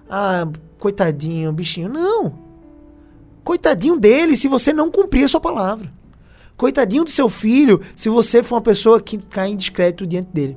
Ah, 0.08 0.46
coitadinho, 0.78 1.52
bichinho. 1.52 1.88
Não. 1.88 2.38
Coitadinho 3.42 3.98
dele 3.98 4.36
se 4.36 4.48
você 4.48 4.72
não 4.72 4.90
cumprir 4.90 5.24
a 5.24 5.28
sua 5.28 5.40
palavra. 5.40 5.92
Coitadinho 6.56 7.04
do 7.04 7.10
seu 7.10 7.28
filho 7.28 7.80
se 7.96 8.08
você 8.08 8.42
for 8.42 8.56
uma 8.56 8.60
pessoa 8.60 9.00
que 9.00 9.18
cai 9.18 9.50
em 9.50 9.56
discreto 9.56 10.06
diante 10.06 10.30
dele. 10.32 10.56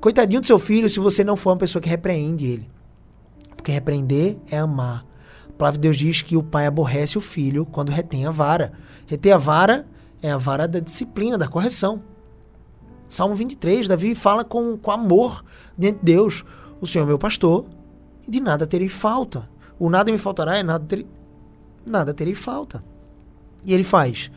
Coitadinho 0.00 0.40
do 0.40 0.46
seu 0.46 0.58
filho 0.58 0.88
se 0.88 0.98
você 0.98 1.24
não 1.24 1.36
for 1.36 1.50
uma 1.50 1.56
pessoa 1.56 1.82
que 1.82 1.88
repreende 1.88 2.46
ele. 2.46 2.70
Porque 3.56 3.72
repreender 3.72 4.36
é 4.50 4.58
amar. 4.58 5.04
A 5.48 5.52
palavra 5.52 5.78
de 5.78 5.82
Deus 5.82 5.96
diz 5.96 6.22
que 6.22 6.36
o 6.36 6.42
pai 6.42 6.66
aborrece 6.66 7.18
o 7.18 7.20
filho 7.20 7.64
quando 7.64 7.90
retém 7.90 8.26
a 8.26 8.30
vara. 8.30 8.72
Reter 9.06 9.34
a 9.34 9.38
vara 9.38 9.86
é 10.20 10.30
a 10.30 10.38
vara 10.38 10.66
da 10.66 10.80
disciplina, 10.80 11.36
da 11.36 11.48
correção. 11.48 12.02
Salmo 13.08 13.34
23, 13.34 13.86
Davi 13.88 14.14
fala 14.14 14.42
com, 14.42 14.76
com 14.76 14.90
amor 14.90 15.44
diante 15.76 15.98
de 15.98 16.04
Deus. 16.04 16.44
O 16.82 16.86
Senhor 16.86 17.04
é 17.04 17.06
meu 17.06 17.18
pastor 17.18 17.64
e 18.26 18.30
de 18.32 18.40
nada 18.40 18.66
terei 18.66 18.88
falta. 18.88 19.48
O 19.78 19.88
nada 19.88 20.10
me 20.10 20.18
faltará 20.18 20.58
é 20.58 20.64
nada 20.64 20.84
terei, 20.84 21.06
nada 21.86 22.12
terei 22.12 22.34
falta. 22.34 22.84
E 23.64 23.72
ele 23.72 23.84
faz. 23.84 24.32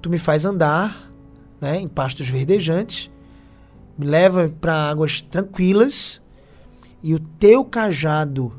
Tu 0.00 0.08
me 0.08 0.18
faz 0.18 0.46
andar 0.46 1.12
né, 1.60 1.78
em 1.78 1.86
pastos 1.86 2.26
verdejantes, 2.26 3.10
me 3.98 4.06
leva 4.06 4.48
para 4.48 4.88
águas 4.88 5.20
tranquilas 5.20 6.22
e 7.02 7.14
o 7.14 7.18
teu 7.18 7.62
cajado 7.66 8.50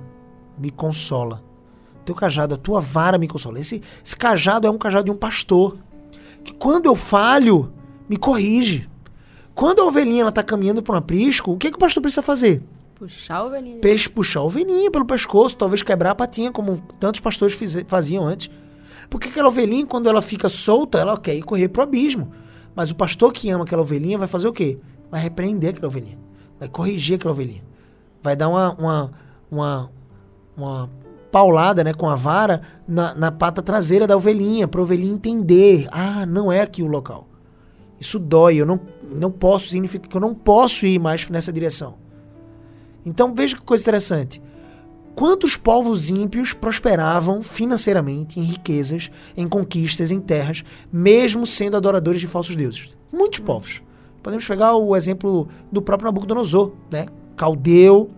me 0.56 0.70
consola. 0.70 1.44
O 2.00 2.04
teu 2.04 2.14
cajado, 2.14 2.54
a 2.54 2.58
tua 2.58 2.80
vara 2.80 3.18
me 3.18 3.28
consola. 3.28 3.60
Esse, 3.60 3.82
esse 4.06 4.16
cajado 4.16 4.68
é 4.68 4.70
um 4.70 4.78
cajado 4.78 5.06
de 5.06 5.12
um 5.12 5.18
pastor 5.18 5.80
que 6.44 6.54
quando 6.54 6.86
eu 6.86 6.96
falho, 6.96 7.74
me 8.08 8.18
corrige. 8.18 8.86
Quando 9.56 9.82
a 9.82 9.86
ovelhinha 9.86 10.22
ela 10.22 10.32
tá 10.32 10.44
caminhando 10.44 10.84
para 10.84 10.94
um 10.94 11.00
aprisco, 11.00 11.52
o 11.52 11.58
que, 11.58 11.72
que 11.72 11.78
o 11.78 11.80
pastor 11.80 12.02
precisa 12.02 12.22
fazer? 12.22 12.64
Puxar 13.02 13.46
o 13.46 13.50
velhinho. 13.50 13.80
Peixe 13.82 14.08
puxar 14.08 14.42
a 14.42 14.44
ovelhinha 14.44 14.92
pelo 14.92 15.06
pescoço, 15.06 15.58
talvez 15.58 15.82
quebrar 15.82 16.12
a 16.12 16.16
patinha, 16.16 16.52
como 16.52 16.80
tantos 17.00 17.20
pastores 17.20 17.56
fize- 17.56 17.84
faziam 17.88 18.24
antes. 18.24 18.52
Porque 19.10 19.30
aquela 19.30 19.48
ovelhinha, 19.48 19.88
quando 19.88 20.08
ela 20.08 20.22
fica 20.22 20.48
solta, 20.48 21.00
ela 21.00 21.18
quer 21.20 21.34
ir 21.34 21.42
correr 21.42 21.68
pro 21.70 21.82
abismo. 21.82 22.32
Mas 22.76 22.92
o 22.92 22.96
pastor 22.96 23.34
que 23.34 23.50
ama 23.50 23.64
aquela 23.64 23.82
ovelhinha 23.82 24.20
vai 24.20 24.28
fazer 24.28 24.48
o 24.48 24.54
quê? 24.54 24.78
Vai 25.10 25.20
repreender 25.20 25.72
aquela 25.72 25.88
ovelhinha. 25.88 26.20
Vai 26.60 26.70
corrigir 26.70 27.16
aquela 27.16 27.34
ovelhinha. 27.34 27.64
Vai 28.22 28.36
dar 28.36 28.50
uma, 28.50 28.72
uma, 28.76 29.12
uma, 29.50 29.92
uma 30.56 30.90
paulada 31.32 31.84
né, 31.84 31.96
com 31.96 32.08
a 32.08 32.16
vara 32.16 32.62
na, 32.88 33.16
na 33.16 33.32
pata 33.32 33.64
traseira 33.64 34.06
da 34.06 34.16
ovelhinha, 34.16 34.68
para 34.68 34.80
a 34.80 34.84
ovelhinha 34.84 35.16
entender. 35.16 35.88
Ah, 35.92 36.24
não 36.28 36.52
é 36.52 36.62
aqui 36.62 36.84
o 36.84 36.88
local. 36.88 37.28
Isso 38.00 38.20
dói, 38.20 38.58
eu 38.58 38.66
não, 38.68 38.80
não 39.12 39.32
posso, 39.32 39.70
significa 39.70 40.08
que 40.08 40.16
eu 40.16 40.22
não 40.22 40.36
posso 40.36 40.86
ir 40.86 41.00
mais 41.00 41.28
nessa 41.32 41.52
direção. 41.52 42.00
Então 43.06 43.34
veja 43.34 43.56
que 43.56 43.62
coisa 43.62 43.84
interessante. 43.84 44.42
Quantos 45.16 45.58
povos 45.58 46.10
ímpios 46.10 46.54
prosperavam 46.54 47.44
financeiramente, 47.44 48.40
em 48.40 48.44
riquezas, 48.44 49.12
em 49.36 49.48
conquistas, 49.48 50.10
em 50.10 50.20
terras, 50.22 50.64
mesmo 50.92 51.46
sendo 51.46 51.76
adoradores 51.76 52.22
de 52.22 52.28
falsos 52.28 52.56
deuses? 52.56 52.96
Muitos 53.12 53.40
povos. 53.40 53.82
Podemos 54.24 54.48
pegar 54.48 54.76
o 54.76 54.96
exemplo 54.96 55.48
do 55.72 55.82
próprio 55.82 56.06
Nabucodonosor, 56.06 56.74
né? 56.90 57.08
Caldeu, 57.36 58.10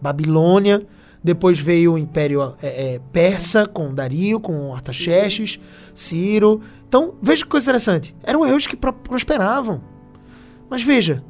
Babilônia, 0.00 0.86
depois 1.24 1.58
veio 1.58 1.94
o 1.94 1.98
Império 1.98 2.54
é, 2.62 2.94
é, 2.94 3.00
Persa, 3.12 3.66
com 3.66 3.92
Dario, 3.92 4.38
com 4.38 4.72
Artaxerxes, 4.72 5.58
Ciro. 5.94 6.60
Então, 6.88 7.14
veja 7.20 7.42
que 7.44 7.50
coisa 7.50 7.64
interessante. 7.64 8.14
Eram 8.22 8.42
reinos 8.42 8.66
que 8.66 8.76
pro- 8.76 8.92
prosperavam. 8.92 9.80
Mas 10.70 10.82
veja, 10.82 11.24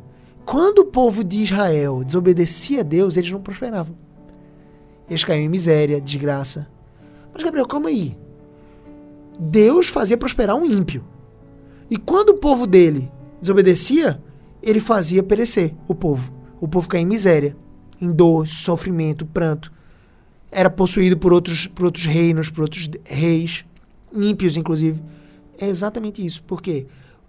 quando 0.48 0.78
o 0.78 0.86
povo 0.86 1.22
de 1.22 1.42
Israel 1.42 2.02
desobedecia 2.02 2.80
a 2.80 2.82
Deus, 2.82 3.18
eles 3.18 3.30
não 3.30 3.42
prosperavam. 3.42 3.94
Eles 5.06 5.22
caíam 5.22 5.44
em 5.44 5.48
miséria, 5.48 6.00
desgraça. 6.00 6.66
Mas, 7.34 7.42
Gabriel, 7.42 7.66
calma 7.66 7.90
aí. 7.90 8.16
Deus 9.38 9.88
fazia 9.88 10.16
prosperar 10.16 10.56
um 10.56 10.64
ímpio. 10.64 11.04
E 11.90 11.98
quando 11.98 12.30
o 12.30 12.38
povo 12.38 12.66
dele 12.66 13.12
desobedecia, 13.38 14.22
ele 14.62 14.80
fazia 14.80 15.22
perecer 15.22 15.74
o 15.86 15.94
povo. 15.94 16.32
O 16.58 16.66
povo 16.66 16.88
caía 16.88 17.02
em 17.02 17.06
miséria, 17.06 17.54
em 18.00 18.10
dor, 18.10 18.48
sofrimento, 18.48 19.26
pranto. 19.26 19.70
Era 20.50 20.70
possuído 20.70 21.18
por 21.18 21.30
outros, 21.30 21.66
por 21.66 21.84
outros 21.84 22.06
reinos, 22.06 22.48
por 22.48 22.62
outros 22.62 22.88
reis, 23.04 23.66
ímpios, 24.14 24.56
inclusive. 24.56 25.02
É 25.60 25.68
exatamente 25.68 26.24
isso. 26.24 26.42
Por 26.42 26.62
quê? 26.62 26.86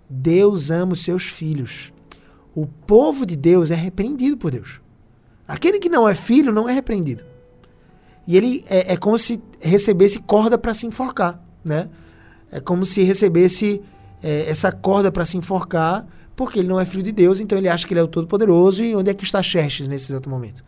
Deus 0.10 0.72
ama 0.72 0.94
os 0.94 1.04
seus 1.04 1.26
filhos. 1.26 1.92
O 2.56 2.66
povo 2.66 3.26
de 3.26 3.36
Deus 3.36 3.72
é 3.72 3.76
repreendido 3.76 4.38
por 4.38 4.52
Deus. 4.52 4.82
Aquele 5.48 5.80
que 5.80 5.90
não 5.90 6.08
é 6.08 6.16
filho 6.16 6.52
não 6.52 6.68
é 6.68 6.74
repreendido. 6.74 7.24
E 8.28 8.38
ele 8.38 8.64
é, 8.70 8.94
é 8.94 8.98
como 8.98 9.18
se 9.18 9.42
recebesse 9.60 10.20
corda 10.20 10.58
para 10.58 10.74
se 10.74 10.86
enforcar, 10.86 11.44
né? 11.64 11.88
É 12.52 12.60
como 12.60 12.86
se 12.86 13.02
recebesse 13.04 13.82
é, 14.22 14.50
essa 14.50 14.72
corda 14.72 15.12
para 15.12 15.26
se 15.26 15.38
enforcar, 15.38 16.06
porque 16.36 16.60
ele 16.60 16.68
não 16.68 16.80
é 16.80 16.86
filho 16.86 17.04
de 17.04 17.12
Deus, 17.12 17.40
então 17.40 17.58
ele 17.58 17.68
acha 17.68 17.88
que 17.88 17.94
ele 17.94 18.00
é 18.00 18.04
o 18.04 18.08
Todo-Poderoso. 18.08 18.84
E 18.84 18.96
onde 18.96 19.10
é 19.10 19.14
que 19.14 19.24
está 19.24 19.42
Xerxes 19.42 19.88
nesse 19.88 20.12
exato 20.12 20.30
momento? 20.30 20.64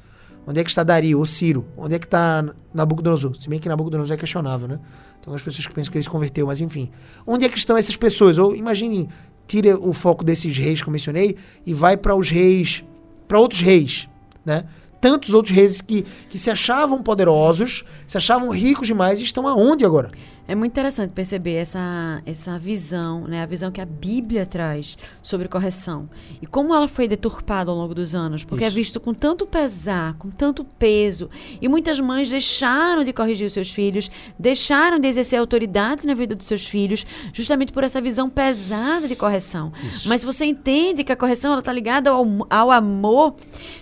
Onde 0.46 0.60
é 0.60 0.64
que 0.64 0.70
está 0.70 0.84
Dario 0.84 1.20
ou 1.20 1.26
Ciro? 1.26 1.66
Onde 1.78 1.96
é 1.96 2.00
que 2.00 2.06
está 2.06 2.44
Nabucodonosor? 2.74 3.36
Se 3.36 3.48
bem 3.48 3.60
que 3.60 3.70
Nabucodonosor 3.70 4.16
é 4.16 4.18
questionável, 4.18 4.68
né? 4.68 4.78
Tem 4.78 5.28
algumas 5.28 5.44
pessoas 5.44 5.68
que 5.68 5.74
pensam 5.74 5.92
que 5.92 5.98
ele 6.00 6.04
se 6.04 6.10
converteu, 6.10 6.48
mas 6.48 6.60
enfim. 6.60 6.90
Onde 7.28 7.46
é 7.46 7.50
que 7.50 7.58
estão 7.58 7.78
essas 7.78 7.96
pessoas? 7.96 8.40
Ou 8.40 8.56
imagine, 8.56 9.08
tira 9.52 9.78
o 9.78 9.92
foco 9.92 10.24
desses 10.24 10.58
reis 10.58 10.82
que 10.82 10.88
eu 10.88 10.94
mencionei 10.94 11.36
e 11.66 11.74
vai 11.74 11.98
para 11.98 12.16
os 12.16 12.30
reis, 12.30 12.86
para 13.28 13.38
outros 13.38 13.60
reis, 13.60 14.08
né? 14.46 14.64
Tantos 15.02 15.34
outros 15.34 15.54
reis 15.54 15.82
que, 15.82 16.06
que 16.30 16.38
se 16.38 16.50
achavam 16.50 17.04
poderosos, 17.04 17.84
se 18.08 18.18
achavam 18.18 18.50
ricos 18.50 18.88
demais 18.88 19.20
e 19.20 19.24
estão 19.24 19.46
aonde 19.46 19.84
agora? 19.84 20.10
É 20.52 20.56
muito 20.56 20.74
interessante 20.74 21.12
perceber 21.12 21.54
essa, 21.54 22.22
essa 22.26 22.60
visão, 22.60 23.26
né? 23.26 23.42
A 23.42 23.46
visão 23.46 23.72
que 23.72 23.80
a 23.80 23.86
Bíblia 23.86 24.46
traz 24.46 24.98
sobre 25.22 25.48
correção. 25.48 26.10
E 26.42 26.46
como 26.46 26.76
ela 26.76 26.90
foi 26.90 27.08
deturpada 27.08 27.72
ao 27.72 27.78
longo 27.78 27.96
dos 27.96 28.14
anos. 28.14 28.44
Porque 28.44 28.66
é 28.66 28.68
Isso. 28.68 28.76
visto 28.76 29.00
com 29.00 29.14
tanto 29.14 29.48
pesar, 29.48 30.16
com 30.16 30.30
tanto 30.30 30.66
peso. 30.66 31.30
E 31.62 31.70
muitas 31.70 32.02
mães 32.02 32.30
deixaram 32.30 33.06
de 33.06 33.14
corrigir 33.14 33.48
os 33.48 33.54
seus 33.54 33.72
filhos, 33.72 34.12
deixaram 34.38 35.00
de 35.00 35.08
exercer 35.08 35.40
autoridade 35.40 36.06
na 36.06 36.14
vida 36.14 36.36
dos 36.36 36.48
seus 36.48 36.68
filhos, 36.68 37.06
justamente 37.32 37.72
por 37.72 37.86
essa 37.86 38.02
visão 38.02 38.30
pesada 38.30 39.08
de 39.08 39.16
correção. 39.16 39.72
Isso. 39.90 40.10
Mas 40.10 40.20
se 40.20 40.26
você 40.26 40.44
entende 40.44 41.06
que 41.06 41.14
a 41.14 41.16
correção 41.16 41.58
está 41.58 41.72
ligada 41.72 42.10
ao, 42.10 42.28
ao 42.50 42.72
amor, 42.72 43.36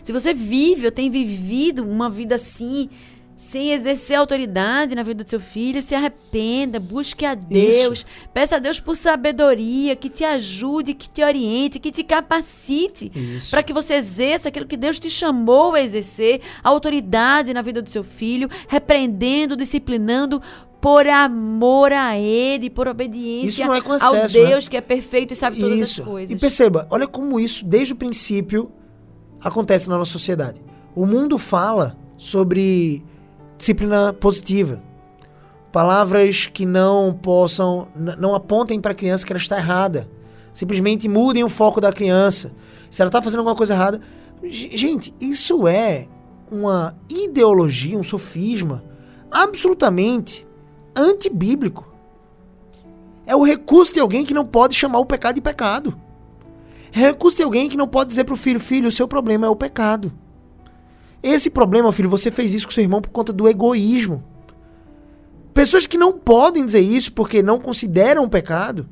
se 0.03 0.13
você 0.13 0.35
vive 0.35 0.85
ou 0.85 0.91
tem 0.91 1.09
vivido 1.09 1.83
uma 1.83 2.11
vida 2.11 2.35
assim, 2.35 2.87
sem 3.39 3.71
exercer 3.71 4.17
autoridade 4.17 4.93
na 4.93 5.01
vida 5.01 5.23
do 5.23 5.29
seu 5.29 5.39
filho, 5.39 5.81
se 5.81 5.95
arrependa, 5.95 6.77
busque 6.77 7.25
a 7.25 7.33
Deus, 7.33 8.05
peça 8.33 8.57
a 8.57 8.59
Deus 8.59 8.81
por 8.81 8.97
sabedoria, 8.97 9.95
que 9.95 10.09
te 10.09 10.25
ajude, 10.25 10.93
que 10.93 11.07
te 11.07 11.23
oriente, 11.23 11.79
que 11.79 11.89
te 11.89 12.03
capacite 12.03 13.09
Isso. 13.15 13.49
para 13.49 13.63
que 13.63 13.71
você 13.71 13.93
exerça 13.93 14.49
aquilo 14.49 14.67
que 14.67 14.75
Deus 14.75 14.99
te 14.99 15.09
chamou 15.09 15.73
a 15.73 15.81
exercer, 15.81 16.41
a 16.61 16.67
autoridade 16.67 17.53
na 17.53 17.61
vida 17.61 17.81
do 17.81 17.89
seu 17.89 18.03
filho, 18.03 18.49
repreendendo, 18.67 19.55
disciplinando 19.55 20.41
por 20.81 21.07
amor 21.07 21.93
a 21.93 22.17
ele, 22.17 22.69
por 22.69 22.89
obediência 22.89 23.47
Isso 23.47 23.73
é 23.73 24.05
ao 24.05 24.13
né? 24.15 24.27
Deus 24.27 24.67
que 24.67 24.75
é 24.75 24.81
perfeito 24.81 25.31
e 25.31 25.37
sabe 25.37 25.57
todas 25.61 25.79
Isso. 25.79 26.01
as 26.01 26.07
coisas. 26.07 26.35
E 26.35 26.37
perceba, 26.37 26.85
olha 26.91 27.07
como 27.07 27.39
isso, 27.39 27.63
desde 27.63 27.93
o 27.93 27.95
princípio, 27.95 28.69
acontece 29.39 29.87
na 29.87 29.97
nossa 29.97 30.11
sociedade. 30.11 30.61
O 30.93 31.05
mundo 31.05 31.37
fala 31.37 31.97
sobre 32.17 33.07
disciplina 33.59 34.13
positiva. 34.13 34.81
Palavras 35.71 36.47
que 36.47 36.65
não 36.65 37.13
possam, 37.13 37.87
não 38.17 38.33
apontem 38.33 38.81
para 38.81 38.93
a 38.93 38.95
criança 38.95 39.25
que 39.25 39.31
ela 39.31 39.39
está 39.39 39.57
errada. 39.57 40.09
Simplesmente 40.51 41.07
mudem 41.07 41.43
o 41.43 41.49
foco 41.49 41.79
da 41.79 41.93
criança. 41.93 42.51
Se 42.89 43.01
ela 43.01 43.09
está 43.09 43.21
fazendo 43.21 43.39
alguma 43.39 43.55
coisa 43.55 43.73
errada. 43.73 44.01
Gente, 44.41 45.13
isso 45.21 45.67
é 45.67 46.07
uma 46.49 46.97
ideologia, 47.07 47.99
um 47.99 48.03
sofisma 48.03 48.83
absolutamente 49.29 50.47
antibíblico. 50.95 51.93
É 53.27 53.35
o 53.35 53.43
recurso 53.43 53.93
de 53.93 53.99
alguém 53.99 54.25
que 54.25 54.33
não 54.33 54.45
pode 54.45 54.73
chamar 54.73 54.99
o 54.99 55.05
pecado 55.05 55.35
de 55.35 55.41
pecado. 55.41 55.95
É 56.91 56.99
o 56.99 57.07
recurso 57.07 57.37
de 57.37 57.43
alguém 57.43 57.69
que 57.69 57.77
não 57.77 57.87
pode 57.87 58.09
dizer 58.09 58.23
pro 58.23 58.35
filho, 58.35 58.59
filho, 58.59 58.87
o 58.87 58.91
seu 58.91 59.07
problema 59.07 59.45
é 59.45 59.49
o 59.49 59.55
pecado. 59.55 60.11
Esse 61.21 61.49
problema, 61.49 61.91
filho, 61.91 62.09
você 62.09 62.31
fez 62.31 62.53
isso 62.53 62.65
com 62.65 62.73
seu 62.73 62.83
irmão 62.83 63.01
por 63.01 63.09
conta 63.09 63.33
do 63.33 63.47
egoísmo. 63.47 64.23
Pessoas 65.53 65.85
que 65.85 65.97
não 65.97 66.13
podem 66.13 66.65
dizer 66.65 66.79
isso 66.79 67.11
porque 67.11 67.43
não 67.43 67.59
consideram 67.59 68.23
um 68.23 68.29
pecado, 68.29 68.87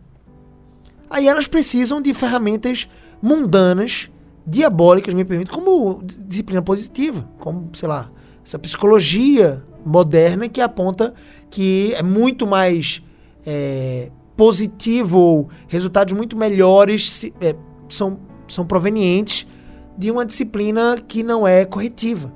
aí 1.09 1.27
elas 1.27 1.47
precisam 1.47 2.01
de 2.01 2.13
ferramentas 2.13 2.89
mundanas, 3.21 4.09
diabólicas, 4.45 5.13
me 5.13 5.23
permite, 5.23 5.51
como 5.51 6.01
disciplina 6.03 6.61
positiva, 6.61 7.27
como, 7.39 7.69
sei 7.73 7.87
lá, 7.87 8.11
essa 8.43 8.59
psicologia 8.59 9.63
moderna 9.85 10.49
que 10.49 10.59
aponta 10.59 11.13
que 11.49 11.93
é 11.93 12.03
muito 12.03 12.45
mais 12.45 13.01
é, 13.45 14.11
positivo, 14.35 15.49
resultados 15.67 16.13
muito 16.13 16.37
melhores 16.37 17.09
se, 17.09 17.33
é, 17.39 17.55
são, 17.89 18.19
são 18.47 18.65
provenientes 18.65 19.47
de 19.97 20.11
uma 20.11 20.25
disciplina 20.25 20.97
que 21.07 21.23
não 21.23 21.47
é 21.47 21.65
corretiva 21.65 22.31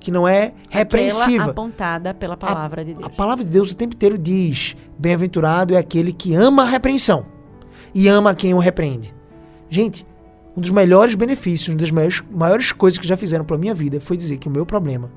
que 0.00 0.10
não 0.10 0.26
é 0.26 0.54
repreensiva. 0.70 1.44
Aquela 1.44 1.50
apontada 1.50 2.14
pela 2.14 2.36
palavra 2.36 2.80
a, 2.80 2.84
de 2.84 2.94
Deus. 2.94 3.06
A 3.06 3.10
palavra 3.10 3.44
de 3.44 3.50
Deus 3.50 3.70
o 3.70 3.76
tempo 3.76 3.94
inteiro 3.94 4.16
diz: 4.16 4.74
bem-aventurado 4.98 5.74
é 5.74 5.76
aquele 5.76 6.12
que 6.12 6.34
ama 6.34 6.62
a 6.62 6.66
repreensão 6.66 7.26
e 7.94 8.08
ama 8.08 8.34
quem 8.34 8.54
o 8.54 8.58
repreende. 8.58 9.14
Gente, 9.68 10.06
um 10.56 10.60
dos 10.60 10.70
melhores 10.70 11.14
benefícios, 11.14 11.68
uma 11.68 11.76
das 11.76 11.90
maiores, 11.90 12.22
maiores 12.30 12.72
coisas 12.72 12.98
que 12.98 13.06
já 13.06 13.16
fizeram 13.16 13.44
pela 13.44 13.60
minha 13.60 13.74
vida 13.74 14.00
foi 14.00 14.16
dizer 14.16 14.38
que 14.38 14.48
o 14.48 14.50
meu 14.50 14.64
problema 14.64 15.10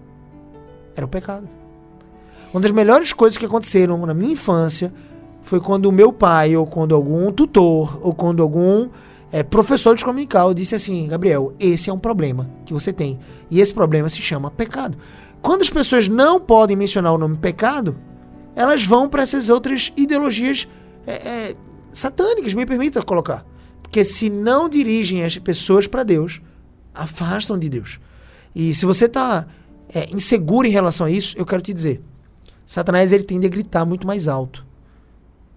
era 0.95 1.05
o 1.05 1.09
pecado. 1.09 1.47
Uma 2.53 2.61
das 2.61 2.71
melhores 2.71 3.13
coisas 3.13 3.37
que 3.37 3.45
aconteceram 3.45 3.97
na 4.05 4.13
minha 4.13 4.33
infância 4.33 4.93
foi 5.41 5.59
quando 5.59 5.87
o 5.87 5.91
meu 5.91 6.13
pai, 6.13 6.55
ou 6.55 6.67
quando 6.67 6.93
algum 6.93 7.31
tutor, 7.31 7.99
ou 8.01 8.13
quando 8.13 8.43
algum 8.43 8.89
é, 9.33 9.41
professor 9.41 9.95
de 9.95 10.05
comunical 10.05 10.53
disse 10.53 10.75
assim: 10.75 11.07
Gabriel, 11.07 11.55
esse 11.59 11.89
é 11.89 11.93
um 11.93 11.97
problema 11.97 12.47
que 12.67 12.71
você 12.71 12.93
tem. 12.93 13.19
E 13.49 13.59
esse 13.59 13.73
problema 13.73 14.07
se 14.07 14.21
chama 14.21 14.51
pecado. 14.51 14.95
Quando 15.41 15.63
as 15.63 15.71
pessoas 15.71 16.07
não 16.07 16.39
podem 16.39 16.77
mencionar 16.77 17.11
o 17.11 17.17
nome 17.17 17.35
pecado, 17.37 17.97
elas 18.55 18.85
vão 18.85 19.09
para 19.09 19.23
essas 19.23 19.49
outras 19.49 19.91
ideologias 19.97 20.67
é, 21.07 21.13
é, 21.13 21.55
satânicas, 21.91 22.53
me 22.53 22.63
permita 22.63 23.01
colocar. 23.01 23.43
Porque 23.81 24.03
se 24.03 24.29
não 24.29 24.69
dirigem 24.69 25.23
as 25.23 25.35
pessoas 25.39 25.87
para 25.87 26.03
Deus, 26.03 26.39
afastam 26.93 27.57
de 27.57 27.69
Deus. 27.69 27.99
E 28.53 28.71
se 28.75 28.85
você 28.85 29.05
está 29.05 29.47
é, 29.91 30.11
inseguro 30.13 30.67
em 30.67 30.71
relação 30.71 31.07
a 31.07 31.09
isso, 31.09 31.35
eu 31.35 31.45
quero 31.45 31.63
te 31.63 31.73
dizer: 31.73 32.03
Satanás 32.67 33.11
ele 33.11 33.23
tende 33.23 33.47
a 33.47 33.49
gritar 33.49 33.83
muito 33.83 34.05
mais 34.05 34.27
alto. 34.27 34.63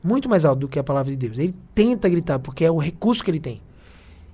Muito 0.03 0.31
mais 0.31 0.47
alto 0.47 0.61
do 0.61 0.69
que 0.69 0.79
a 0.79 0.85
palavra 0.85 1.11
de 1.11 1.17
Deus. 1.19 1.37
Ele 1.37 1.55
tenta 1.75 2.09
gritar, 2.09 2.39
porque 2.39 2.65
é 2.65 2.71
o 2.71 2.79
recurso 2.79 3.23
que 3.23 3.31
ele 3.31 3.41
tem. 3.41 3.66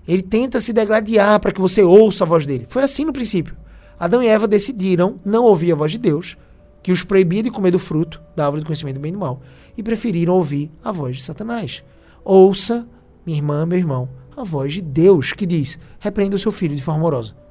Ele 0.07 0.23
tenta 0.23 0.61
se 0.61 0.73
degladiar 0.73 1.39
para 1.41 1.53
que 1.53 1.61
você 1.61 1.83
ouça 1.83 2.25
a 2.25 2.27
voz 2.27 2.47
dele. 2.47 2.67
Foi 2.69 2.83
assim 2.83 3.05
no 3.05 3.13
princípio. 3.13 3.57
Adão 3.99 4.23
e 4.23 4.27
Eva 4.27 4.49
decidiram 4.49 5.21
não 5.25 5.45
ouvir 5.45 5.73
a 5.73 5.77
voz 5.77 5.93
de 5.93 5.99
Deus, 5.99 6.37
que 6.83 6.91
os 6.91 7.05
proibia 7.05 7.43
de 7.43 7.51
comer 7.51 7.71
do 7.71 7.79
fruto 7.79 8.21
da 8.35 8.45
árvore 8.45 8.63
do 8.63 8.67
conhecimento 8.67 8.97
do 8.97 9.01
bem 9.01 9.11
e 9.11 9.13
do 9.13 9.19
mal, 9.19 9.41
e 9.77 9.83
preferiram 9.83 10.35
ouvir 10.35 10.71
a 10.83 10.91
voz 10.91 11.17
de 11.17 11.23
Satanás. 11.23 11.85
Ouça, 12.25 12.87
minha 13.25 13.39
irmã, 13.39 13.65
meu 13.65 13.79
irmão, 13.79 14.09
a 14.37 14.43
voz 14.43 14.73
de 14.73 14.81
Deus 14.81 15.33
que 15.33 15.47
diz: 15.47 15.79
repreenda 16.01 16.37
o 16.37 16.39
seu 16.39 16.51
filho 16.51 16.75
de 16.75 16.83
forma 16.83 17.01
amorosa. 17.01 17.42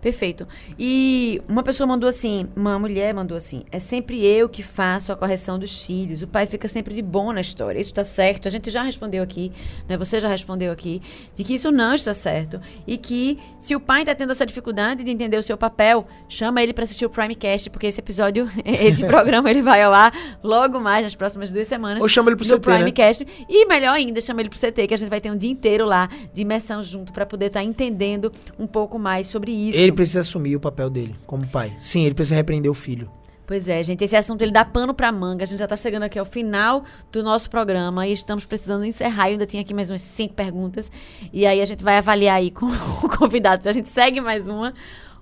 Perfeito. 0.00 0.48
E 0.78 1.42
uma 1.46 1.62
pessoa 1.62 1.86
mandou 1.86 2.08
assim, 2.08 2.48
uma 2.56 2.78
mulher 2.78 3.12
mandou 3.12 3.36
assim: 3.36 3.64
é 3.70 3.78
sempre 3.78 4.24
eu 4.24 4.48
que 4.48 4.62
faço 4.62 5.12
a 5.12 5.16
correção 5.16 5.58
dos 5.58 5.82
filhos. 5.82 6.22
O 6.22 6.26
pai 6.26 6.46
fica 6.46 6.68
sempre 6.68 6.94
de 6.94 7.02
bom 7.02 7.32
na 7.32 7.40
história. 7.40 7.78
Isso 7.78 7.90
está 7.90 8.02
certo. 8.02 8.48
A 8.48 8.50
gente 8.50 8.70
já 8.70 8.82
respondeu 8.82 9.22
aqui, 9.22 9.52
né? 9.86 9.98
Você 9.98 10.18
já 10.18 10.28
respondeu 10.28 10.72
aqui, 10.72 11.02
de 11.34 11.44
que 11.44 11.54
isso 11.54 11.70
não 11.70 11.94
está 11.94 12.14
certo. 12.14 12.60
E 12.86 12.96
que 12.96 13.38
se 13.58 13.76
o 13.76 13.80
pai 13.80 14.02
está 14.02 14.14
tendo 14.14 14.30
essa 14.30 14.46
dificuldade 14.46 15.04
de 15.04 15.10
entender 15.10 15.36
o 15.36 15.42
seu 15.42 15.58
papel, 15.58 16.06
chama 16.28 16.62
ele 16.62 16.72
para 16.72 16.84
assistir 16.84 17.04
o 17.04 17.10
Primecast, 17.10 17.68
porque 17.68 17.86
esse 17.86 18.00
episódio, 18.00 18.50
esse 18.64 19.04
programa, 19.04 19.50
ele 19.50 19.60
vai 19.60 19.82
ao 19.82 19.92
ar 19.92 20.14
logo 20.42 20.80
mais 20.80 21.04
nas 21.04 21.14
próximas 21.14 21.52
duas 21.52 21.66
semanas. 21.66 22.02
Ou 22.02 22.08
chama 22.08 22.30
ele 22.30 22.36
pro 22.36 22.46
CT, 22.46 22.60
Primecast. 22.60 23.24
Né? 23.24 23.30
E 23.48 23.66
melhor 23.66 23.94
ainda, 23.94 24.18
chama 24.20 24.40
ele 24.40 24.48
pro 24.48 24.58
CT, 24.58 24.86
que 24.86 24.94
a 24.94 24.96
gente 24.96 25.10
vai 25.10 25.20
ter 25.20 25.30
um 25.30 25.36
dia 25.36 25.50
inteiro 25.50 25.84
lá 25.84 26.08
de 26.32 26.40
imersão 26.40 26.82
junto 26.82 27.12
para 27.12 27.26
poder 27.26 27.46
estar 27.46 27.60
tá 27.60 27.64
entendendo 27.64 28.32
um 28.58 28.66
pouco 28.66 28.98
mais 28.98 29.26
sobre 29.26 29.52
isso. 29.52 29.78
Ele 29.78 29.89
ele 29.90 29.96
precisa 29.96 30.20
assumir 30.20 30.56
o 30.56 30.60
papel 30.60 30.88
dele 30.88 31.14
como 31.26 31.46
pai. 31.46 31.72
Sim, 31.78 32.04
ele 32.04 32.14
precisa 32.14 32.34
repreender 32.34 32.70
o 32.70 32.74
filho. 32.74 33.10
Pois 33.50 33.68
é, 33.68 33.82
gente, 33.82 34.04
esse 34.04 34.14
assunto 34.14 34.42
ele 34.42 34.52
dá 34.52 34.64
pano 34.64 34.94
pra 34.94 35.10
manga. 35.10 35.42
A 35.42 35.46
gente 35.46 35.58
já 35.58 35.66
tá 35.66 35.74
chegando 35.74 36.04
aqui 36.04 36.16
ao 36.16 36.24
final 36.24 36.84
do 37.10 37.20
nosso 37.20 37.50
programa 37.50 38.06
e 38.06 38.12
estamos 38.12 38.46
precisando 38.46 38.84
encerrar. 38.84 39.26
Eu 39.26 39.32
ainda 39.32 39.44
tinha 39.44 39.60
aqui 39.60 39.74
mais 39.74 39.90
umas 39.90 40.02
cinco 40.02 40.34
perguntas. 40.34 40.88
E 41.32 41.44
aí 41.44 41.60
a 41.60 41.64
gente 41.64 41.82
vai 41.82 41.98
avaliar 41.98 42.36
aí 42.36 42.52
com 42.52 42.66
o 43.02 43.08
convidado 43.18 43.64
se 43.64 43.68
a 43.68 43.72
gente 43.72 43.88
segue 43.88 44.20
mais 44.20 44.46
uma 44.46 44.72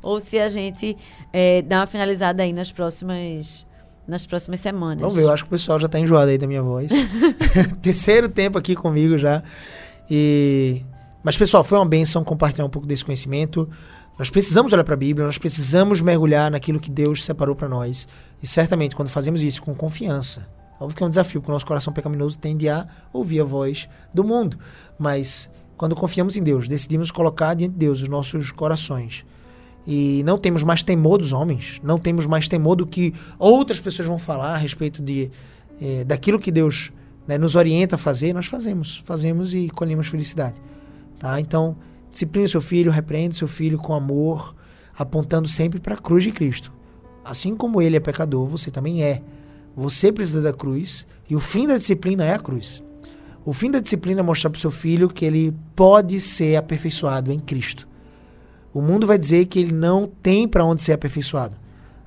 ou 0.03 0.21
se 0.21 0.39
a 0.39 0.51
gente 0.51 0.95
é, 1.33 1.63
dá 1.63 1.81
uma 1.81 1.87
finalizada 1.87 2.43
aí 2.43 2.53
nas 2.53 2.71
próximas 2.71 3.67
nas 4.07 4.27
próximas 4.27 4.61
semanas. 4.61 5.01
Vamos 5.01 5.15
ver, 5.15 5.23
eu 5.23 5.31
acho 5.31 5.45
que 5.45 5.49
o 5.49 5.51
pessoal 5.51 5.81
já 5.81 5.89
tá 5.89 5.99
enjoado 5.99 6.31
aí 6.31 6.37
da 6.37 6.47
minha 6.47 6.63
voz. 6.63 6.93
Terceiro 7.81 8.29
tempo 8.29 8.59
aqui 8.59 8.75
comigo 8.75 9.17
já. 9.17 9.43
E 10.11 10.83
mas 11.23 11.37
pessoal, 11.37 11.65
foi 11.65 11.79
uma 11.79 11.87
benção 11.87 12.23
compartilhar 12.23 12.65
um 12.65 12.71
pouco 12.71 12.87
desse 12.87 13.05
conhecimento. 13.05 13.69
Nós 14.19 14.31
precisamos 14.31 14.73
olhar 14.73 14.83
para 14.83 14.95
a 14.95 14.97
Bíblia, 14.97 15.25
nós 15.25 15.39
precisamos 15.39 16.01
mergulhar 16.01 16.51
naquilo 16.51 16.81
que 16.81 16.91
Deus 16.91 17.25
separou 17.25 17.55
para 17.55 17.69
nós. 17.69 18.09
E 18.43 18.47
certamente, 18.49 18.97
quando 18.97 19.09
fazemos 19.09 19.41
isso 19.43 19.63
com 19.63 19.73
confiança, 19.77 20.49
óbvio 20.81 20.97
que 20.97 21.03
é 21.05 21.07
um 21.07 21.09
desafio, 21.09 21.41
porque 21.41 21.53
o 21.53 21.55
nosso 21.55 21.65
coração 21.65 21.93
pecaminoso 21.93 22.37
tende 22.37 22.69
a 22.69 22.89
ouvir 23.13 23.41
a 23.41 23.45
voz 23.45 23.89
do 24.13 24.25
mundo. 24.25 24.59
Mas 24.99 25.49
quando 25.77 25.95
confiamos 25.95 26.37
em 26.37 26.43
Deus, 26.43 26.67
decidimos 26.67 27.13
colocar 27.13 27.55
diante 27.55 27.75
de 27.75 27.79
Deus 27.79 28.03
os 28.03 28.09
nossos 28.09 28.51
corações. 28.51 29.25
E 29.87 30.25
não 30.25 30.37
temos 30.37 30.65
mais 30.65 30.83
temor 30.83 31.19
dos 31.19 31.31
homens, 31.31 31.81
não 31.85 31.97
temos 31.97 32.27
mais 32.27 32.49
temor 32.49 32.75
do 32.75 32.85
que 32.85 33.15
outras 33.39 33.79
pessoas 33.79 34.09
vão 34.09 34.19
falar 34.19 34.55
a 34.55 34.57
respeito 34.57 35.01
de, 35.01 35.31
eh, 35.81 36.03
daquilo 36.05 36.41
que 36.41 36.51
Deus 36.51 36.93
né, 37.25 37.39
nos 37.39 37.55
orienta 37.55 37.95
a 37.95 37.99
fazer, 37.99 38.33
nós 38.33 38.47
fazemos. 38.47 38.99
Fazemos 39.05 39.55
e 39.55 39.71
colhemos 39.71 40.09
felicidade. 40.09 40.57
Tá? 41.21 41.41
Então, 41.41 41.77
Discipline 42.19 42.49
seu 42.49 42.61
filho, 42.61 42.91
repreende 42.91 43.37
seu 43.37 43.47
filho 43.47 43.79
com 43.79 43.95
amor, 43.95 44.53
apontando 44.99 45.47
sempre 45.47 45.79
para 45.79 45.95
a 45.95 45.99
cruz 45.99 46.25
de 46.25 46.33
Cristo. 46.33 46.73
Assim 47.25 47.55
como 47.55 47.81
ele 47.81 47.97
é 47.97 48.01
pecador, 48.01 48.45
você 48.49 48.73
também 48.73 49.05
é. 49.05 49.23
Você 49.77 50.11
precisa 50.11 50.43
da 50.43 50.53
cruz 50.53 51.07
e 51.31 51.37
o 51.37 51.39
fim 51.39 51.69
da 51.69 51.79
disciplina 51.79 52.25
é 52.25 52.35
a 52.35 52.39
cruz. 52.41 52.83
O 53.45 53.53
fim 53.53 53.71
da 53.71 53.79
disciplina 53.79 54.19
é 54.19 54.23
mostrar 54.25 54.51
para 54.51 54.59
o 54.59 54.61
seu 54.61 54.73
filho 54.73 55.09
que 55.09 55.25
ele 55.25 55.55
pode 55.77 56.21
ser 56.21 56.57
aperfeiçoado 56.57 57.31
em 57.31 57.39
Cristo. 57.39 57.87
O 58.75 58.83
mundo 58.83 59.07
vai 59.07 59.17
dizer 59.17 59.47
que 59.47 59.61
ele 59.61 59.73
não 59.73 60.11
tem 60.21 60.49
para 60.49 60.65
onde 60.65 60.83
ser 60.83 60.95
aperfeiçoado. 60.95 61.57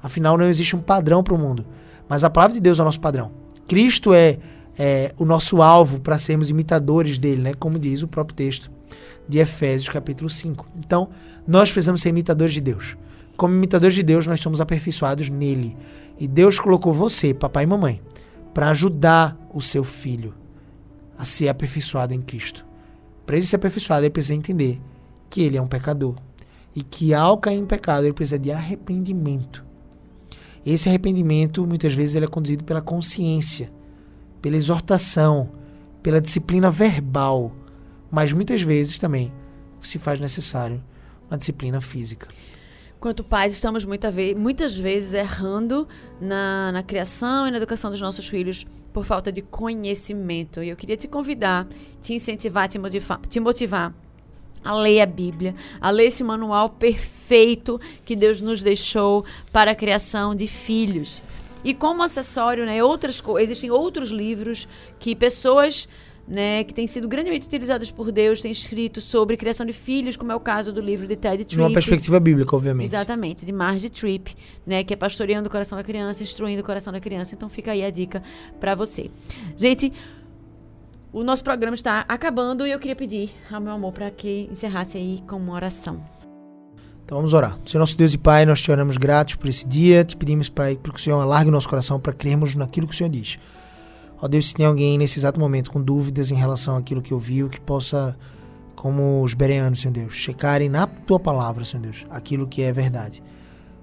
Afinal, 0.04 0.38
não 0.38 0.46
existe 0.46 0.76
um 0.76 0.82
padrão 0.82 1.24
para 1.24 1.36
o 1.36 1.38
mundo. 1.38 1.66
Mas 2.10 2.26
a 2.26 2.30
palavra 2.30 2.56
de 2.56 2.60
Deus 2.60 2.80
é 2.80 2.82
o 2.82 2.86
nosso 2.86 3.00
padrão. 3.00 3.32
Cristo 3.66 4.14
é, 4.14 4.40
é 4.78 5.16
o 5.18 5.24
nosso 5.24 5.62
alvo 5.62 6.02
para 6.02 6.20
sermos 6.20 6.50
imitadores 6.50 7.18
dele, 7.18 7.42
né? 7.42 7.54
como 7.54 7.80
diz 7.80 8.04
o 8.04 8.10
próprio 8.10 8.36
texto 8.36 8.70
de 9.28 9.40
Efésios 9.40 9.90
capítulo 9.90 10.30
5. 10.30 10.68
Então, 10.80 11.10
nós 11.48 11.72
precisamos 11.72 12.02
ser 12.02 12.10
imitadores 12.10 12.54
de 12.54 12.62
Deus. 12.62 12.98
Como 13.38 13.56
imitadores 13.56 13.96
de 13.96 14.04
Deus, 14.04 14.28
nós 14.28 14.40
somos 14.40 14.62
aperfeiçoados 14.62 15.30
nele. 15.30 15.76
E 16.20 16.28
Deus 16.28 16.60
colocou 16.60 16.94
você, 16.94 17.34
papai 17.34 17.64
e 17.64 17.68
mamãe, 17.68 18.02
para 18.54 18.70
ajudar 18.70 19.38
o 19.54 19.62
seu 19.62 19.84
filho 19.84 20.36
a 21.18 21.26
ser 21.26 21.50
aperfeiçoado 21.50 22.14
em 22.14 22.22
Cristo. 22.22 22.66
Para 23.26 23.38
ele 23.38 23.46
ser 23.46 23.56
aperfeiçoado, 23.56 24.04
ele 24.04 24.12
precisa 24.12 24.36
entender 24.36 24.80
que 25.30 25.42
ele 25.42 25.58
é 25.58 25.62
um 25.62 25.68
pecador 25.68 26.16
e 26.76 26.84
que 26.84 27.14
ao 27.14 27.38
cair 27.38 27.58
em 27.58 27.66
pecado, 27.66 28.06
ele 28.06 28.14
precisa 28.14 28.40
de 28.40 28.52
arrependimento. 28.52 29.64
Esse 30.66 30.90
arrependimento, 30.90 31.66
muitas 31.66 31.94
vezes, 31.94 32.16
ele 32.16 32.26
é 32.26 32.28
conduzido 32.28 32.64
pela 32.64 32.82
consciência, 32.82 33.72
pela 34.42 34.56
exortação, 34.56 35.50
pela 36.04 36.22
disciplina 36.22 36.70
verbal, 36.70 37.52
mas 38.12 38.34
muitas 38.34 38.62
vezes 38.62 39.00
também 39.00 39.32
se 39.82 39.98
faz 39.98 40.20
necessário 40.20 40.84
uma 41.30 41.38
disciplina 41.38 41.80
física. 41.80 42.28
Quanto 43.00 43.24
pais, 43.24 43.54
estamos 43.54 43.84
muita 43.84 44.12
ve 44.12 44.36
muitas 44.36 44.78
vezes 44.78 45.14
errando 45.14 45.88
na, 46.20 46.72
na 46.72 46.84
criação 46.84 47.48
e 47.48 47.52
na 47.52 47.58
educação 47.58 47.90
dos 47.90 48.00
nossos 48.00 48.28
filhos 48.28 48.68
por 48.94 49.06
falta 49.06 49.32
de 49.32 49.42
conhecimento. 49.42 50.62
E 50.62 50.70
eu 50.70 50.76
queria 50.76 50.98
te 50.98 51.08
convidar, 51.08 51.68
te 52.00 52.14
incentivar, 52.14 52.68
te 52.68 52.78
te 53.28 53.40
motivar 53.40 53.92
a 54.64 54.76
ler 54.76 55.02
a 55.02 55.06
Bíblia, 55.08 55.56
a 55.80 55.90
ler 55.90 56.06
esse 56.06 56.24
manual 56.24 56.70
perfeito 56.70 57.82
que 58.06 58.16
Deus 58.16 58.42
nos 58.42 58.62
deixou 58.62 59.26
para 59.52 59.72
a 59.72 59.76
criação 59.76 60.36
de 60.36 60.46
filhos. 60.46 61.24
E 61.64 61.74
como 61.74 62.04
acessório, 62.04 62.66
né, 62.66 62.84
outras 62.84 63.22
existem 63.40 63.72
outros 63.72 64.10
livros 64.10 64.68
que 65.00 65.16
pessoas 65.16 65.88
né, 66.32 66.64
que 66.64 66.74
têm 66.74 66.88
sido 66.88 67.10
grandemente 67.10 67.46
utilizadas 67.46 67.92
por 67.92 68.10
Deus, 68.10 68.42
têm 68.42 68.54
escrito 68.54 69.02
sobre 69.02 69.36
criação 69.36 69.66
de 69.66 69.74
filhos, 69.74 70.16
como 70.16 70.32
é 70.32 70.36
o 70.36 70.40
caso 70.40 70.72
do 70.72 70.80
livro 70.80 71.06
de 71.06 71.18
Ted 71.18 71.44
Tripp. 71.44 71.62
Numa 71.62 71.74
perspectiva 71.74 72.22
bíblica, 72.22 72.56
obviamente. 72.56 72.88
Exatamente, 72.88 73.46
de 73.46 73.52
Marge 73.52 73.90
Tripp, 73.90 74.34
né, 74.66 74.82
que 74.82 74.94
é 74.94 74.96
pastoreando 74.96 75.50
o 75.50 75.52
coração 75.52 75.78
da 75.78 75.84
criança, 75.84 76.24
instruindo 76.24 76.62
o 76.62 76.66
coração 76.66 76.94
da 76.94 77.02
criança. 77.02 77.36
Então 77.36 77.50
fica 77.50 77.74
aí 77.74 77.84
a 77.84 77.90
dica 77.90 78.24
para 78.62 78.74
você. 78.76 79.12
Gente, 79.58 79.92
o 81.12 81.22
nosso 81.22 81.44
programa 81.44 81.76
está 81.76 82.06
acabando 82.08 82.66
e 82.66 82.72
eu 82.72 82.80
queria 82.80 82.96
pedir 82.96 83.32
ao 83.52 83.60
meu 83.60 83.74
amor 83.74 83.92
para 83.92 84.10
que 84.10 84.48
encerrasse 84.50 84.98
aí 84.98 85.22
com 85.28 85.36
uma 85.36 85.52
oração. 85.52 86.02
Então 87.04 87.18
vamos 87.18 87.34
orar. 87.34 87.60
Senhor 87.66 87.82
nosso 87.82 87.98
Deus 87.98 88.14
e 88.14 88.18
Pai, 88.18 88.46
nós 88.46 88.62
te 88.62 88.72
oramos 88.72 88.96
gratos 88.96 89.36
por 89.36 89.50
esse 89.50 89.68
dia, 89.68 90.06
te 90.06 90.16
pedimos, 90.16 90.48
Pai, 90.48 90.78
para 90.82 90.94
que 90.94 90.98
o 90.98 91.04
Senhor 91.04 91.20
alargue 91.20 91.50
o 91.50 91.52
nosso 91.52 91.68
coração 91.68 92.00
para 92.00 92.14
crermos 92.14 92.56
naquilo 92.56 92.88
que 92.88 92.94
o 92.94 92.98
Senhor 92.98 93.10
diz. 93.10 93.38
Ó 94.22 94.28
Deus, 94.28 94.50
se 94.50 94.54
tem 94.54 94.66
alguém 94.68 95.00
nesse 95.00 95.18
exato 95.18 95.40
momento 95.40 95.72
com 95.72 95.82
dúvidas 95.82 96.30
em 96.30 96.36
relação 96.36 96.78
àquilo 96.78 97.02
que 97.02 97.14
ouviu, 97.14 97.50
que 97.50 97.60
possa, 97.60 98.16
como 98.76 99.24
os 99.24 99.34
bereanos, 99.34 99.82
Senhor 99.82 99.94
Deus, 99.94 100.14
checarem 100.14 100.70
na 100.70 100.86
tua 100.86 101.20
palavra, 101.20 101.66
Senhor 101.66 101.82
Deus, 101.82 102.06
aquilo 102.10 102.48
que 102.48 102.62
é 102.62 102.72
verdade. 102.72 103.24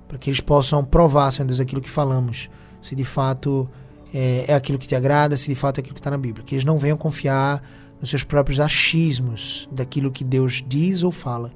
Para 0.07 0.17
que 0.17 0.31
eles 0.31 0.41
possam 0.41 0.85
provar, 0.85 1.33
Senhor 1.33 1.47
Deus, 1.47 1.59
aquilo 1.59 1.81
que 1.81 1.91
falamos, 1.91 2.49
se 2.81 2.95
de 2.95 3.05
fato 3.05 3.69
é, 4.15 4.45
é 4.47 4.55
aquilo 4.55 4.79
que 4.79 4.87
te 4.87 4.95
agrada, 4.95 5.37
se 5.37 5.49
de 5.49 5.57
fato 5.57 5.79
é 5.79 5.81
aquilo 5.81 5.95
que 5.95 6.01
está 6.01 6.11
na 6.11 6.17
Bíblia. 6.17 6.45
Que 6.45 6.55
eles 6.55 6.65
não 6.65 6.79
venham 6.79 6.97
confiar 6.97 7.61
nos 8.01 8.11
seus 8.11 8.23
próprios 8.23 8.61
achismos 8.61 9.69
daquilo 9.73 10.13
que 10.13 10.23
Deus 10.23 10.65
diz 10.67 11.03
ou 11.03 11.11
fala, 11.11 11.51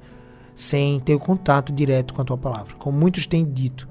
sem 0.53 0.99
ter 0.99 1.15
o 1.15 1.19
contato 1.19 1.71
direto 1.71 2.13
com 2.13 2.21
a 2.21 2.25
tua 2.25 2.37
palavra. 2.37 2.75
Como 2.77 2.97
muitos 2.97 3.25
têm 3.25 3.45
dito, 3.45 3.87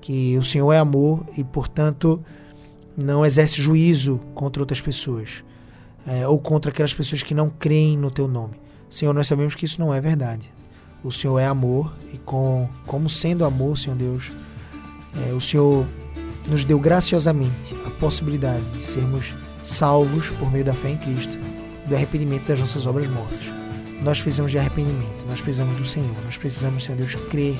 que 0.00 0.36
o 0.38 0.42
Senhor 0.42 0.72
é 0.72 0.78
amor 0.78 1.26
e, 1.36 1.44
portanto, 1.44 2.24
não 2.96 3.24
exerce 3.24 3.60
juízo 3.60 4.20
contra 4.34 4.62
outras 4.62 4.80
pessoas 4.80 5.42
é, 6.06 6.26
ou 6.26 6.38
contra 6.38 6.70
aquelas 6.70 6.94
pessoas 6.94 7.22
que 7.22 7.34
não 7.34 7.50
creem 7.50 7.96
no 7.96 8.10
teu 8.10 8.26
nome. 8.26 8.54
Senhor, 8.88 9.14
nós 9.14 9.26
sabemos 9.26 9.54
que 9.54 9.64
isso 9.64 9.80
não 9.80 9.92
é 9.92 10.00
verdade. 10.00 10.50
O 11.02 11.10
Senhor 11.10 11.38
é 11.38 11.46
amor 11.46 11.94
e, 12.12 12.18
com, 12.18 12.68
como 12.86 13.08
sendo 13.08 13.44
amor, 13.44 13.78
Senhor 13.78 13.96
Deus, 13.96 14.30
é, 15.26 15.32
o 15.32 15.40
Senhor 15.40 15.86
nos 16.48 16.64
deu 16.64 16.78
graciosamente 16.78 17.74
a 17.86 17.90
possibilidade 17.90 18.64
de 18.70 18.82
sermos 18.82 19.32
salvos 19.62 20.28
por 20.30 20.50
meio 20.50 20.64
da 20.64 20.72
fé 20.72 20.90
em 20.90 20.96
Cristo 20.96 21.38
e 21.84 21.88
do 21.88 21.94
arrependimento 21.94 22.46
das 22.46 22.60
nossas 22.60 22.86
obras 22.86 23.08
mortas. 23.08 23.46
Nós 24.02 24.20
precisamos 24.20 24.50
de 24.50 24.58
arrependimento, 24.58 25.26
nós 25.28 25.40
precisamos 25.40 25.76
do 25.76 25.84
Senhor, 25.84 26.14
nós 26.24 26.36
precisamos, 26.36 26.84
Senhor 26.84 26.96
Deus, 26.96 27.14
crer 27.30 27.58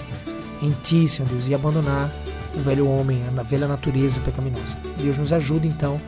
em 0.63 0.73
Ti, 0.83 1.09
Senhor 1.09 1.29
Deus, 1.29 1.47
e 1.47 1.55
abandonar 1.55 2.11
o 2.55 2.61
velho 2.61 2.89
homem, 2.89 3.23
a 3.37 3.43
velha 3.43 3.69
natureza 3.69 4.21
pecaminosa. 4.21 4.77
Deus 4.97 5.17
nos 5.19 5.33
ajuda 5.33 5.67
então 5.67 6.01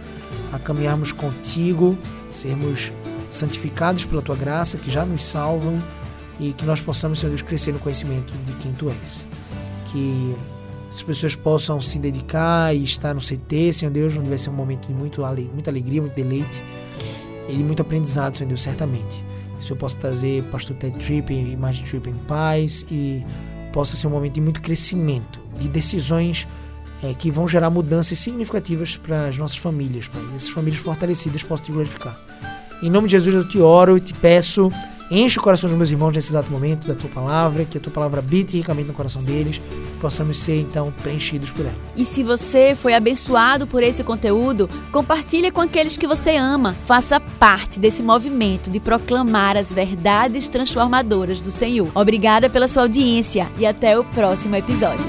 a 0.52 0.58
caminharmos 0.58 1.12
contigo, 1.12 1.96
sermos 2.30 2.92
santificados 3.30 4.04
pela 4.04 4.20
tua 4.20 4.36
graça, 4.36 4.76
que 4.76 4.90
já 4.90 5.04
nos 5.04 5.24
salvam 5.24 5.80
e 6.38 6.52
que 6.52 6.64
nós 6.64 6.80
possamos, 6.80 7.18
Senhor 7.18 7.30
Deus, 7.30 7.42
crescer 7.42 7.72
no 7.72 7.78
conhecimento 7.78 8.32
de 8.44 8.52
quem 8.54 8.72
tu 8.72 8.90
és. 8.90 9.26
Que 9.86 10.34
as 10.90 11.02
pessoas 11.02 11.34
possam 11.34 11.80
se 11.80 11.98
dedicar 11.98 12.74
e 12.74 12.84
estar 12.84 13.14
no 13.14 13.20
CT, 13.20 13.72
Senhor 13.72 13.90
Deus, 13.90 14.16
onde 14.16 14.28
vai 14.28 14.38
ser 14.38 14.50
um 14.50 14.54
momento 14.54 14.88
de 14.88 14.94
muito, 14.94 15.22
muita 15.52 15.70
alegria, 15.70 16.02
muito 16.02 16.14
deleite 16.14 16.62
e 17.48 17.56
de 17.56 17.64
muito 17.64 17.80
aprendizado, 17.80 18.36
Senhor 18.36 18.48
Deus, 18.48 18.62
certamente. 18.62 19.24
Que 19.56 19.58
o 19.58 19.62
Senhor 19.62 19.76
possa 19.78 19.96
trazer 19.96 20.44
Pastor 20.44 20.76
Ted 20.76 20.98
Tripp 20.98 21.32
e 21.32 21.52
Imagine 21.52 21.88
Tripp 21.88 22.10
em 22.10 22.18
paz 22.26 22.84
e 22.90 23.24
possa 23.72 23.96
ser 23.96 24.06
um 24.06 24.10
momento 24.10 24.34
de 24.34 24.40
muito 24.40 24.60
crescimento, 24.60 25.40
de 25.58 25.68
decisões 25.68 26.46
é, 27.02 27.14
que 27.14 27.30
vão 27.30 27.48
gerar 27.48 27.70
mudanças 27.70 28.18
significativas 28.18 28.96
para 28.96 29.26
as 29.26 29.36
nossas 29.36 29.58
famílias, 29.58 30.08
Pai. 30.08 30.22
Essas 30.34 30.50
famílias 30.50 30.80
fortalecidas 30.80 31.42
possam 31.42 31.66
te 31.66 31.72
glorificar. 31.72 32.18
Em 32.82 32.90
nome 32.90 33.08
de 33.08 33.12
Jesus 33.12 33.34
eu 33.34 33.48
te 33.48 33.58
oro 33.60 33.96
e 33.96 34.00
te 34.00 34.12
peço 34.14 34.70
Enche 35.14 35.38
o 35.38 35.42
coração 35.42 35.68
dos 35.68 35.76
meus 35.76 35.90
irmãos 35.90 36.14
nesse 36.14 36.30
exato 36.30 36.50
momento 36.50 36.88
da 36.88 36.94
tua 36.94 37.10
palavra, 37.10 37.66
que 37.66 37.76
a 37.76 37.80
tua 37.80 37.92
palavra 37.92 38.20
habite 38.20 38.56
ricamente 38.56 38.88
no 38.88 38.94
coração 38.94 39.22
deles, 39.22 39.60
possamos 40.00 40.38
ser 40.38 40.58
então 40.58 40.90
preenchidos 41.02 41.50
por 41.50 41.66
ela. 41.66 41.74
E 41.94 42.06
se 42.06 42.22
você 42.22 42.74
foi 42.74 42.94
abençoado 42.94 43.66
por 43.66 43.82
esse 43.82 44.02
conteúdo, 44.02 44.70
compartilhe 44.90 45.50
com 45.50 45.60
aqueles 45.60 45.98
que 45.98 46.06
você 46.06 46.36
ama. 46.36 46.74
Faça 46.86 47.20
parte 47.20 47.78
desse 47.78 48.02
movimento 48.02 48.70
de 48.70 48.80
proclamar 48.80 49.54
as 49.54 49.70
verdades 49.74 50.48
transformadoras 50.48 51.42
do 51.42 51.50
Senhor. 51.50 51.90
Obrigada 51.94 52.48
pela 52.48 52.66
sua 52.66 52.84
audiência 52.84 53.46
e 53.58 53.66
até 53.66 53.98
o 53.98 54.04
próximo 54.04 54.56
episódio. 54.56 55.04